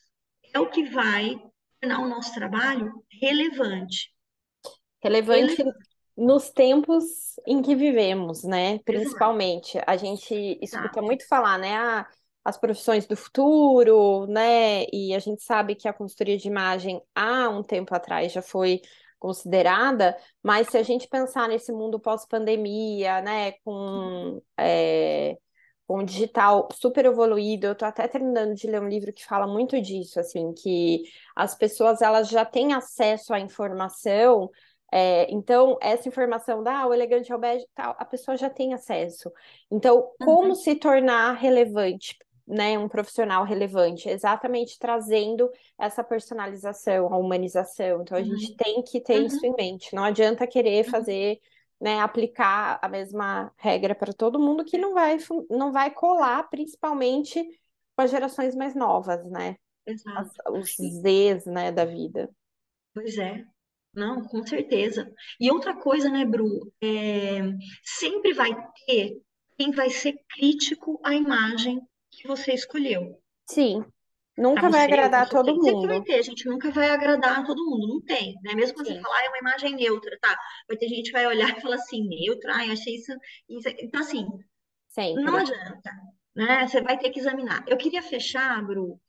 é 0.54 0.58
o 0.60 0.70
que 0.70 0.84
vai 0.90 1.36
tornar 1.80 2.00
o 2.00 2.08
nosso 2.08 2.32
trabalho 2.34 2.92
relevante. 3.20 4.12
Relevante 5.02 5.56
Relevante, 5.56 5.80
nos 6.16 6.50
tempos 6.50 7.04
em 7.46 7.62
que 7.62 7.74
vivemos, 7.74 8.44
né? 8.44 8.80
exato, 8.84 8.84
Principalmente, 8.84 9.78
a 9.86 9.96
gente 9.96 10.34
escuta 10.62 11.00
exato. 11.00 11.02
muito 11.02 11.26
falar, 11.28 11.58
né? 11.58 11.76
Ah, 11.76 12.06
as 12.44 12.58
profissões 12.58 13.06
do 13.06 13.16
futuro, 13.16 14.26
né? 14.26 14.84
E 14.92 15.14
a 15.14 15.18
gente 15.18 15.42
sabe 15.42 15.74
que 15.74 15.88
a 15.88 15.92
consultoria 15.92 16.36
de 16.38 16.48
imagem 16.48 17.00
há 17.14 17.48
um 17.48 17.62
tempo 17.62 17.94
atrás 17.94 18.32
já 18.32 18.42
foi 18.42 18.80
considerada, 19.18 20.16
mas 20.42 20.68
se 20.68 20.78
a 20.78 20.82
gente 20.82 21.06
pensar 21.08 21.48
nesse 21.48 21.72
mundo 21.72 22.00
pós-pandemia, 22.00 23.20
né? 23.22 23.52
Com, 23.64 24.42
é, 24.58 25.38
com 25.90 25.98
o 25.98 26.04
digital 26.04 26.68
super 26.72 27.04
evoluído, 27.04 27.66
eu 27.66 27.74
tô 27.74 27.84
até 27.84 28.06
terminando 28.06 28.54
de 28.54 28.68
ler 28.68 28.80
um 28.80 28.88
livro 28.88 29.12
que 29.12 29.24
fala 29.26 29.44
muito 29.44 29.80
disso, 29.82 30.20
assim, 30.20 30.52
que 30.52 31.02
as 31.34 31.56
pessoas 31.56 32.00
elas 32.00 32.28
já 32.28 32.44
têm 32.44 32.72
acesso 32.72 33.34
à 33.34 33.40
informação 33.40 34.48
é, 34.92 35.28
então, 35.32 35.76
essa 35.80 36.08
informação 36.08 36.62
da 36.62 36.82
ah, 36.82 36.86
o 36.86 36.94
elegante 36.94 37.32
é 37.32 37.34
o 37.34 37.38
bege, 37.38 37.66
tal, 37.74 37.96
a 37.98 38.04
pessoa 38.04 38.36
já 38.36 38.48
tem 38.50 38.72
acesso. 38.74 39.32
Então, 39.70 40.12
como 40.18 40.54
Uhum, 40.54 40.56
se 40.56 40.74
tornar 40.76 41.32
relevante, 41.34 42.16
né, 42.46 42.78
um 42.78 42.88
profissional 42.88 43.44
relevante? 43.44 44.08
Exatamente 44.08 44.78
trazendo 44.78 45.50
essa 45.78 46.02
personalização, 46.04 47.12
a 47.12 47.16
humanização. 47.18 48.02
Então, 48.02 48.16
a 48.18 48.22
gente 48.22 48.52
uhum, 48.52 48.56
tem 48.56 48.82
que 48.82 49.00
ter 49.00 49.18
isso 49.18 49.44
uhum, 49.44 49.46
em 49.46 49.54
mente. 49.56 49.94
Não 49.94 50.04
adianta 50.04 50.46
querer 50.46 50.84
uhum. 50.84 50.90
fazer, 50.90 51.40
né, 51.80 52.00
aplicar 52.00 52.78
a 52.82 52.88
mesma 52.88 53.52
regra 53.56 53.94
para 53.94 54.12
todo 54.12 54.38
mundo 54.40 54.64
que 54.64 54.78
não 54.78 54.94
vai, 54.94 55.18
não 55.50 55.72
vai 55.72 55.90
colar, 55.92 56.44
principalmente 56.50 57.42
com 57.96 58.02
as 58.02 58.10
gerações 58.10 58.54
mais 58.54 58.74
novas, 58.74 59.24
né? 59.30 59.56
As- 60.14 60.32
os 60.50 60.76
Zs, 60.76 61.46
né, 61.46 61.72
da 61.72 61.84
vida. 61.84 62.30
pois 62.94 63.16
é. 63.18 63.44
Não, 63.94 64.22
com 64.24 64.46
certeza. 64.46 65.12
E 65.40 65.50
outra 65.50 65.74
coisa, 65.76 66.08
né, 66.08 66.24
Bru? 66.24 66.72
É, 66.80 67.40
sempre 67.84 68.32
vai 68.32 68.50
ter 68.86 69.20
quem 69.58 69.72
vai 69.72 69.90
ser 69.90 70.14
crítico 70.28 71.00
à 71.04 71.14
imagem 71.14 71.80
que 72.10 72.26
você 72.28 72.52
escolheu. 72.54 73.20
Sim, 73.46 73.84
nunca 74.40 74.70
vai 74.70 74.86
você, 74.86 74.88
ou 74.90 75.10
para 75.10 75.10
agradar 75.10 75.26
seu 75.26 75.28
todo 75.28 75.54
cliente. 75.54 75.64
Sempre 75.64 75.86
vai 75.88 75.98
mundo. 75.98 76.06
ter, 76.06 76.22
gente 76.22 76.46
nunca 76.48 76.70
vai 76.70 76.90
agradar 76.90 77.44
todo 77.44 77.64
mundo, 77.64 77.88
não 77.88 78.00
tem, 78.02 78.34
né? 78.42 78.54
Mesmo 78.54 78.74
quando 78.74 78.88
você 78.88 78.94
Sim, 78.94 79.00
falar, 79.00 79.16
ah, 79.18 79.24
é 79.24 79.28
uma 79.28 79.38
imagem 79.38 79.74
neutra, 79.76 80.18
tá? 80.20 80.36
Vai 80.68 80.76
ter 80.76 80.88
gente 80.88 81.06
que 81.06 81.12
vai 81.12 81.26
olhar 81.26 81.48
e 81.58 81.60
falar 81.60 81.76
assim, 81.76 82.08
neutra, 82.08 82.54
ai, 82.54 82.70
achei 82.70 82.96
isso, 82.96 83.12
isso. 83.48 83.68
Então, 83.80 84.00
assim, 84.00 84.26
não 85.14 85.38
sempre. 85.38 85.40
adianta, 85.40 85.90
né? 86.34 86.66
Você 86.66 86.80
vai 86.82 86.98
ter 86.98 87.10
que 87.10 87.20
examinar. 87.20 87.64
Eu 87.68 87.76
queria 87.76 88.02
fechar, 88.02 88.64
Bru, 88.66 89.00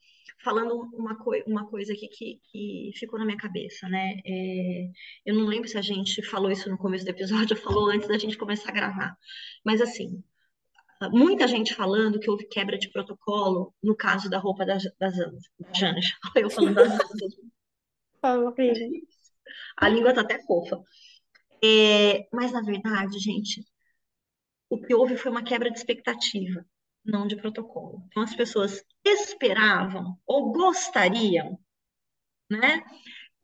falando 0.42 0.74
uma, 0.94 1.16
coi 1.16 1.42
uma 1.46 1.68
coisa 1.68 1.92
aqui 1.92 2.08
que, 2.08 2.40
que 2.50 2.90
ficou 2.96 3.18
na 3.18 3.24
minha 3.24 3.38
cabeça, 3.38 3.88
né? 3.88 4.20
É, 4.26 4.90
eu 5.26 5.34
não 5.34 5.46
lembro 5.46 5.68
se 5.68 5.78
a 5.78 5.82
gente 5.82 6.22
falou 6.22 6.50
isso 6.50 6.70
no 6.70 6.78
começo 6.78 7.04
do 7.04 7.10
episódio 7.10 7.56
ou 7.56 7.62
falou 7.62 7.90
antes 7.90 8.08
da 8.08 8.18
gente 8.18 8.36
começar 8.38 8.70
a 8.70 8.74
gravar. 8.74 9.16
Mas, 9.64 9.80
assim, 9.80 10.22
muita 11.10 11.46
gente 11.46 11.74
falando 11.74 12.18
que 12.18 12.30
houve 12.30 12.46
quebra 12.46 12.78
de 12.78 12.90
protocolo 12.90 13.74
no 13.82 13.96
caso 13.96 14.28
da 14.28 14.38
roupa 14.38 14.64
da, 14.64 14.74
das, 14.74 15.16
da 15.16 15.72
Janja. 15.74 16.14
Eu 16.36 16.50
falando 16.50 16.74
das 16.74 16.92
Janjas. 16.92 17.52
A 19.76 19.88
língua 19.88 20.14
tá 20.14 20.20
até 20.20 20.40
fofa. 20.42 20.80
É, 21.64 22.28
mas, 22.32 22.52
na 22.52 22.60
verdade, 22.60 23.18
gente, 23.18 23.64
o 24.68 24.80
que 24.80 24.94
houve 24.94 25.16
foi 25.16 25.30
uma 25.30 25.44
quebra 25.44 25.70
de 25.70 25.78
expectativa, 25.78 26.64
não 27.04 27.26
de 27.26 27.36
protocolo. 27.36 28.02
Então, 28.08 28.22
as 28.22 28.34
pessoas 28.34 28.84
esperavam 29.04 30.18
ou 30.26 30.52
gostariam, 30.52 31.58
né, 32.50 32.82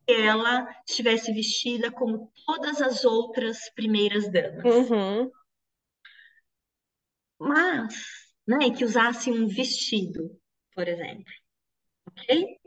que 0.06 0.12
ela 0.14 0.66
estivesse 0.88 1.32
vestida 1.32 1.90
como 1.92 2.32
todas 2.46 2.80
as 2.80 3.04
outras 3.04 3.70
primeiras 3.74 4.30
damas. 4.30 4.64
Uhum. 4.64 5.30
Mas, 7.39 7.95
né, 8.47 8.70
que 8.70 8.84
usasse 8.84 9.30
um 9.30 9.47
vestido, 9.47 10.39
por 10.74 10.86
exemplo. 10.89 11.24
Ok? 12.07 12.59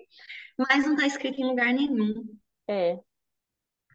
Mas 0.57 0.85
não 0.85 0.93
está 0.93 1.07
escrito 1.07 1.39
em 1.41 1.45
lugar 1.45 1.73
nenhum 1.73 2.37
É, 2.67 2.99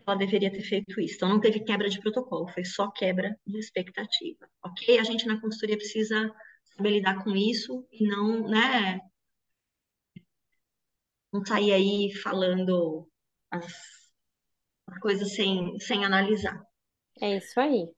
ela 0.06 0.16
deveria 0.16 0.52
ter 0.52 0.62
feito 0.62 1.00
isso. 1.00 1.16
Então, 1.16 1.28
não 1.28 1.40
teve 1.40 1.60
quebra 1.60 1.88
de 1.88 2.00
protocolo, 2.00 2.48
foi 2.48 2.64
só 2.64 2.90
quebra 2.90 3.36
de 3.46 3.58
expectativa, 3.58 4.48
ok? 4.64 4.98
A 4.98 5.02
gente 5.02 5.26
na 5.26 5.40
consultoria 5.40 5.76
precisa 5.76 6.32
saber 6.76 6.90
lidar 6.90 7.22
com 7.24 7.34
isso 7.34 7.86
e 7.90 8.06
não, 8.06 8.48
né, 8.48 9.00
não 11.32 11.44
sair 11.44 11.72
aí 11.72 12.12
falando 12.22 13.08
as, 13.50 13.66
as 14.86 14.98
coisas 15.00 15.34
sem, 15.34 15.78
sem 15.80 16.04
analisar, 16.04 16.62
é 17.20 17.36
isso 17.36 17.58
aí. 17.58 17.88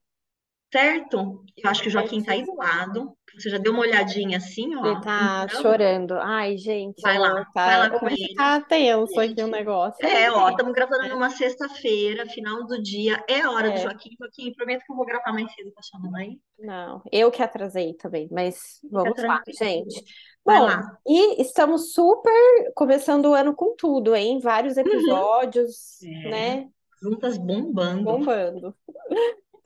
Certo? 0.73 1.45
Eu 1.57 1.71
acho 1.71 1.83
que 1.83 1.89
o 1.89 1.91
Joaquim 1.91 2.23
tá 2.23 2.33
aí 2.33 2.45
do 2.45 2.55
lado. 2.55 3.17
Você 3.39 3.51
já 3.51 3.59
deu 3.59 3.73
uma 3.73 3.83
olhadinha 3.83 4.39
assim, 4.39 4.75
ó. 4.75 4.85
Ele 4.87 5.01
tá 5.01 5.47
Então, 5.49 5.63
chorando. 5.63 6.15
Ai, 6.15 6.57
gente, 6.57 7.01
vai 7.03 7.19
lá, 7.19 7.45
tá... 7.55 7.67
vai 7.67 7.79
lá 7.79 7.91
com 7.99 8.07
ele. 8.09 8.17
ficar 8.17 8.67
tenso 8.67 9.21
aqui 9.21 9.33
o 9.35 9.37
Gente, 9.37 9.51
negócio. 9.51 10.05
é, 10.07 10.31
ó, 10.31 10.49
estamos 10.51 10.73
gravando 10.73 11.05
é, 11.05 11.09
numa 11.09 11.31
sexta-feira, 11.31 12.27
final 12.27 12.67
do 12.67 12.83
dia, 12.83 13.23
é 13.29 13.47
hora 13.47 13.71
do 13.71 13.77
é. 13.77 13.83
Joaquim. 13.83 14.11
Joaquim, 14.19 14.53
prometo 14.55 14.85
que 14.85 14.93
eu 14.93 14.97
vou 14.97 15.07
gravar 15.07 15.33
mais 15.33 15.53
cedo 15.55 15.71
com 15.73 15.79
a 15.81 15.83
sua 15.83 16.01
mãe. 16.01 16.41
Não, 16.59 17.03
eu 17.13 17.31
que 17.31 17.43
atrasei 17.43 17.95
também, 17.95 18.29
mas 18.33 18.79
Fica 18.81 18.89
vamos 18.91 19.23
lá, 19.23 19.41
tranquilo. 19.45 19.59
gente. 19.59 20.05
Bom, 20.45 20.63
lá. 20.65 20.99
e 21.07 21.41
estamos 21.43 21.93
super 21.93 22.73
começando 22.75 23.27
o 23.27 23.35
ano 23.35 23.55
com 23.55 23.77
tudo, 23.77 24.17
hein? 24.17 24.41
Vários 24.41 24.77
Uhum. 24.77 24.83
episódios, 24.83 26.03
É, 26.03 26.29
né? 26.31 26.69
juntas 27.03 27.37
bombando. 27.39 28.03
Bombando. 28.05 28.75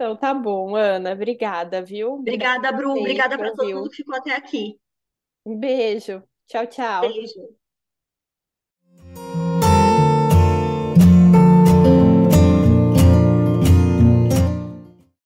Então 0.02 0.16
tá 0.16 0.34
bom, 0.34 0.74
Ana, 0.74 1.12
obrigada, 1.12 1.80
viu? 1.80 2.14
Obrigada 2.14 2.72
Bru. 2.72 2.90
Obrigada 2.90 3.38
para 3.38 3.52
todo 3.52 3.72
mundo 3.72 3.88
que 3.88 3.94
ficou 3.98 4.16
até 4.16 4.34
aqui. 4.34 4.76
Um 5.46 5.56
beijo. 5.56 6.24
Tchau, 6.48 6.66
tchau. 6.66 7.08
Beijo. 7.08 7.61